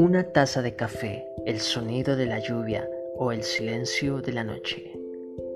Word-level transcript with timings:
Una 0.00 0.32
taza 0.32 0.62
de 0.62 0.76
café, 0.76 1.26
el 1.44 1.60
sonido 1.60 2.16
de 2.16 2.24
la 2.24 2.38
lluvia 2.38 2.88
o 3.16 3.32
el 3.32 3.42
silencio 3.42 4.22
de 4.22 4.32
la 4.32 4.44
noche. 4.44 4.98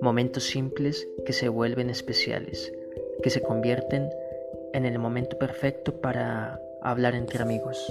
Momentos 0.02 0.44
simples 0.44 1.08
que 1.24 1.32
se 1.32 1.48
vuelven 1.48 1.88
especiales, 1.88 2.70
que 3.22 3.30
se 3.30 3.40
convierten 3.40 4.10
en 4.74 4.84
el 4.84 4.98
momento 4.98 5.38
perfecto 5.38 5.98
para 5.98 6.60
hablar 6.82 7.14
entre 7.14 7.40
amigos. 7.42 7.90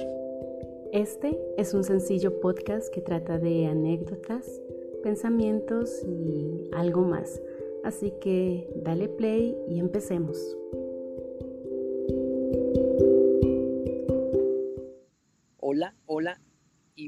Este 0.91 1.39
es 1.57 1.73
un 1.73 1.83
sencillo 1.83 2.39
podcast 2.39 2.93
que 2.93 3.01
trata 3.01 3.39
de 3.39 3.65
anécdotas, 3.65 4.61
pensamientos 5.01 6.03
y 6.05 6.69
algo 6.71 7.01
más. 7.01 7.41
Así 7.83 8.13
que 8.21 8.69
dale 8.75 9.09
play 9.09 9.57
y 9.67 9.79
empecemos. 9.79 10.55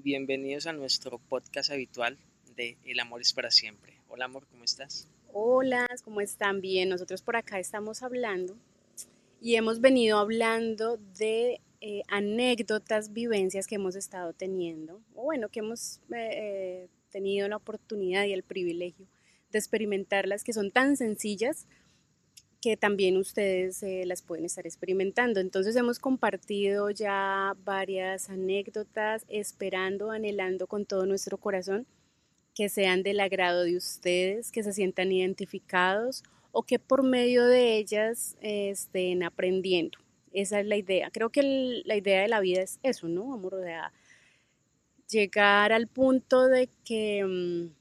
Bienvenidos 0.05 0.67
a 0.67 0.71
nuestro 0.71 1.17
podcast 1.17 1.71
habitual 1.71 2.19
de 2.55 2.77
El 2.85 2.99
amor 2.99 3.21
es 3.21 3.33
para 3.33 3.49
siempre. 3.49 3.97
Hola 4.07 4.25
amor, 4.25 4.45
¿cómo 4.51 4.63
estás? 4.63 5.07
Hola, 5.33 5.87
¿cómo 6.03 6.21
están? 6.21 6.61
Bien, 6.61 6.89
nosotros 6.89 7.23
por 7.23 7.35
acá 7.35 7.57
estamos 7.57 8.03
hablando 8.03 8.55
y 9.41 9.55
hemos 9.55 9.81
venido 9.81 10.19
hablando 10.19 10.97
de 11.17 11.59
eh, 11.81 12.03
anécdotas, 12.07 13.13
vivencias 13.13 13.65
que 13.65 13.75
hemos 13.75 13.95
estado 13.95 14.33
teniendo, 14.33 15.01
o 15.15 15.23
bueno, 15.23 15.49
que 15.49 15.61
hemos 15.61 16.01
eh, 16.11 16.29
eh, 16.33 16.87
tenido 17.09 17.47
la 17.47 17.57
oportunidad 17.57 18.25
y 18.25 18.33
el 18.33 18.43
privilegio 18.43 19.07
de 19.51 19.57
experimentarlas, 19.57 20.43
que 20.43 20.53
son 20.53 20.69
tan 20.69 20.97
sencillas 20.97 21.65
que 22.65 22.77
también 22.77 23.15
ustedes 23.17 23.85
las 24.07 24.23
pueden 24.23 24.43
estar 24.43 24.65
experimentando. 24.65 25.39
Entonces 25.39 25.75
hemos 25.75 25.99
compartido 25.99 26.89
ya 26.89 27.55
varias 27.63 28.31
anécdotas, 28.31 29.23
esperando, 29.27 30.09
anhelando 30.09 30.65
con 30.65 30.83
todo 30.83 31.05
nuestro 31.05 31.37
corazón 31.37 31.85
que 32.55 32.69
sean 32.69 33.03
del 33.03 33.19
agrado 33.19 33.65
de 33.65 33.77
ustedes, 33.77 34.51
que 34.51 34.63
se 34.63 34.73
sientan 34.73 35.11
identificados 35.11 36.23
o 36.51 36.63
que 36.63 36.79
por 36.79 37.03
medio 37.03 37.45
de 37.45 37.77
ellas 37.77 38.35
estén 38.41 39.21
aprendiendo. 39.21 39.99
Esa 40.33 40.59
es 40.59 40.65
la 40.65 40.77
idea. 40.77 41.11
Creo 41.11 41.29
que 41.29 41.83
la 41.85 41.95
idea 41.95 42.23
de 42.23 42.29
la 42.29 42.39
vida 42.39 42.63
es 42.63 42.79
eso, 42.81 43.07
¿no? 43.07 43.31
Amor, 43.31 43.57
de 43.57 43.75
llegar 45.07 45.71
al 45.71 45.85
punto 45.85 46.47
de 46.47 46.67
que 46.83 47.23
mm, 47.23 47.75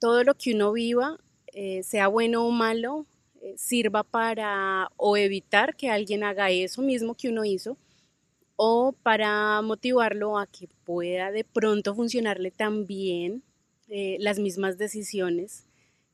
todo 0.00 0.24
lo 0.24 0.34
que 0.34 0.54
uno 0.54 0.72
viva, 0.72 1.20
eh, 1.52 1.84
sea 1.84 2.08
bueno 2.08 2.44
o 2.44 2.50
malo, 2.50 3.06
eh, 3.06 3.11
sirva 3.56 4.02
para 4.02 4.88
o 4.96 5.16
evitar 5.16 5.74
que 5.76 5.90
alguien 5.90 6.24
haga 6.24 6.50
eso 6.50 6.82
mismo 6.82 7.14
que 7.14 7.28
uno 7.28 7.44
hizo, 7.44 7.76
o 8.56 8.92
para 9.02 9.60
motivarlo 9.62 10.38
a 10.38 10.46
que 10.46 10.68
pueda 10.84 11.32
de 11.32 11.44
pronto 11.44 11.94
funcionarle 11.94 12.50
también 12.50 13.42
eh, 13.88 14.16
las 14.20 14.38
mismas 14.38 14.78
decisiones 14.78 15.64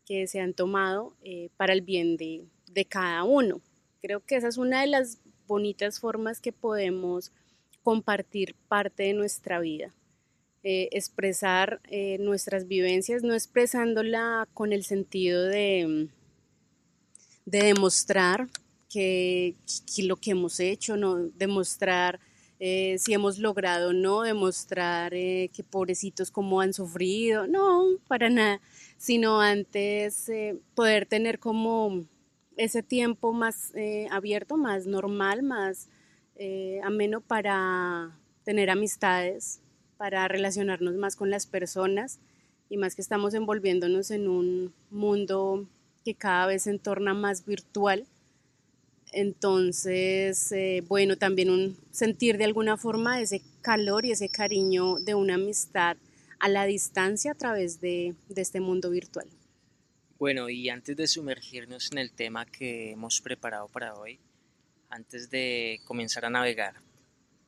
que 0.06 0.26
se 0.26 0.40
han 0.40 0.54
tomado 0.54 1.14
para 1.58 1.74
el 1.74 1.82
bien 1.82 2.16
de, 2.16 2.46
de 2.70 2.84
cada 2.86 3.24
uno. 3.24 3.60
Creo 4.00 4.20
que 4.20 4.36
esa 4.36 4.48
es 4.48 4.56
una 4.56 4.80
de 4.80 4.86
las 4.86 5.18
bonitas 5.46 6.00
formas 6.00 6.40
que 6.40 6.52
podemos 6.52 7.32
compartir 7.82 8.54
parte 8.68 9.04
de 9.04 9.14
nuestra 9.14 9.60
vida. 9.60 9.92
Eh, 10.62 10.88
expresar 10.92 11.80
eh, 11.88 12.18
nuestras 12.18 12.68
vivencias, 12.68 13.22
no 13.22 13.32
expresándola 13.32 14.48
con 14.54 14.72
el 14.72 14.84
sentido 14.84 15.44
de, 15.44 16.08
de 17.50 17.64
demostrar 17.64 18.48
que, 18.88 19.54
lo 20.02 20.16
que 20.16 20.32
hemos 20.32 20.60
hecho, 20.60 20.96
no 20.96 21.16
demostrar 21.16 22.20
eh, 22.60 22.96
si 22.98 23.14
hemos 23.14 23.38
logrado 23.38 23.92
no, 23.92 24.22
demostrar 24.22 25.12
que 25.12 25.64
pobrecitos 25.70 26.30
como 26.30 26.60
han 26.60 26.72
sufrido, 26.72 27.46
no, 27.46 27.84
para 28.08 28.28
nada, 28.30 28.60
sino 28.96 29.40
antes 29.40 30.30
poder 30.74 31.06
tener 31.06 31.38
como 31.38 32.04
ese 32.58 32.82
tiempo 32.82 33.32
más 33.32 33.72
eh, 33.74 34.08
abierto, 34.10 34.56
más 34.56 34.86
normal, 34.86 35.42
más 35.42 35.88
eh, 36.34 36.80
ameno 36.82 37.20
para 37.20 38.18
tener 38.44 38.68
amistades, 38.68 39.60
para 39.96 40.28
relacionarnos 40.28 40.96
más 40.96 41.16
con 41.16 41.30
las 41.30 41.46
personas 41.46 42.18
y 42.68 42.76
más 42.76 42.94
que 42.94 43.02
estamos 43.02 43.32
envolviéndonos 43.34 44.10
en 44.10 44.28
un 44.28 44.74
mundo 44.90 45.66
cada 46.14 46.46
vez 46.46 46.62
se 46.64 46.78
torna 46.78 47.14
más 47.14 47.44
virtual. 47.44 48.06
Entonces, 49.12 50.52
eh, 50.52 50.84
bueno, 50.86 51.16
también 51.16 51.50
un 51.50 51.76
sentir 51.90 52.36
de 52.36 52.44
alguna 52.44 52.76
forma 52.76 53.20
ese 53.20 53.42
calor 53.62 54.04
y 54.04 54.12
ese 54.12 54.28
cariño 54.28 54.96
de 54.96 55.14
una 55.14 55.34
amistad 55.34 55.96
a 56.40 56.48
la 56.48 56.64
distancia 56.66 57.32
a 57.32 57.34
través 57.34 57.80
de 57.80 58.14
este 58.36 58.60
mundo 58.60 58.90
virtual. 58.90 59.26
Bueno, 60.18 60.48
y 60.50 60.68
antes 60.68 60.96
de 60.96 61.06
sumergirnos 61.06 61.92
en 61.92 61.98
el 61.98 62.10
tema 62.10 62.44
que 62.44 62.90
hemos 62.90 63.20
preparado 63.20 63.68
para 63.68 63.94
hoy, 63.94 64.18
antes 64.90 65.30
de 65.30 65.80
comenzar 65.84 66.24
a 66.24 66.30
navegar 66.30 66.74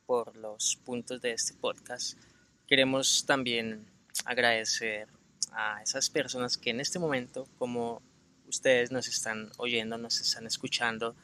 por 0.05 0.37
los 0.37 0.77
puntos 0.85 1.21
de 1.21 1.33
este 1.33 1.53
podcast, 1.53 2.17
queremos 2.67 3.25
también 3.25 3.85
agradecer 4.23 5.07
a 5.51 5.81
esas 5.81 6.09
personas 6.09 6.57
que 6.57 6.69
en 6.69 6.79
este 6.79 6.97
momento, 6.97 7.45
como 7.57 8.01
ustedes 8.51 8.91
nos 8.91 9.07
están 9.07 9.49
oyendo, 9.57 9.97
nos 9.97 10.19
están 10.19 10.45
escuchando 10.45 11.15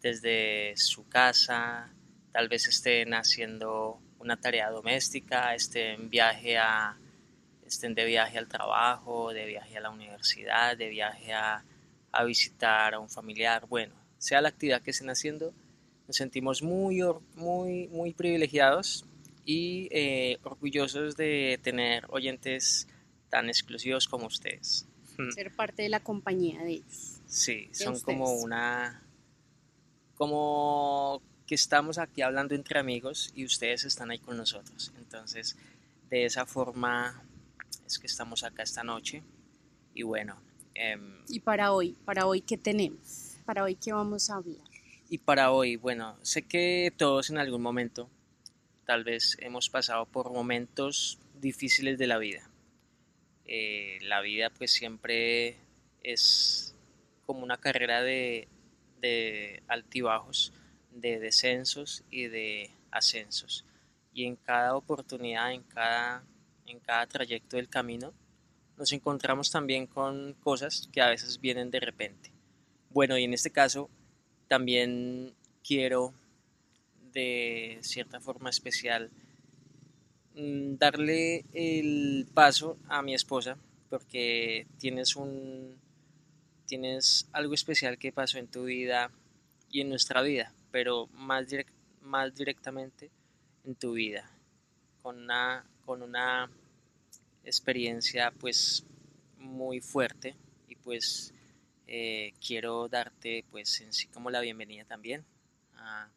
desde 0.00 0.72
su 0.76 1.08
casa, 1.08 1.92
tal 2.32 2.48
vez 2.48 2.68
estén 2.68 3.12
haciendo 3.12 4.00
una 4.20 4.36
tarea 4.36 4.70
doméstica, 4.70 5.54
estén 5.54 6.08
viaje 6.08 6.56
a 6.58 6.96
estén 7.66 7.96
de 7.96 8.04
viaje 8.04 8.38
al 8.38 8.46
trabajo, 8.46 9.32
de 9.32 9.44
viaje 9.46 9.76
a 9.76 9.80
la 9.80 9.90
universidad, 9.90 10.76
de 10.76 10.88
viaje 10.88 11.32
a, 11.32 11.64
visitar 12.24 12.94
a 12.94 12.98
un 12.98 13.10
familiar, 13.10 13.66
bueno, 13.68 13.94
sea 14.16 14.40
la 14.40 14.48
actividad 14.48 14.80
que 14.80 14.92
estén 14.92 15.10
haciendo, 15.10 15.52
nos 16.06 16.16
sentimos 16.16 16.62
muy, 16.62 17.02
muy, 17.34 17.88
muy 17.88 18.14
privilegiados 18.14 19.04
y 19.44 19.88
eh, 19.90 20.38
orgullosos 20.44 21.14
de 21.16 21.58
tener 21.62 22.06
oyentes 22.08 22.88
tan 23.28 23.48
exclusivos 23.48 24.06
como 24.08 24.26
ustedes. 24.28 24.86
Ser 25.34 25.54
parte 25.54 25.82
de 25.82 25.88
la 25.88 26.00
compañía 26.00 26.62
de 26.62 26.72
ellos. 26.72 27.20
Sí, 27.26 27.68
son 27.72 28.00
como 28.00 28.32
una, 28.34 29.02
como 30.14 31.22
que 31.46 31.54
estamos 31.54 31.98
aquí 31.98 32.22
hablando 32.22 32.54
entre 32.54 32.78
amigos 32.78 33.32
y 33.34 33.44
ustedes 33.44 33.84
están 33.84 34.10
ahí 34.10 34.18
con 34.18 34.36
nosotros. 34.36 34.92
Entonces, 34.98 35.56
de 36.10 36.24
esa 36.24 36.46
forma 36.46 37.22
es 37.86 37.98
que 37.98 38.06
estamos 38.06 38.44
acá 38.44 38.62
esta 38.62 38.82
noche 38.82 39.22
y 39.94 40.02
bueno. 40.02 40.36
Em, 40.74 41.22
¿Y 41.28 41.40
para 41.40 41.72
hoy? 41.72 41.96
¿Para 42.04 42.26
hoy 42.26 42.40
qué 42.40 42.58
tenemos? 42.58 43.36
¿Para 43.44 43.62
hoy 43.62 43.76
qué 43.76 43.92
vamos 43.92 44.28
a 44.30 44.36
hablar? 44.36 44.66
Y 45.08 45.18
para 45.18 45.52
hoy, 45.52 45.76
bueno, 45.76 46.16
sé 46.22 46.42
que 46.42 46.92
todos 46.96 47.30
en 47.30 47.38
algún 47.38 47.62
momento 47.62 48.10
tal 48.84 49.04
vez 49.04 49.36
hemos 49.40 49.68
pasado 49.68 50.06
por 50.06 50.32
momentos 50.32 51.18
difíciles 51.40 51.98
de 51.98 52.06
la 52.06 52.18
vida. 52.18 52.48
Eh, 53.46 53.98
la 54.02 54.20
vida 54.20 54.50
pues 54.50 54.72
siempre 54.72 55.56
es 56.02 56.74
como 57.26 57.42
una 57.42 57.58
carrera 57.58 58.02
de, 58.02 58.48
de 59.00 59.62
altibajos, 59.68 60.52
de 60.90 61.18
descensos 61.18 62.04
y 62.10 62.26
de 62.26 62.70
ascensos. 62.90 63.64
Y 64.12 64.24
en 64.24 64.36
cada 64.36 64.76
oportunidad, 64.76 65.52
en 65.52 65.62
cada 65.62 66.24
en 66.66 66.80
cada 66.80 67.06
trayecto 67.06 67.56
del 67.56 67.68
camino, 67.68 68.12
nos 68.76 68.92
encontramos 68.92 69.50
también 69.50 69.86
con 69.86 70.34
cosas 70.34 70.88
que 70.92 71.00
a 71.00 71.08
veces 71.08 71.40
vienen 71.40 71.70
de 71.70 71.80
repente. 71.80 72.30
Bueno, 72.90 73.16
y 73.16 73.24
en 73.24 73.34
este 73.34 73.50
caso 73.50 73.88
también 74.48 75.34
quiero 75.66 76.12
de 77.12 77.78
cierta 77.80 78.20
forma 78.20 78.50
especial 78.50 79.10
darle 80.36 81.46
el 81.54 82.28
paso 82.34 82.76
a 82.88 83.00
mi 83.00 83.14
esposa 83.14 83.56
porque 83.88 84.66
tienes 84.78 85.16
un 85.16 85.80
tienes 86.66 87.28
algo 87.32 87.54
especial 87.54 87.96
que 87.96 88.12
pasó 88.12 88.38
en 88.38 88.48
tu 88.48 88.64
vida 88.64 89.10
y 89.70 89.80
en 89.80 89.88
nuestra 89.88 90.20
vida, 90.20 90.52
pero 90.70 91.06
más, 91.12 91.46
más 92.02 92.34
directamente 92.34 93.10
en 93.64 93.76
tu 93.76 93.92
vida, 93.92 94.30
con 95.02 95.22
una 95.22 95.64
con 95.86 96.02
una 96.02 96.50
experiencia 97.44 98.32
pues 98.32 98.84
muy 99.38 99.80
fuerte 99.80 100.34
y 100.68 100.74
pues 100.74 101.32
eh, 101.86 102.34
quiero 102.44 102.88
darte 102.88 103.44
pues 103.50 103.80
en 103.80 103.92
sí 103.92 104.08
como 104.08 104.30
la 104.30 104.40
bienvenida 104.40 104.84
también 104.84 105.24
a, 105.76 106.10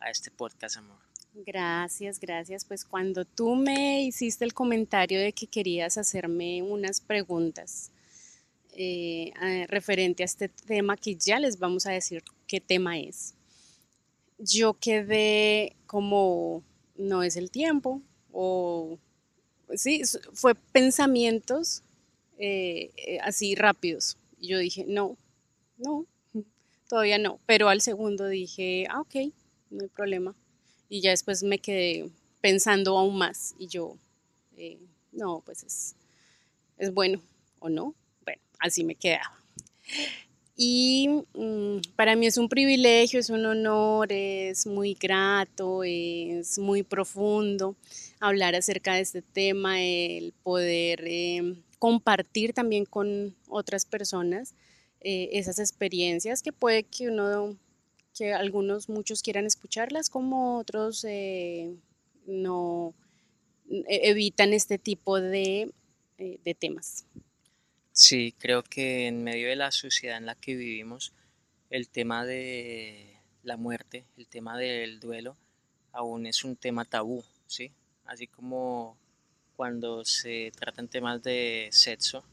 a 0.00 0.10
este 0.10 0.30
podcast 0.30 0.78
amor. 0.78 1.11
Gracias, 1.34 2.20
gracias. 2.20 2.64
Pues 2.64 2.84
cuando 2.84 3.24
tú 3.24 3.54
me 3.54 4.02
hiciste 4.02 4.44
el 4.44 4.52
comentario 4.52 5.20
de 5.20 5.32
que 5.32 5.46
querías 5.46 5.96
hacerme 5.96 6.62
unas 6.62 7.00
preguntas 7.00 7.90
eh, 8.74 9.32
referente 9.68 10.22
a 10.22 10.26
este 10.26 10.48
tema 10.48 10.96
que 10.96 11.16
ya 11.16 11.38
les 11.40 11.58
vamos 11.58 11.86
a 11.86 11.92
decir 11.92 12.22
qué 12.46 12.60
tema 12.60 12.98
es, 12.98 13.34
yo 14.38 14.74
quedé 14.74 15.76
como 15.86 16.62
no 16.96 17.22
es 17.22 17.36
el 17.36 17.50
tiempo, 17.50 18.02
o 18.32 18.98
sí, 19.74 20.02
fue 20.32 20.54
pensamientos 20.54 21.82
eh, 22.38 22.90
eh, 22.96 23.18
así 23.22 23.54
rápidos. 23.54 24.16
Yo 24.40 24.58
dije, 24.58 24.84
no, 24.88 25.16
no, 25.78 26.06
todavía 26.88 27.18
no. 27.18 27.40
Pero 27.46 27.68
al 27.68 27.80
segundo 27.80 28.26
dije, 28.28 28.86
ah, 28.90 29.00
ok, 29.00 29.32
no 29.70 29.82
hay 29.82 29.88
problema. 29.88 30.34
Y 30.92 31.00
ya 31.00 31.08
después 31.08 31.42
me 31.42 31.58
quedé 31.58 32.10
pensando 32.42 32.98
aún 32.98 33.16
más 33.16 33.54
y 33.58 33.66
yo, 33.66 33.96
eh, 34.58 34.76
no, 35.10 35.40
pues 35.42 35.62
es, 35.62 35.94
es 36.76 36.92
bueno 36.92 37.18
o 37.60 37.70
no. 37.70 37.94
Bueno, 38.26 38.42
así 38.58 38.84
me 38.84 38.94
quedaba. 38.94 39.32
Y 40.54 41.08
mm, 41.32 41.78
para 41.96 42.14
mí 42.14 42.26
es 42.26 42.36
un 42.36 42.50
privilegio, 42.50 43.20
es 43.20 43.30
un 43.30 43.46
honor, 43.46 44.12
es 44.12 44.66
muy 44.66 44.92
grato, 44.92 45.82
es 45.82 46.58
muy 46.58 46.82
profundo 46.82 47.74
hablar 48.20 48.54
acerca 48.54 48.92
de 48.92 49.00
este 49.00 49.22
tema, 49.22 49.80
el 49.80 50.34
poder 50.42 51.04
em, 51.06 51.56
compartir 51.78 52.52
también 52.52 52.84
con 52.84 53.34
otras 53.48 53.86
personas 53.86 54.52
eh, 55.00 55.30
esas 55.32 55.58
experiencias 55.58 56.42
que 56.42 56.52
puede 56.52 56.82
que 56.82 57.08
uno, 57.08 57.56
que 58.16 58.32
algunos, 58.32 58.88
muchos 58.88 59.22
quieran 59.22 59.46
escucharlas, 59.46 60.10
como 60.10 60.58
otros 60.58 61.04
eh, 61.04 61.74
no 62.26 62.94
e, 63.70 64.10
evitan 64.10 64.52
este 64.52 64.78
tipo 64.78 65.20
de, 65.20 65.72
eh, 66.18 66.38
de 66.44 66.54
temas. 66.54 67.06
Sí, 67.92 68.34
creo 68.38 68.62
que 68.62 69.06
en 69.06 69.22
medio 69.22 69.48
de 69.48 69.56
la 69.56 69.70
sociedad 69.70 70.16
en 70.16 70.26
la 70.26 70.34
que 70.34 70.54
vivimos, 70.54 71.12
el 71.70 71.88
tema 71.88 72.24
de 72.24 73.16
la 73.42 73.56
muerte, 73.56 74.04
el 74.16 74.26
tema 74.26 74.56
del 74.58 75.00
duelo, 75.00 75.36
aún 75.92 76.26
es 76.26 76.44
un 76.44 76.56
tema 76.56 76.84
tabú, 76.84 77.24
¿sí? 77.46 77.72
Así 78.04 78.26
como 78.26 78.96
cuando 79.56 80.04
se 80.04 80.52
tratan 80.58 80.88
temas 80.88 81.22
de 81.22 81.68
sexo, 81.70 82.24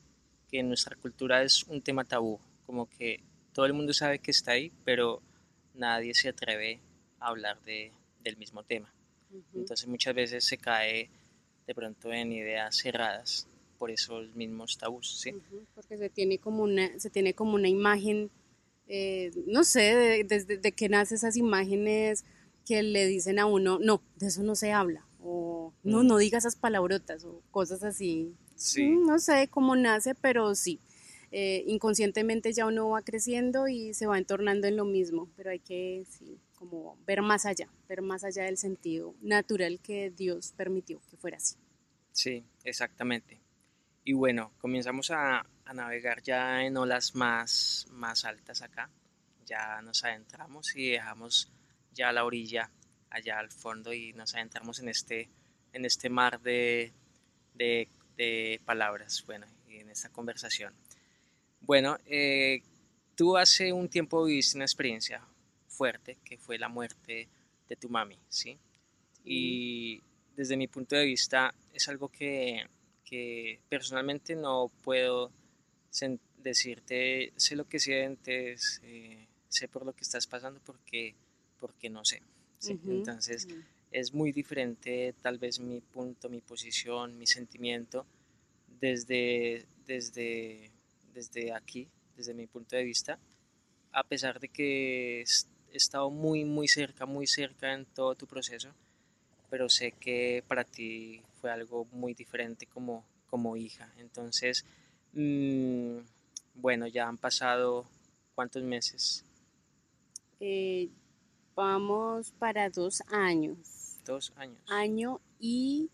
que 0.50 0.60
en 0.60 0.68
nuestra 0.68 0.96
cultura 0.96 1.44
es 1.44 1.64
un 1.64 1.82
tema 1.82 2.04
tabú, 2.04 2.40
como 2.66 2.90
que 2.90 3.22
todo 3.54 3.66
el 3.66 3.74
mundo 3.74 3.94
sabe 3.94 4.20
que 4.20 4.32
está 4.32 4.54
ahí, 4.54 4.72
pero 4.84 5.22
nadie 5.80 6.14
se 6.14 6.30
atreve 6.30 6.80
a 7.20 7.30
hablar 7.30 7.60
de, 7.64 7.92
del 8.24 8.38
mismo 8.38 8.64
tema. 8.64 8.94
Entonces 9.54 9.88
muchas 9.88 10.16
veces 10.16 10.44
se 10.44 10.58
cae 10.58 11.10
de 11.68 11.76
pronto 11.76 12.12
en 12.12 12.32
ideas 12.32 12.78
cerradas 12.78 13.48
por 13.78 13.92
esos 13.92 14.36
mismos 14.36 14.78
tabús, 14.78 15.20
¿sí? 15.22 15.34
porque 15.74 15.98
se 15.98 16.10
tiene 16.10 16.38
como 16.38 16.64
una, 16.64 17.00
se 17.00 17.10
tiene 17.10 17.34
como 17.34 17.54
una 17.54 17.70
imagen, 17.70 18.30
eh, 18.88 19.32
no 19.48 19.64
sé, 19.64 20.26
desde 20.28 20.58
de, 20.58 20.72
que 20.74 20.90
nace 20.90 21.16
esas 21.16 21.38
imágenes 21.38 22.26
que 22.66 22.84
le 22.84 23.06
dicen 23.06 23.40
a 23.40 23.46
uno, 23.46 23.80
no, 23.80 24.02
de 24.18 24.28
eso 24.28 24.44
no 24.44 24.56
se 24.56 24.74
habla, 24.74 25.06
o 25.24 25.74
no, 25.84 26.04
mm. 26.04 26.08
no 26.08 26.18
diga 26.18 26.38
esas 26.40 26.56
palabrotas, 26.56 27.24
o 27.24 27.42
cosas 27.52 27.84
así. 27.84 28.34
Sí. 28.56 28.84
Mm, 28.84 29.06
no 29.06 29.20
sé 29.20 29.48
cómo 29.48 29.76
nace, 29.76 30.14
pero 30.16 30.54
sí. 30.56 30.80
Eh, 31.32 31.64
inconscientemente 31.68 32.54
ya 32.54 32.66
uno 32.66 32.90
va 32.90 33.02
creciendo 33.02 33.68
y 33.68 33.94
se 33.94 34.08
va 34.08 34.18
entornando 34.18 34.68
en 34.68 34.78
lo 34.78 34.86
mismo, 34.86 35.30
pero 35.36 35.52
hay 35.52 35.60
que 35.60 36.06
sí, 36.10 36.40
como 36.56 36.98
ver 37.06 37.22
más 37.22 37.46
allá, 37.46 37.70
ver 37.88 38.02
más 38.02 38.24
allá 38.24 38.44
del 38.44 38.58
sentido 38.58 39.14
natural 39.22 39.80
que 39.80 40.10
Dios 40.10 40.54
permitió 40.58 41.00
que 41.10 41.18
fuera 41.18 41.38
así. 41.38 41.56
Sí, 42.12 42.44
exactamente. 42.64 43.40
Y 44.04 44.14
bueno, 44.14 44.52
comenzamos 44.58 45.12
a, 45.12 45.46
navegar 45.74 46.24
ya 46.24 46.64
en 46.64 46.76
olas 46.78 47.14
más, 47.14 47.86
más 47.92 48.26
altas 48.26 48.64
acá. 48.64 48.90
Ya 49.46 49.82
nos 49.84 50.04
adentramos 50.04 50.76
y 50.76 50.90
dejamos 50.90 51.52
ya 51.94 52.12
la 52.12 52.26
orilla 52.26 52.72
allá 53.12 53.38
al 53.38 53.52
fondo 53.52 53.94
y 53.94 54.14
nos 54.14 54.34
adentramos 54.34 54.80
en 54.80 54.90
este, 54.90 55.30
en 55.74 55.86
este 55.86 56.10
mar 56.10 56.42
de, 56.42 56.92
de, 57.54 58.60
palabras, 58.66 59.24
bueno, 59.26 59.46
y 59.68 59.78
en 59.78 59.90
esta 59.90 60.10
conversación. 60.10 60.74
Bueno, 61.70 62.00
eh, 62.08 62.64
tú 63.14 63.38
hace 63.38 63.72
un 63.72 63.90
tiempo 63.90 64.24
viviste 64.24 64.58
una 64.58 64.66
experiencia 64.66 65.22
fuerte 65.68 66.18
que 66.26 66.36
fue 66.36 66.58
la 66.58 66.68
muerte 66.68 67.28
de 67.70 67.76
tu 67.76 67.90
mami, 67.90 68.18
¿sí? 68.28 68.58
Y 69.24 70.02
desde 70.36 70.58
mi 70.58 70.68
punto 70.68 70.96
de 70.96 71.06
vista 71.06 71.54
es 71.72 71.88
algo 71.88 72.10
que 72.10 72.66
que 73.06 73.60
personalmente 73.70 74.36
no 74.36 74.72
puedo 74.82 75.32
decirte, 76.44 77.34
sé 77.36 77.56
lo 77.56 77.70
que 77.70 77.78
sientes, 77.78 78.82
eh, 78.84 79.28
sé 79.48 79.68
por 79.68 79.86
lo 79.86 79.94
que 79.94 80.02
estás 80.02 80.26
pasando 80.26 80.60
porque, 80.66 81.14
porque 81.60 81.92
no 81.92 82.04
sé. 82.04 82.24
Entonces 82.68 83.48
es 83.92 84.12
muy 84.16 84.32
diferente 84.32 85.14
tal 85.22 85.38
vez 85.38 85.60
mi 85.60 85.82
punto, 85.82 86.30
mi 86.30 86.42
posición, 86.42 87.16
mi 87.20 87.28
sentimiento 87.28 88.08
desde, 88.82 89.68
desde, 89.86 90.69
desde 91.14 91.54
aquí, 91.54 91.88
desde 92.16 92.34
mi 92.34 92.48
punto 92.48 92.76
de 92.76 92.84
vista, 92.84 93.20
a 93.92 94.04
pesar 94.04 94.40
de 94.40 94.50
que 94.50 95.22
he 95.22 95.78
estado 95.78 96.10
muy, 96.10 96.46
muy 96.46 96.68
cerca, 96.68 97.06
muy 97.06 97.28
cerca 97.28 97.74
en 97.74 97.86
todo 97.86 98.16
tu 98.16 98.28
proceso, 98.28 98.70
pero 99.50 99.70
sé 99.70 99.94
que 99.94 100.44
para 100.48 100.64
ti 100.64 101.22
fue 101.42 101.52
algo 101.52 101.86
muy 101.92 102.14
diferente 102.14 102.66
como, 102.66 103.04
como 103.30 103.58
hija. 103.58 103.92
Entonces, 103.98 104.66
mm, 105.14 105.98
bueno, 106.56 106.88
ya 106.88 107.08
han 107.08 107.18
pasado 107.18 107.88
cuántos 108.36 108.64
meses. 108.64 109.26
Eh, 110.40 110.90
vamos 111.56 112.32
para 112.32 112.70
dos 112.70 113.02
años. 113.12 113.98
Dos 114.06 114.32
años. 114.36 114.60
Año 114.70 115.20
y 115.40 115.90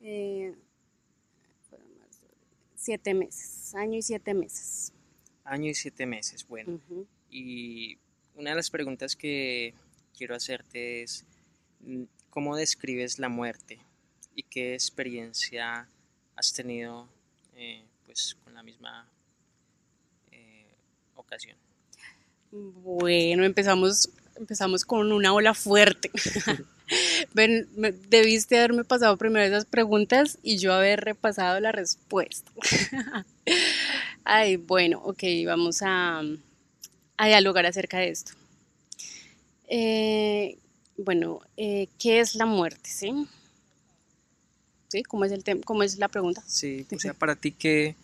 eh, 0.00 0.54
siete 2.80 3.12
meses. 3.12 3.74
Año 3.74 3.98
y 3.98 4.02
siete 4.02 4.32
meses. 4.32 4.92
Año 5.44 5.70
y 5.70 5.74
siete 5.74 6.06
meses, 6.06 6.46
bueno. 6.48 6.80
Y 7.30 7.98
una 8.34 8.50
de 8.50 8.56
las 8.56 8.70
preguntas 8.70 9.14
que 9.16 9.74
quiero 10.16 10.34
hacerte 10.34 11.02
es, 11.02 11.24
mm, 11.80 12.04
¿cómo 12.30 12.56
describes 12.56 13.18
la 13.18 13.28
muerte? 13.28 13.78
¿Y 14.34 14.44
qué 14.44 14.72
experiencia 14.72 15.88
has 16.36 16.52
tenido 16.54 17.06
eh, 17.54 17.84
pues 18.06 18.36
con 18.42 18.54
la 18.54 18.62
misma 18.62 19.06
eh, 20.32 20.64
ocasión? 21.16 21.58
Bueno, 22.50 23.44
empezamos, 23.44 24.08
empezamos 24.40 24.84
con 24.84 25.12
una 25.12 25.32
ola 25.32 25.54
fuerte. 25.54 26.10
debiste 28.08 28.58
haberme 28.58 28.82
pasado 28.84 29.16
primero 29.16 29.44
esas 29.44 29.64
preguntas 29.64 30.38
y 30.42 30.56
yo 30.56 30.72
haber 30.72 31.00
repasado 31.00 31.60
la 31.60 31.70
respuesta. 31.70 32.50
Ay, 34.24 34.56
bueno, 34.56 35.00
ok, 35.04 35.22
vamos 35.46 35.82
a, 35.82 36.22
a 37.16 37.26
dialogar 37.26 37.66
acerca 37.66 37.98
de 37.98 38.08
esto. 38.08 38.32
Eh, 39.68 40.58
bueno, 40.96 41.40
¿qué 41.56 42.20
es 42.20 42.34
la 42.34 42.46
muerte? 42.46 42.90
¿sí? 42.90 43.28
¿sí? 44.88 45.02
¿Cómo 45.04 45.24
es, 45.24 45.32
el 45.32 45.44
tema? 45.44 45.60
¿Cómo 45.64 45.82
es 45.82 45.98
la 45.98 46.08
pregunta? 46.08 46.42
Sí, 46.46 46.86
o 46.94 46.98
sea, 46.98 47.14
para 47.14 47.36
ti, 47.36 47.52
¿qué, 47.52 47.94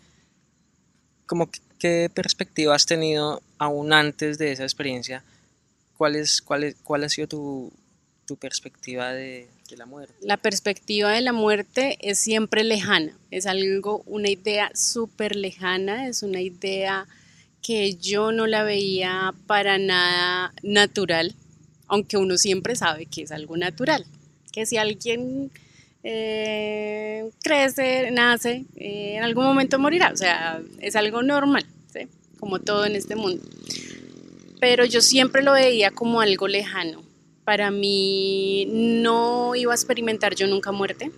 como, 1.27 1.51
¿qué 1.79 2.11
perspectiva 2.15 2.75
has 2.75 2.87
tenido 2.87 3.43
aún 3.59 3.93
antes 3.93 4.39
de 4.39 4.53
esa 4.53 4.63
experiencia? 4.63 5.25
¿Cuál, 5.97 6.17
es, 6.17 6.43
cuál, 6.43 6.75
cuál 6.85 7.05
ha 7.05 7.09
sido 7.09 7.27
tu, 7.27 7.73
tu 8.27 8.37
perspectiva 8.37 9.13
de, 9.13 9.49
de, 9.71 9.77
la 9.77 9.87
muerte? 9.87 10.15
La 10.21 10.37
perspectiva 10.37 11.11
de 11.11 11.21
la 11.23 11.33
muerte 11.33 11.97
es 12.01 12.19
siempre 12.19 12.65
lejana, 12.65 13.17
es 13.31 13.47
algo, 13.47 14.03
una 14.07 14.29
idea 14.29 14.71
súper 14.75 15.37
lejana, 15.37 16.09
es 16.09 16.23
una 16.23 16.41
idea 16.41 17.07
que 17.63 17.95
yo 17.97 18.31
no 18.31 18.47
la 18.47 18.63
veía 18.63 19.35
para 19.47 19.79
nada 19.79 20.53
natural, 20.63 21.35
aunque 21.89 22.17
uno 22.17 22.37
siempre 22.37 22.77
sabe 22.77 23.07
que 23.07 23.23
es 23.23 23.33
algo 23.33 23.57
natural, 23.57 24.05
que 24.53 24.67
si 24.67 24.77
alguien 24.77 25.51
eh, 26.05 27.29
crece, 27.43 28.11
nace, 28.13 28.65
eh, 28.77 29.17
en 29.17 29.25
algún 29.25 29.45
momento 29.45 29.79
morirá, 29.79 30.13
o 30.13 30.17
sea, 30.17 30.63
es 30.79 30.95
algo 30.95 31.23
normal, 31.23 31.67
como 32.39 32.61
todo 32.61 32.87
en 32.87 32.95
este 32.95 33.17
mundo. 33.17 33.43
Pero 34.61 34.85
yo 34.85 35.01
siempre 35.01 35.43
lo 35.43 35.53
veía 35.53 35.91
como 35.91 36.21
algo 36.21 36.49
lejano. 36.49 37.03
Para 37.45 37.71
mí 37.71 38.67
no 38.71 39.55
iba 39.55 39.73
a 39.73 39.77
experimentar 39.77 40.35
yo 40.35 40.47
nunca 40.47 40.73
muerte, 40.73 41.13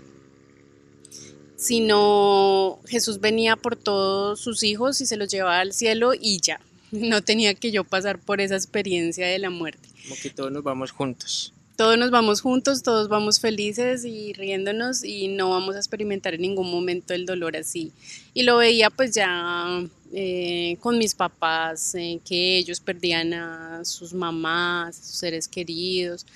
sino 1.56 2.80
Jesús 2.86 3.20
venía 3.20 3.56
por 3.56 3.76
todos 3.76 4.40
sus 4.40 4.62
hijos 4.62 5.00
y 5.00 5.06
se 5.06 5.16
los 5.16 5.28
llevaba 5.28 5.60
al 5.60 5.72
cielo 5.72 6.12
y 6.18 6.40
ya, 6.40 6.60
no 6.90 7.22
tenía 7.22 7.54
que 7.54 7.70
yo 7.70 7.84
pasar 7.84 8.18
por 8.18 8.40
esa 8.40 8.56
experiencia 8.56 9.26
de 9.26 9.38
la 9.38 9.50
muerte. 9.50 9.88
Como 10.02 10.20
que 10.20 10.30
todos 10.30 10.52
nos 10.52 10.62
vamos 10.62 10.90
juntos 10.90 11.52
todos 11.78 11.96
nos 11.96 12.10
vamos 12.10 12.40
juntos, 12.40 12.82
todos 12.82 13.08
vamos 13.08 13.38
felices 13.38 14.04
y 14.04 14.32
riéndonos 14.32 15.04
y 15.04 15.28
no 15.28 15.50
vamos 15.50 15.76
a 15.76 15.78
experimentar 15.78 16.34
en 16.34 16.40
ningún 16.40 16.68
momento 16.72 17.14
el 17.14 17.24
dolor 17.24 17.56
así. 17.56 17.92
Y 18.34 18.42
lo 18.42 18.56
veía 18.56 18.90
pues 18.90 19.14
ya 19.14 19.80
eh, 20.12 20.76
con 20.80 20.98
mis 20.98 21.14
papás, 21.14 21.94
eh, 21.94 22.20
que 22.24 22.58
ellos 22.58 22.80
perdían 22.80 23.34
a 23.34 23.84
sus 23.84 24.14
mamás, 24.14 24.96
sus 24.96 25.16
seres 25.16 25.48
queridos, 25.48 26.26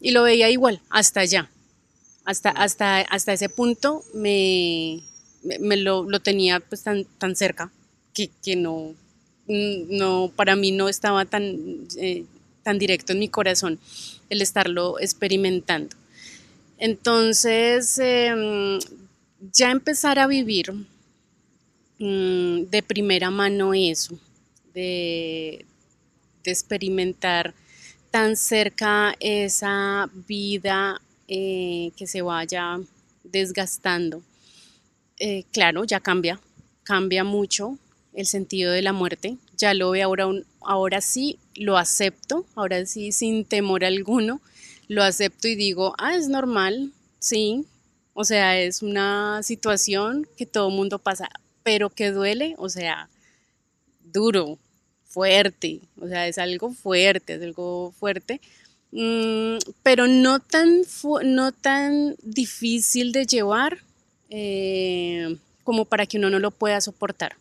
y 0.00 0.10
lo 0.10 0.22
veía 0.22 0.50
igual, 0.50 0.80
hasta 0.90 1.20
allá. 1.20 1.48
Hasta, 2.24 2.50
hasta, 2.50 3.00
hasta 3.00 3.32
ese 3.32 3.48
punto 3.48 4.04
me, 4.14 5.00
me, 5.60 5.76
lo, 5.76 6.04
lo, 6.04 6.20
tenía 6.20 6.60
pues 6.60 6.82
tan, 6.82 7.04
tan 7.18 7.34
cerca 7.34 7.72
que, 8.14 8.30
que 8.44 8.54
no, 8.54 8.94
no, 9.48 10.32
para 10.36 10.54
mí 10.54 10.70
no 10.70 10.88
estaba 10.88 11.24
tan, 11.24 11.86
eh, 11.98 12.24
tan 12.62 12.78
directo 12.78 13.12
en 13.12 13.18
mi 13.18 13.28
corazón 13.28 13.80
el 14.30 14.40
estarlo 14.40 15.00
experimentando. 15.00 15.96
Entonces, 16.78 17.98
em, 17.98 18.78
ya 19.52 19.70
empezar 19.70 20.18
a 20.18 20.26
vivir 20.26 20.72
mm, 22.02 22.70
de 22.70 22.82
primera 22.82 23.30
mano 23.30 23.74
eso, 23.74 24.18
de, 24.74 25.64
experimentar 26.44 27.54
tan 28.10 28.36
cerca 28.36 29.14
esa 29.20 30.10
vida 30.26 31.00
eh, 31.28 31.92
que 31.96 32.06
se 32.06 32.20
vaya 32.20 32.80
desgastando. 33.22 34.22
Eh, 35.18 35.44
claro, 35.52 35.84
ya 35.84 36.00
cambia, 36.00 36.40
cambia 36.82 37.22
mucho 37.22 37.78
el 38.12 38.26
sentido 38.26 38.72
de 38.72 38.82
la 38.82 38.92
muerte. 38.92 39.36
Ya 39.56 39.72
lo 39.72 39.90
veo 39.90 40.06
ahora, 40.06 40.26
ahora 40.62 41.00
sí, 41.00 41.38
lo 41.54 41.78
acepto, 41.78 42.44
ahora 42.56 42.84
sí, 42.86 43.12
sin 43.12 43.44
temor 43.44 43.84
alguno, 43.84 44.40
lo 44.88 45.04
acepto 45.04 45.46
y 45.46 45.54
digo, 45.54 45.94
ah, 45.98 46.16
es 46.16 46.28
normal, 46.28 46.92
sí, 47.20 47.64
o 48.14 48.24
sea, 48.24 48.58
es 48.58 48.82
una 48.82 49.42
situación 49.42 50.26
que 50.36 50.44
todo 50.44 50.70
mundo 50.70 50.98
pasa, 50.98 51.30
pero 51.62 51.90
que 51.90 52.10
duele, 52.10 52.54
o 52.58 52.68
sea, 52.68 53.08
duro, 54.12 54.58
fuerte, 55.12 55.80
o 56.00 56.08
sea, 56.08 56.26
es 56.26 56.38
algo 56.38 56.72
fuerte, 56.72 57.34
es 57.34 57.42
algo 57.42 57.92
fuerte, 57.98 58.40
mm, 58.92 59.58
pero 59.82 60.06
no 60.06 60.40
tan, 60.40 60.82
no 61.24 61.52
tan 61.52 62.16
difícil 62.22 63.12
de 63.12 63.26
llevar 63.26 63.78
eh, 64.30 65.36
como 65.64 65.84
para 65.84 66.06
que 66.06 66.16
uno 66.16 66.30
no 66.30 66.38
lo 66.38 66.50
pueda 66.50 66.80
soportar. 66.80 67.36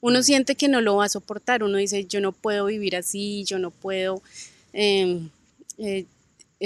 Uno 0.00 0.20
mm. 0.20 0.22
siente 0.22 0.54
que 0.54 0.68
no 0.68 0.80
lo 0.80 0.96
va 0.96 1.06
a 1.06 1.08
soportar, 1.08 1.64
uno 1.64 1.78
dice, 1.78 2.04
yo 2.06 2.20
no 2.20 2.32
puedo 2.32 2.66
vivir 2.66 2.94
así, 2.94 3.44
yo 3.44 3.58
no 3.58 3.70
puedo 3.70 4.22
em, 4.72 5.30
eh, 5.78 6.06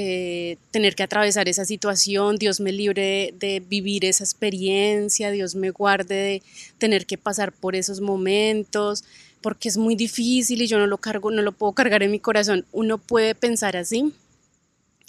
eh, 0.00 0.58
tener 0.70 0.94
que 0.94 1.02
atravesar 1.02 1.48
esa 1.48 1.64
situación, 1.64 2.36
Dios 2.36 2.60
me 2.60 2.70
libre 2.70 3.34
de, 3.36 3.58
vivir 3.58 4.04
esa 4.04 4.22
experiencia, 4.22 5.32
Dios 5.32 5.56
me 5.56 5.70
guarde 5.70 6.14
de 6.14 6.42
tener 6.78 7.04
que 7.04 7.18
pasar 7.18 7.50
por 7.50 7.74
esos 7.74 8.00
momentos, 8.00 9.02
porque 9.40 9.68
es 9.68 9.76
muy 9.76 9.96
difícil 9.96 10.62
y 10.62 10.68
yo 10.68 10.78
no 10.78 10.86
lo 10.86 10.98
cargo, 10.98 11.32
no 11.32 11.42
lo 11.42 11.50
puedo 11.50 11.72
cargar 11.72 12.04
en 12.04 12.12
mi 12.12 12.20
corazón. 12.20 12.64
Uno 12.70 12.98
puede 12.98 13.34
pensar 13.34 13.76
así. 13.76 14.14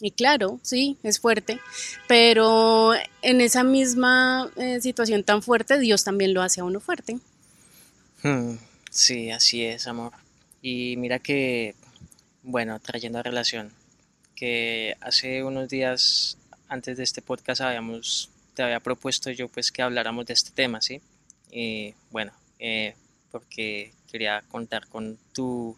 Y 0.01 0.09
claro, 0.09 0.59
sí, 0.63 0.97
es 1.03 1.19
fuerte, 1.19 1.59
pero 2.07 2.93
en 3.21 3.41
esa 3.41 3.63
misma 3.63 4.49
eh, 4.55 4.81
situación 4.81 5.23
tan 5.23 5.43
fuerte, 5.43 5.77
Dios 5.77 6.03
también 6.03 6.33
lo 6.33 6.41
hace 6.41 6.61
a 6.61 6.63
uno 6.63 6.79
fuerte. 6.79 7.19
Hmm, 8.23 8.55
sí, 8.89 9.29
así 9.29 9.63
es, 9.63 9.85
amor. 9.85 10.13
Y 10.63 10.95
mira 10.97 11.19
que, 11.19 11.75
bueno, 12.41 12.79
trayendo 12.79 13.19
a 13.19 13.23
relación, 13.23 13.71
que 14.39 14.95
hace 15.01 15.43
unos 15.43 15.67
días 15.67 16.37
antes 16.69 16.95
de 16.95 17.03
este 17.03 17.21
podcast 17.21 17.59
habíamos, 17.59 18.29
te 18.53 18.63
había 18.63 18.79
propuesto 18.79 19.29
yo 19.31 19.49
pues 19.49 19.69
que 19.69 19.81
habláramos 19.81 20.25
de 20.27 20.33
este 20.33 20.51
tema, 20.51 20.81
¿sí? 20.81 21.01
Y 21.51 21.93
bueno, 22.09 22.31
eh, 22.57 22.95
porque 23.31 23.91
quería 24.09 24.41
contar 24.47 24.87
con 24.87 25.17
tu, 25.33 25.75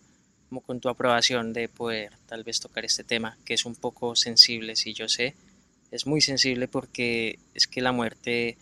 como 0.47 0.61
con 0.61 0.79
tu 0.79 0.89
aprobación 0.89 1.53
de 1.53 1.69
poder 1.69 2.13
tal 2.27 2.43
vez 2.43 2.59
tocar 2.59 2.85
este 2.85 3.03
tema, 3.03 3.35
que 3.45 3.55
es 3.55 3.65
un 3.65 3.73
poco 3.73 4.15
sensible, 4.15 4.75
sí, 4.75 4.93
yo 4.93 5.09
sé, 5.09 5.33
es 5.89 6.05
muy 6.05 6.21
sensible 6.21 6.67
porque 6.67 7.39
es 7.55 7.65
que 7.65 7.81
la 7.81 7.91
muerte, 7.91 8.57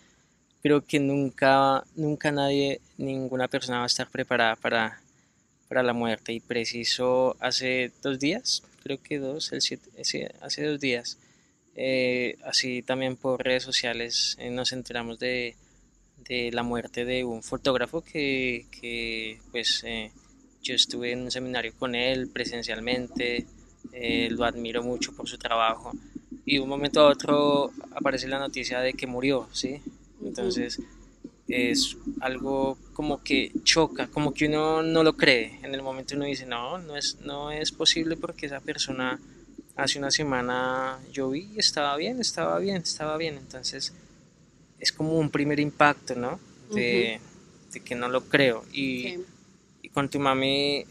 creo 0.64 0.86
que 0.86 1.02
nunca, 1.02 1.84
nunca 1.98 2.32
nadie, 2.32 2.80
ninguna 2.98 3.50
persona 3.50 3.80
va 3.80 3.84
a 3.84 3.88
estar 3.88 4.08
preparada 4.08 4.56
para, 4.56 5.02
para 5.68 5.84
la 5.84 5.92
muerte 5.92 6.32
y 6.32 6.40
preciso 6.40 7.36
hace 7.42 7.92
dos 8.02 8.18
días 8.18 8.64
creo 8.80 9.02
que 9.02 9.20
dos, 9.20 9.52
el 9.52 9.62
hace 10.42 10.64
dos 10.64 10.80
días. 10.80 11.18
Eh, 11.76 12.38
así 12.44 12.82
también 12.82 13.16
por 13.16 13.44
redes 13.44 13.64
sociales 13.64 14.36
eh, 14.40 14.50
nos 14.50 14.74
enteramos 14.74 15.20
de, 15.20 15.56
de, 16.28 16.52
la 16.52 16.64
muerte 16.64 17.06
de 17.06 17.24
un 17.24 17.42
fotógrafo 17.42 18.02
que, 18.02 18.66
que 18.70 19.40
pues 19.52 19.84
eh, 19.86 20.12
yo 20.62 20.76
estuve 20.76 21.14
en 21.14 21.22
un 21.22 21.32
seminario 21.32 21.74
con 21.78 21.96
él 21.96 22.28
presencialmente, 22.28 23.46
lo 24.32 24.44
admiro 24.44 24.84
mucho 24.84 25.16
por 25.16 25.28
su 25.28 25.38
trabajo 25.38 25.92
y 26.46 26.56
de 26.56 26.60
un 26.60 26.70
momento 26.70 27.02
a 27.02 27.10
otro 27.10 27.72
aparece 27.92 28.28
la 28.28 28.40
noticia 28.40 28.82
de 28.82 28.94
que 28.94 29.08
murió, 29.08 29.48
¿sí? 29.54 29.82
Entonces 30.22 30.80
es 31.50 31.98
algo 32.22 32.78
como 32.94 33.24
que 33.24 33.52
choca, 33.64 34.08
como 34.08 34.34
que 34.34 34.48
uno 34.48 34.84
no 34.84 35.04
lo 35.04 35.18
cree. 35.18 35.60
En 35.64 35.74
el 35.74 35.82
momento 35.82 36.16
uno 36.16 36.26
dice, 36.26 36.46
no, 36.46 36.78
no 36.78 36.96
es, 36.96 37.18
no 37.22 37.52
es 37.52 37.72
posible 37.72 38.16
porque 38.18 38.46
esa 38.46 38.60
persona 38.60 39.20
hace 39.76 39.98
una 39.98 40.12
semana 40.12 41.00
yo 41.12 41.30
vi 41.30 41.50
y 41.56 41.60
estaba 41.60 41.96
bien, 41.98 42.20
estaba 42.20 42.60
bien, 42.60 42.78
estaba 42.78 43.18
bien. 43.18 43.38
Entonces 43.38 43.94
es 44.80 44.92
como 44.92 45.18
un 45.18 45.30
primer 45.30 45.60
impacto, 45.60 46.16
¿no? 46.16 46.40
De, 46.74 47.20
que 47.84 47.96
no 47.96 48.10
lo 48.10 48.26
creo. 48.26 48.64
Y, 48.72 49.20
y, 49.82 49.90
con 49.90 50.10
tu 50.10 50.20
mami 50.20 50.86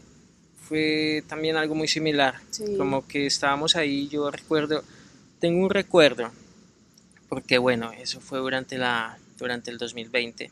fue 0.55 1.23
también 1.27 1.55
algo 1.55 1.75
muy 1.75 1.87
similar. 1.87 2.35
Como 2.77 3.07
que 3.07 3.25
estábamos 3.25 3.75
ahí, 3.75 4.07
yo 4.09 4.29
recuerdo, 4.29 4.83
tengo 5.39 5.63
un 5.63 5.69
recuerdo, 5.69 6.31
porque 7.29 7.57
bueno, 7.57 7.91
eso 7.93 8.19
fue 8.19 8.39
durante 8.39 8.77
la 8.77 9.17
durante 9.39 9.71
el 9.71 9.77
2020. 9.77 10.51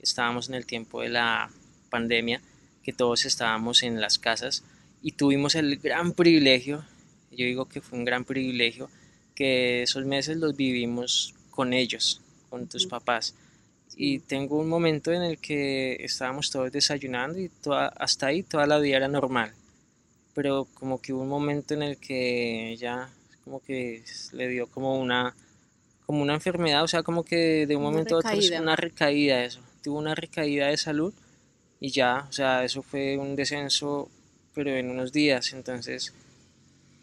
Estábamos 0.00 0.48
en 0.48 0.54
el 0.54 0.66
tiempo 0.66 1.02
de 1.02 1.10
la 1.10 1.50
pandemia, 1.90 2.40
que 2.82 2.92
todos 2.92 3.24
estábamos 3.24 3.82
en 3.82 4.00
las 4.00 4.18
casas 4.18 4.64
y 5.02 5.12
tuvimos 5.12 5.54
el 5.54 5.76
gran 5.76 6.12
privilegio, 6.12 6.84
yo 7.30 7.44
digo 7.44 7.66
que 7.66 7.80
fue 7.80 7.98
un 7.98 8.04
gran 8.04 8.24
privilegio, 8.24 8.88
que 9.34 9.82
esos 9.82 10.04
meses 10.04 10.36
los 10.36 10.56
vivimos 10.56 11.34
con 11.50 11.72
ellos, 11.72 12.20
con 12.48 12.68
tus 12.68 12.86
papás. 12.86 13.34
Y 13.96 14.20
tengo 14.20 14.58
un 14.58 14.68
momento 14.68 15.12
en 15.12 15.22
el 15.22 15.38
que 15.38 15.96
estábamos 16.00 16.50
todos 16.50 16.72
desayunando 16.72 17.38
y 17.38 17.48
toda, 17.48 17.88
hasta 17.88 18.26
ahí 18.26 18.42
toda 18.42 18.66
la 18.66 18.78
vida 18.78 18.98
era 18.98 19.08
normal. 19.08 19.52
Pero 20.34 20.66
como 20.74 21.00
que 21.00 21.12
hubo 21.12 21.22
un 21.22 21.28
momento 21.28 21.74
en 21.74 21.82
el 21.82 21.98
que 21.98 22.76
ya 22.78 23.10
como 23.44 23.60
que 23.60 24.02
le 24.32 24.48
dio 24.48 24.66
como 24.68 25.00
una 25.00 25.34
como 26.12 26.24
una 26.24 26.34
enfermedad, 26.34 26.82
o 26.84 26.88
sea, 26.88 27.02
como 27.02 27.24
que 27.24 27.66
de 27.66 27.74
un 27.74 27.84
momento 27.84 28.16
a 28.16 28.18
otro 28.18 28.30
una 28.60 28.76
recaída 28.76 29.42
eso, 29.42 29.60
tuvo 29.82 29.98
una 29.98 30.14
recaída 30.14 30.66
de 30.66 30.76
salud 30.76 31.10
y 31.80 31.88
ya, 31.88 32.26
o 32.28 32.32
sea, 32.34 32.62
eso 32.64 32.82
fue 32.82 33.16
un 33.16 33.34
descenso, 33.34 34.10
pero 34.54 34.68
en 34.76 34.90
unos 34.90 35.10
días, 35.10 35.54
entonces 35.54 36.12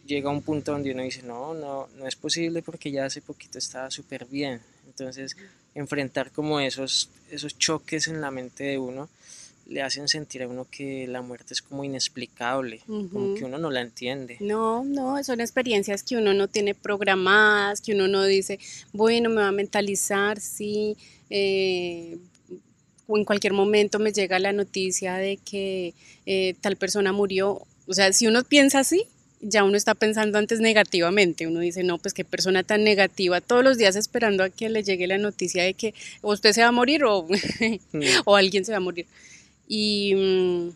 llega 0.06 0.30
un 0.30 0.44
punto 0.44 0.74
donde 0.74 0.92
uno 0.92 1.02
dice, 1.02 1.24
no, 1.24 1.56
no, 1.56 1.90
no 1.98 2.08
es 2.08 2.16
posible 2.16 2.62
porque 2.62 2.92
ya 2.92 3.06
hace 3.06 3.20
poquito 3.24 3.58
estaba 3.58 3.90
súper 3.90 4.26
bien, 4.26 4.62
entonces 4.86 5.36
enfrentar 5.74 6.30
como 6.32 6.60
esos, 6.60 7.10
esos 7.32 7.58
choques 7.58 8.10
en 8.10 8.22
la 8.22 8.30
mente 8.30 8.64
de 8.66 8.78
uno, 8.78 9.10
le 9.70 9.84
hacen 9.84 10.08
sentir 10.08 10.42
a 10.44 10.48
uno 10.48 10.66
que 10.70 11.08
la 11.08 11.22
muerte 11.22 11.54
es 11.54 11.62
como 11.62 11.84
inexplicable, 11.84 12.82
como 12.88 13.36
que 13.36 13.46
uno 13.46 13.60
no 13.60 13.70
la 13.70 13.82
entiende. 13.82 14.38
No, 14.40 14.84
no, 14.84 15.24
son 15.24 15.42
experiencias 15.42 16.04
que 16.04 16.18
uno 16.18 16.34
no 16.34 16.48
tiene 16.48 16.74
programadas, 16.74 17.80
que 17.80 17.94
uno 17.94 18.08
no 18.08 18.24
dice, 18.26 18.60
bueno, 18.94 19.30
me 19.30 19.42
va 19.42 19.50
a 19.50 19.52
mentalizar, 19.52 20.40
sí, 20.40 20.98
eh, 21.30 22.18
o 23.08 23.18
en 23.18 23.26
cualquier 23.26 23.54
momento 23.54 24.00
me 24.00 24.12
llega 24.12 24.40
la 24.40 24.54
noticia 24.54 25.16
de 25.16 25.38
que 25.38 25.94
eh, 26.26 26.56
tal 26.62 26.76
persona 26.76 27.12
murió. 27.12 27.62
O 27.88 27.94
sea, 27.94 28.12
si 28.12 28.28
uno 28.28 28.44
piensa 28.44 28.80
así, 28.80 29.06
ya 29.42 29.64
uno 29.64 29.78
está 29.78 29.94
pensando 29.96 30.38
antes 30.38 30.60
negativamente. 30.60 31.48
Uno 31.48 31.60
dice, 31.60 31.84
no, 31.84 31.98
pues 31.98 32.14
qué 32.14 32.26
persona 32.26 32.64
tan 32.64 32.84
negativa, 32.84 33.42
todos 33.42 33.64
los 33.64 33.78
días 33.78 33.96
esperando 33.96 34.44
a 34.44 34.50
que 34.50 34.70
le 34.70 34.84
llegue 34.84 35.08
la 35.08 35.18
noticia 35.18 35.64
de 35.64 35.74
que 35.76 35.94
usted 36.22 36.54
se 36.54 36.62
va 36.62 36.68
a 36.68 36.72
morir 36.72 37.04
o, 37.04 37.28
mm. 37.92 38.02
o 38.26 38.36
alguien 38.36 38.66
se 38.66 38.72
va 38.72 38.78
a 38.78 38.82
morir. 38.82 39.06
Mm, 39.70 40.70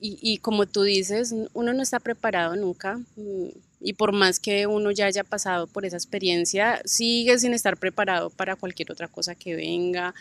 y, 0.00 0.18
y, 0.20 0.38
como 0.38 0.66
tú 0.66 0.82
dices, 0.82 1.34
uno 1.52 1.72
no 1.72 1.82
está 1.82 2.00
preparado 2.00 2.56
nunca. 2.56 2.98
Mm, 3.16 3.48
y 3.80 3.92
por 3.92 4.12
más 4.12 4.40
que 4.40 4.66
uno 4.66 4.90
ya 4.90 5.06
haya 5.06 5.24
pasado 5.24 5.66
por 5.66 5.84
esa 5.84 5.96
experiencia, 5.96 6.80
sigue 6.84 7.38
sin 7.38 7.54
estar 7.54 7.76
preparado 7.76 8.30
para 8.30 8.56
cualquier 8.56 8.90
otra 8.92 9.08
cosa 9.08 9.34
que 9.34 9.54
venga. 9.54 10.14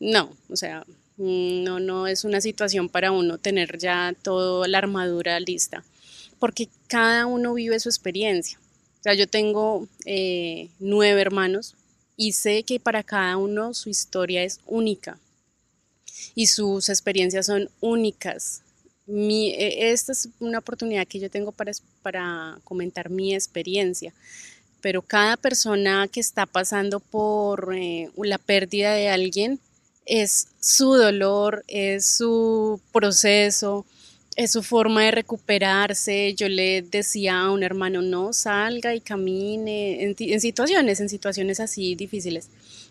No, 0.00 0.30
o 0.50 0.56
sea, 0.56 0.84
mm, 1.16 1.64
no, 1.64 1.80
no 1.80 2.06
es 2.06 2.24
una 2.24 2.40
situación 2.40 2.88
para 2.88 3.12
uno 3.12 3.38
tener 3.38 3.78
ya 3.78 4.14
toda 4.22 4.68
la 4.68 4.78
armadura 4.78 5.40
lista, 5.40 5.84
porque 6.38 6.68
cada 6.88 7.26
uno 7.26 7.54
vive 7.54 7.80
su 7.80 7.88
experiencia. 7.88 8.58
O 9.00 9.02
sea, 9.02 9.14
yo 9.14 9.26
tengo 9.26 9.88
eh, 10.06 10.68
nueve 10.80 11.20
hermanos 11.20 11.74
y 12.16 12.32
sé 12.32 12.62
que 12.64 12.80
para 12.80 13.02
cada 13.04 13.36
uno 13.36 13.74
su 13.74 13.90
historia 13.90 14.42
es 14.44 14.60
única 14.66 15.18
y 16.34 16.46
sus 16.46 16.88
experiencias 16.88 17.46
son 17.46 17.70
únicas. 17.80 18.62
E, 19.08 19.90
esta 19.90 20.12
es 20.12 20.28
una 20.38 20.58
oportunidad 20.58 21.06
que 21.06 21.18
yo 21.18 21.30
tengo 21.30 21.52
para, 21.52 21.72
para 22.02 22.58
comentar 22.64 23.10
mi 23.10 23.34
experiencia. 23.34 24.12
pero 24.80 25.02
cada 25.02 25.36
persona 25.36 26.06
que 26.06 26.20
está 26.20 26.46
pasando 26.46 27.00
por 27.00 27.74
eh, 27.74 28.10
la 28.16 28.38
pérdida 28.38 28.92
de 28.92 29.08
alguien 29.08 29.58
es 30.06 30.48
su 30.60 30.94
dolor, 30.94 31.64
es 31.68 32.06
su 32.06 32.80
proceso, 32.92 33.84
es 34.38 34.52
su 34.52 34.62
forma 34.62 35.02
de 35.04 35.10
recuperarse. 35.10 36.34
Yo 36.34 36.48
le 36.48 36.82
decía 36.82 37.40
a 37.40 37.50
un 37.50 37.64
hermano, 37.64 38.02
no, 38.02 38.32
salga 38.32 38.94
y 38.94 39.00
camine 39.00 40.14
en, 40.16 40.40
situaciones, 40.40 41.00
en 41.00 41.08
situaciones 41.08 41.60
así 41.60 41.96
difíciles. 41.96 42.48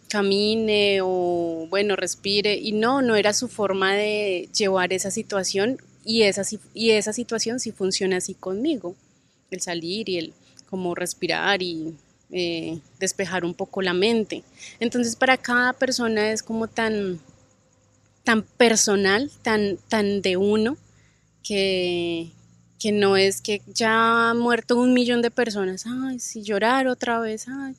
Camine 0.10 1.00
o, 1.02 1.68
bueno, 1.70 1.96
respire. 1.96 2.56
Y 2.56 2.72
no, 2.72 3.02
no 3.02 3.16
era 3.16 3.34
su 3.34 3.48
forma 3.48 3.94
de 3.94 4.50
llevar 4.56 4.94
esa 4.94 5.12
situación 5.12 5.78
y 6.06 6.24
esa, 6.24 6.44
y 6.74 6.92
esa 6.92 7.14
situación 7.14 7.60
sí 7.60 7.72
funciona 7.72 8.18
así 8.18 8.34
conmigo. 8.34 8.96
El 9.52 9.62
salir 9.62 10.10
y 10.10 10.18
el 10.18 10.34
como 10.70 10.96
respirar 10.96 11.62
y 11.62 11.96
eh, 12.30 12.80
despejar 13.00 13.46
un 13.46 13.54
poco 13.54 13.82
la 13.82 13.94
mente. 13.94 14.44
Entonces 14.80 15.16
para 15.16 15.38
cada 15.38 15.74
persona 15.74 16.32
es 16.32 16.44
como 16.44 16.68
tan, 16.68 17.20
tan 18.24 18.44
personal, 18.44 19.32
tan, 19.44 19.78
tan 19.88 20.22
de 20.22 20.36
uno, 20.36 20.78
que, 21.42 22.32
que 22.80 22.92
no 22.92 23.16
es 23.16 23.42
que 23.42 23.62
ya 23.68 24.30
ha 24.30 24.34
muerto 24.34 24.76
un 24.76 24.94
millón 24.94 25.22
de 25.22 25.32
personas, 25.32 25.86
ay, 25.88 26.20
si 26.20 26.42
llorar 26.42 26.88
otra 26.88 27.20
vez, 27.20 27.46
ay, 27.48 27.76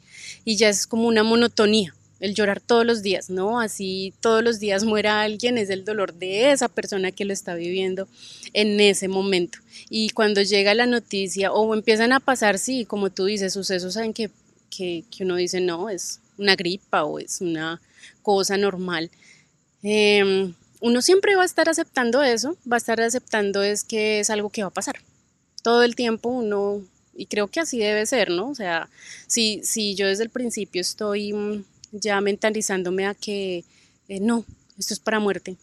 y 0.47 0.57
ya 0.57 0.71
es 0.71 0.87
como 0.87 1.07
una 1.09 1.23
monotonía, 1.23 1.95
el 2.21 2.35
llorar 2.35 2.61
todos 2.61 2.85
los 2.85 3.03
días, 3.03 3.31
¿no? 3.31 3.61
Así 3.61 4.13
todos 4.21 4.43
los 4.43 4.59
días 4.59 4.85
muera 4.85 5.23
alguien, 5.23 5.59
es 5.59 5.71
el 5.71 5.85
dolor 5.85 6.15
de 6.15 6.51
esa 6.51 6.69
persona 6.69 7.13
que 7.13 7.25
lo 7.25 7.33
está 7.33 7.55
viviendo 7.55 8.09
en 8.53 8.81
ese 8.81 9.09
momento. 9.09 9.59
Y 9.89 10.11
cuando 10.11 10.43
llega 10.43 10.75
la 10.75 10.87
noticia 10.87 11.53
o 11.53 11.75
empiezan 11.75 12.13
a 12.13 12.21
pasar, 12.21 12.59
sí, 12.59 12.85
como 12.85 13.11
tú 13.11 13.27
dices, 13.27 13.53
sucesos 13.53 13.97
en 13.97 14.13
que, 14.13 14.31
que, 14.71 15.05
uno 15.21 15.37
dice, 15.37 15.61
no, 15.61 15.89
es 15.89 16.21
una 16.37 16.57
gripa 16.57 17.05
o 17.05 17.19
es 17.19 17.41
una 17.41 17.81
cosa 18.23 18.57
normal. 18.57 19.11
Eh, 19.83 20.53
uno 20.81 21.03
siempre 21.03 21.37
va 21.37 21.43
a 21.43 21.47
estar 21.47 21.69
aceptando 21.69 22.23
eso, 22.23 22.57
va 22.71 22.77
a 22.77 22.79
estar 22.79 23.01
aceptando 23.01 23.63
es 23.63 23.85
que 23.85 24.21
es 24.21 24.31
algo 24.31 24.51
que 24.51 24.63
va 24.63 24.69
a 24.69 24.73
pasar. 24.73 24.97
Todo 25.63 25.83
el 25.83 25.97
tiempo 25.97 26.29
uno, 26.29 26.83
y 27.17 27.27
creo 27.27 27.49
que 27.49 27.61
así 27.61 27.79
debe 27.79 28.07
ser, 28.07 28.31
¿no? 28.31 28.51
O 28.51 28.55
sea, 28.55 28.89
si, 29.27 29.61
si 29.65 29.95
yo 29.95 30.07
desde 30.07 30.25
el 30.25 30.31
principio 30.31 30.81
estoy 30.81 31.33
mm, 31.33 31.65
ya 31.93 32.21
mentalizándome 32.21 33.07
a 33.07 33.15
que 33.15 33.65
eh, 34.09 34.21
no, 34.21 34.45
esto 34.79 34.95
es 34.95 35.01
para 35.01 35.21
muerte, 35.21 35.57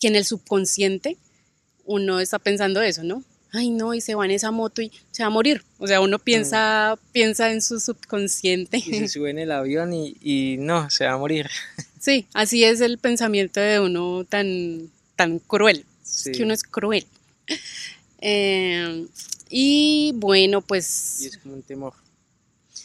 que 0.00 0.08
en 0.08 0.16
el 0.16 0.24
subconsciente 0.24 1.16
uno 1.84 2.20
está 2.20 2.38
pensando 2.38 2.80
eso, 2.80 3.02
¿no? 3.02 3.22
Ay, 3.54 3.68
no, 3.68 3.92
y 3.92 4.00
se 4.00 4.14
va 4.14 4.24
en 4.24 4.30
esa 4.30 4.50
moto 4.50 4.80
y 4.80 4.90
se 5.10 5.22
va 5.22 5.26
a 5.26 5.30
morir. 5.30 5.62
O 5.78 5.86
sea, 5.86 6.00
uno 6.00 6.18
piensa, 6.18 6.96
mm. 6.96 7.12
piensa 7.12 7.52
en 7.52 7.60
su 7.60 7.80
subconsciente. 7.80 8.78
Y 8.78 8.94
se 8.94 9.08
sube 9.08 9.30
en 9.30 9.38
el 9.38 9.52
avión 9.52 9.92
y, 9.92 10.16
y 10.22 10.56
no, 10.58 10.88
se 10.88 11.06
va 11.06 11.12
a 11.12 11.18
morir. 11.18 11.48
Sí, 12.00 12.26
así 12.34 12.64
es 12.64 12.80
el 12.80 12.98
pensamiento 12.98 13.60
de 13.60 13.78
uno 13.78 14.24
tan, 14.28 14.90
tan 15.14 15.38
cruel. 15.38 15.84
que 16.32 16.42
uno 16.42 16.52
es 16.52 16.64
cruel. 16.64 17.06
Eh, 18.24 19.08
y 19.50 20.12
bueno, 20.14 20.62
pues... 20.62 21.22
Y 21.22 21.26
es 21.26 21.38
como 21.38 21.54
un 21.54 21.62
temor. 21.62 21.92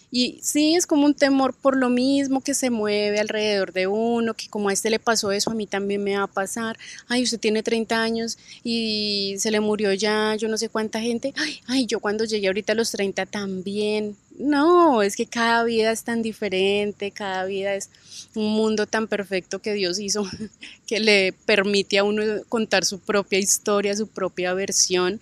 Y 0.10 0.40
sí, 0.42 0.76
es 0.76 0.88
como 0.88 1.06
un 1.06 1.14
temor 1.14 1.54
por 1.54 1.76
lo 1.76 1.90
mismo 1.90 2.42
que 2.42 2.54
se 2.54 2.70
mueve 2.70 3.20
alrededor 3.20 3.74
de 3.74 3.88
uno, 3.88 4.34
que 4.34 4.48
como 4.48 4.70
a 4.70 4.74
este 4.74 4.90
le 4.90 5.00
pasó 5.00 5.32
eso, 5.32 5.52
a 5.52 5.54
mí 5.54 5.68
también 5.68 6.04
me 6.04 6.16
va 6.16 6.24
a 6.24 6.28
pasar. 6.28 6.78
Ay, 7.10 7.24
usted 7.24 7.40
tiene 7.40 7.62
30 7.62 8.02
años 8.02 8.38
y 8.64 9.36
se 9.38 9.52
le 9.52 9.60
murió 9.60 9.92
ya 9.94 10.36
yo 10.36 10.48
no 10.48 10.58
sé 10.58 10.70
cuánta 10.70 11.02
gente. 11.02 11.34
Ay, 11.36 11.60
ay, 11.68 11.86
yo 11.88 12.00
cuando 12.00 12.24
llegué 12.24 12.48
ahorita 12.48 12.72
a 12.72 12.76
los 12.76 12.92
30 12.92 13.26
también. 13.26 14.16
No, 14.40 15.02
es 15.02 15.16
que 15.16 15.26
cada 15.26 15.64
vida 15.64 15.92
es 15.92 16.04
tan 16.04 16.22
diferente, 16.22 17.12
cada 17.12 17.44
vida 17.46 17.74
es 17.74 17.90
un 18.36 18.54
mundo 18.54 18.86
tan 18.86 19.08
perfecto 19.08 19.60
que 19.60 19.74
Dios 19.74 20.00
hizo, 20.00 20.26
que 20.88 21.00
le 21.00 21.34
permite 21.46 21.98
a 21.98 22.04
uno 22.04 22.24
contar 22.48 22.86
su 22.86 23.00
propia 23.00 23.40
historia, 23.40 23.96
su 23.96 24.08
propia 24.08 24.54
versión 24.54 25.20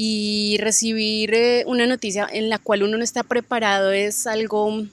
y 0.00 0.58
recibir 0.58 1.34
eh, 1.34 1.64
una 1.66 1.84
noticia 1.84 2.28
en 2.32 2.48
la 2.48 2.60
cual 2.60 2.84
uno 2.84 2.96
no 2.96 3.02
está 3.02 3.24
preparado 3.24 3.90
es 3.90 4.28
algo, 4.28 4.86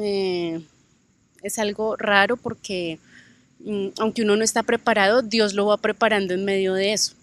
eh, 0.00 0.60
es 1.42 1.58
algo 1.58 1.96
raro 1.96 2.36
porque 2.36 3.00
mm, 3.58 3.88
aunque 3.98 4.22
uno 4.22 4.36
no 4.36 4.44
está 4.44 4.62
preparado, 4.62 5.22
Dios 5.22 5.54
lo 5.54 5.66
va 5.66 5.78
preparando 5.78 6.32
en 6.32 6.44
medio 6.44 6.74
de 6.74 6.92
eso. 6.92 7.14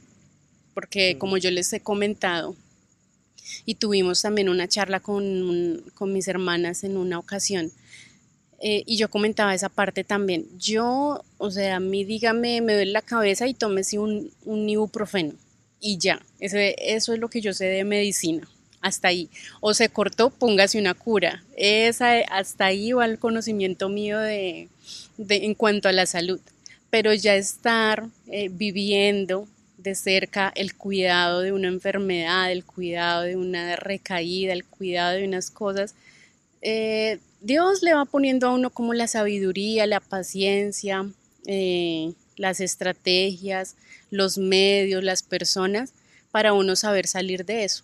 Porque 0.73 1.17
como 1.17 1.37
yo 1.37 1.49
les 1.49 1.71
he 1.71 1.79
comentado, 1.79 2.57
y 3.65 3.75
tuvimos 3.75 4.21
también 4.21 4.49
una 4.49 4.67
charla 4.67 4.99
con, 4.99 5.81
con 5.95 6.11
mis 6.11 6.27
hermanas 6.27 6.83
en 6.83 6.97
una 6.97 7.19
ocasión, 7.19 7.71
eh, 8.59 8.83
y 8.85 8.97
yo 8.97 9.09
comentaba 9.09 9.55
esa 9.55 9.69
parte 9.69 10.03
también. 10.03 10.45
Yo, 10.59 11.23
o 11.37 11.51
sea, 11.51 11.77
a 11.77 11.79
mí 11.79 12.03
dígame, 12.03 12.59
me 12.59 12.73
duele 12.73 12.91
la 12.91 13.01
cabeza 13.01 13.47
y 13.47 13.53
tómese 13.53 13.97
un, 13.97 14.29
un 14.43 14.67
ibuprofeno 14.67 15.35
y 15.83 15.97
ya. 15.97 16.21
Ese, 16.39 16.75
eso 16.79 17.13
es 17.13 17.19
lo 17.19 17.29
que 17.29 17.41
yo 17.41 17.53
sé 17.53 17.65
de 17.65 17.83
medicina. 17.83 18.47
Hasta 18.81 19.09
ahí. 19.09 19.29
O 19.59 19.73
se 19.73 19.89
cortó, 19.89 20.29
póngase 20.29 20.79
una 20.79 20.93
cura. 20.93 21.43
Esa, 21.55 22.19
hasta 22.31 22.65
ahí 22.65 22.93
va 22.93 23.05
el 23.05 23.19
conocimiento 23.19 23.89
mío 23.89 24.17
de, 24.19 24.69
en 25.17 25.53
cuanto 25.53 25.89
a 25.89 25.91
la 25.91 26.05
salud. 26.05 26.39
Pero 26.89 27.13
ya 27.13 27.35
estar 27.35 28.07
eh, 28.27 28.49
viviendo 28.49 29.47
de 29.77 29.95
cerca 29.95 30.51
el 30.55 30.75
cuidado 30.75 31.41
de 31.41 31.51
una 31.51 31.67
enfermedad, 31.67 32.51
el 32.51 32.63
cuidado 32.63 33.23
de 33.23 33.35
una 33.35 33.75
recaída, 33.75 34.53
el 34.53 34.63
cuidado 34.63 35.17
de 35.17 35.25
unas 35.25 35.51
cosas, 35.51 35.95
eh, 36.61 37.19
Dios 37.41 37.83
le 37.83 37.93
va 37.93 38.05
poniendo 38.05 38.47
a 38.47 38.53
uno 38.53 38.69
como 38.69 38.93
la 38.93 39.07
sabiduría, 39.07 39.85
la 39.85 39.99
paciencia, 39.99 41.05
eh, 41.45 42.13
las 42.37 42.61
estrategias, 42.61 43.75
los 44.13 44.37
medios, 44.37 45.03
las 45.03 45.23
personas, 45.23 45.93
para 46.31 46.53
uno 46.53 46.75
saber 46.75 47.07
salir 47.07 47.45
de 47.45 47.63
eso. 47.63 47.83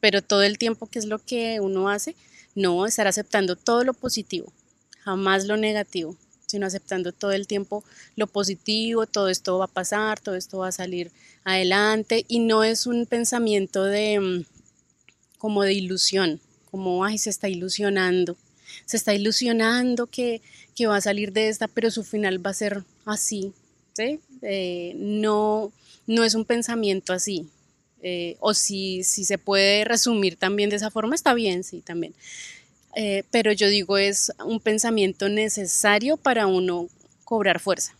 Pero 0.00 0.20
todo 0.20 0.42
el 0.42 0.58
tiempo, 0.58 0.88
¿qué 0.88 0.98
es 0.98 1.06
lo 1.06 1.20
que 1.20 1.60
uno 1.60 1.88
hace? 1.88 2.16
No, 2.54 2.84
estar 2.84 3.06
aceptando 3.06 3.54
todo 3.54 3.84
lo 3.84 3.94
positivo, 3.94 4.52
jamás 4.98 5.46
lo 5.46 5.56
negativo, 5.56 6.16
sino 6.46 6.66
aceptando 6.66 7.12
todo 7.12 7.30
el 7.30 7.46
tiempo 7.46 7.84
lo 8.16 8.26
positivo, 8.26 9.06
todo 9.06 9.28
esto 9.28 9.56
va 9.58 9.66
a 9.66 9.68
pasar, 9.68 10.18
todo 10.18 10.34
esto 10.34 10.58
va 10.58 10.68
a 10.68 10.72
salir 10.72 11.12
adelante 11.44 12.24
y 12.28 12.40
no 12.40 12.64
es 12.64 12.86
un 12.86 13.06
pensamiento 13.06 13.84
de 13.84 14.18
mm, 14.20 14.44
como 15.38 15.62
de 15.62 15.74
ilusión, 15.74 16.40
como 16.70 17.04
ay, 17.04 17.18
se 17.18 17.30
está 17.30 17.48
ilusionando, 17.48 18.36
se 18.84 18.96
está 18.96 19.14
ilusionando 19.14 20.08
que, 20.08 20.42
que 20.74 20.88
va 20.88 20.96
a 20.96 21.00
salir 21.00 21.32
de 21.32 21.48
esta, 21.48 21.68
pero 21.68 21.90
su 21.90 22.02
final 22.02 22.44
va 22.44 22.50
a 22.50 22.54
ser 22.54 22.84
así, 23.04 23.54
eh, 24.42 24.94
no, 24.96 25.72
no 26.06 26.24
es 26.24 26.34
un 26.34 26.44
pensamiento 26.44 27.12
así. 27.12 27.48
Eh, 28.02 28.36
o 28.40 28.52
si, 28.52 29.04
si 29.04 29.24
se 29.24 29.38
puede 29.38 29.84
resumir 29.84 30.36
también 30.36 30.70
de 30.70 30.76
esa 30.76 30.90
forma, 30.90 31.14
está 31.14 31.34
bien, 31.34 31.62
sí, 31.62 31.80
también. 31.80 32.14
Eh, 32.96 33.22
pero 33.30 33.52
yo 33.52 33.68
digo, 33.68 33.96
es 33.96 34.32
un 34.44 34.60
pensamiento 34.60 35.28
necesario 35.28 36.16
para 36.16 36.46
uno 36.46 36.88
cobrar 37.24 37.60
fuerza. 37.60 37.94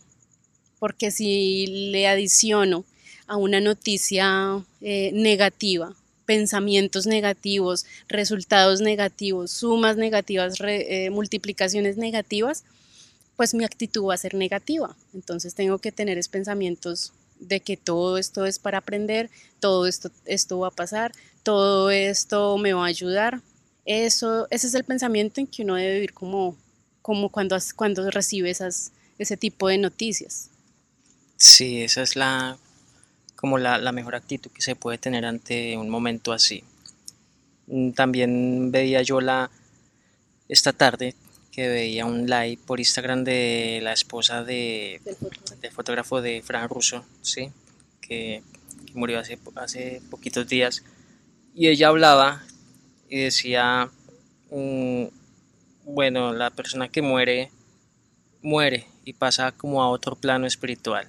Porque 0.79 1.11
si 1.11 1.67
le 1.91 2.07
adiciono 2.07 2.83
a 3.25 3.37
una 3.37 3.61
noticia 3.61 4.61
negativa, 4.81 5.95
pensamientos 6.25 7.07
negativos, 7.07 7.85
resultados 8.09 8.81
negativos, 8.81 9.51
sumas 9.51 9.95
negativas, 9.95 10.55
multiplicaciones 11.09 11.95
negativas, 11.95 12.65
pues 13.35 13.53
mi 13.53 13.63
actitud 13.63 14.05
va 14.05 14.13
a 14.13 14.17
ser 14.17 14.35
negativa. 14.35 14.95
Entonces 15.13 15.55
tengo 15.55 15.77
que 15.79 15.91
tener 15.91 16.17
es 16.17 16.27
pensamientos 16.27 17.13
de 17.39 17.59
que 17.59 17.77
todo 17.77 18.17
esto 18.17 18.45
es 18.45 18.59
para 18.59 18.77
aprender, 18.79 19.29
todo 19.59 19.87
esto, 19.87 20.11
esto 20.25 20.59
va 20.59 20.69
a 20.69 20.71
pasar, 20.71 21.11
todo 21.43 21.89
esto 21.89 22.57
me 22.57 22.73
va 22.73 22.83
a 22.83 22.87
ayudar. 22.87 23.41
Eso, 23.85 24.47
ese 24.49 24.67
es 24.67 24.73
el 24.75 24.83
pensamiento 24.83 25.41
en 25.41 25.47
que 25.47 25.63
uno 25.63 25.75
debe 25.75 25.95
vivir 25.95 26.13
como, 26.13 26.55
como 27.01 27.29
cuando, 27.29 27.57
cuando 27.75 28.09
recibe 28.11 28.49
esas, 28.49 28.91
ese 29.17 29.35
tipo 29.35 29.67
de 29.67 29.77
noticias. 29.77 30.49
Sí, 31.37 31.81
esa 31.81 32.01
es 32.01 32.15
la, 32.15 32.57
como 33.35 33.57
la, 33.57 33.77
la 33.77 33.91
mejor 33.91 34.15
actitud 34.15 34.51
que 34.51 34.61
se 34.61 34.75
puede 34.75 34.97
tener 34.97 35.25
ante 35.25 35.75
un 35.77 35.89
momento 35.89 36.31
así. 36.31 36.63
Mm, 37.67 37.91
también 37.91 38.71
veía 38.71 39.01
yo 39.01 39.19
la, 39.19 39.51
esta 40.47 40.71
tarde 40.71 41.15
que 41.53 41.67
veía 41.67 42.05
un 42.07 42.25
live 42.25 42.59
por 42.65 42.79
Instagram 42.79 43.23
de 43.23 43.79
la 43.83 43.93
esposa 43.93 44.43
de, 44.43 44.99
del 45.61 45.71
fotógrafo 45.71 46.19
de 46.19 46.41
Fran 46.41 46.67
Russo, 46.67 47.05
¿sí? 47.21 47.51
que, 48.01 48.41
murió 48.95 49.19
hace, 49.19 49.37
hace 49.55 50.01
poquitos 50.09 50.47
días. 50.47 50.83
Y 51.53 51.67
ella 51.67 51.89
hablaba 51.89 52.43
y 53.07 53.19
decía, 53.19 53.89
mm, 54.49 55.05
bueno, 55.85 56.33
la 56.33 56.49
persona 56.49 56.89
que 56.89 57.03
muere, 57.03 57.51
muere 58.41 58.87
y 59.05 59.13
pasa 59.13 59.51
como 59.51 59.83
a 59.83 59.89
otro 59.89 60.15
plano 60.15 60.47
espiritual. 60.47 61.07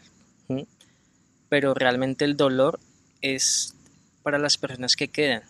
Pero 1.48 1.72
realmente 1.72 2.24
el 2.24 2.36
dolor 2.36 2.80
es 3.20 3.74
para 4.22 4.38
las 4.38 4.58
personas 4.58 4.96
que 4.96 5.08
quedan, 5.08 5.42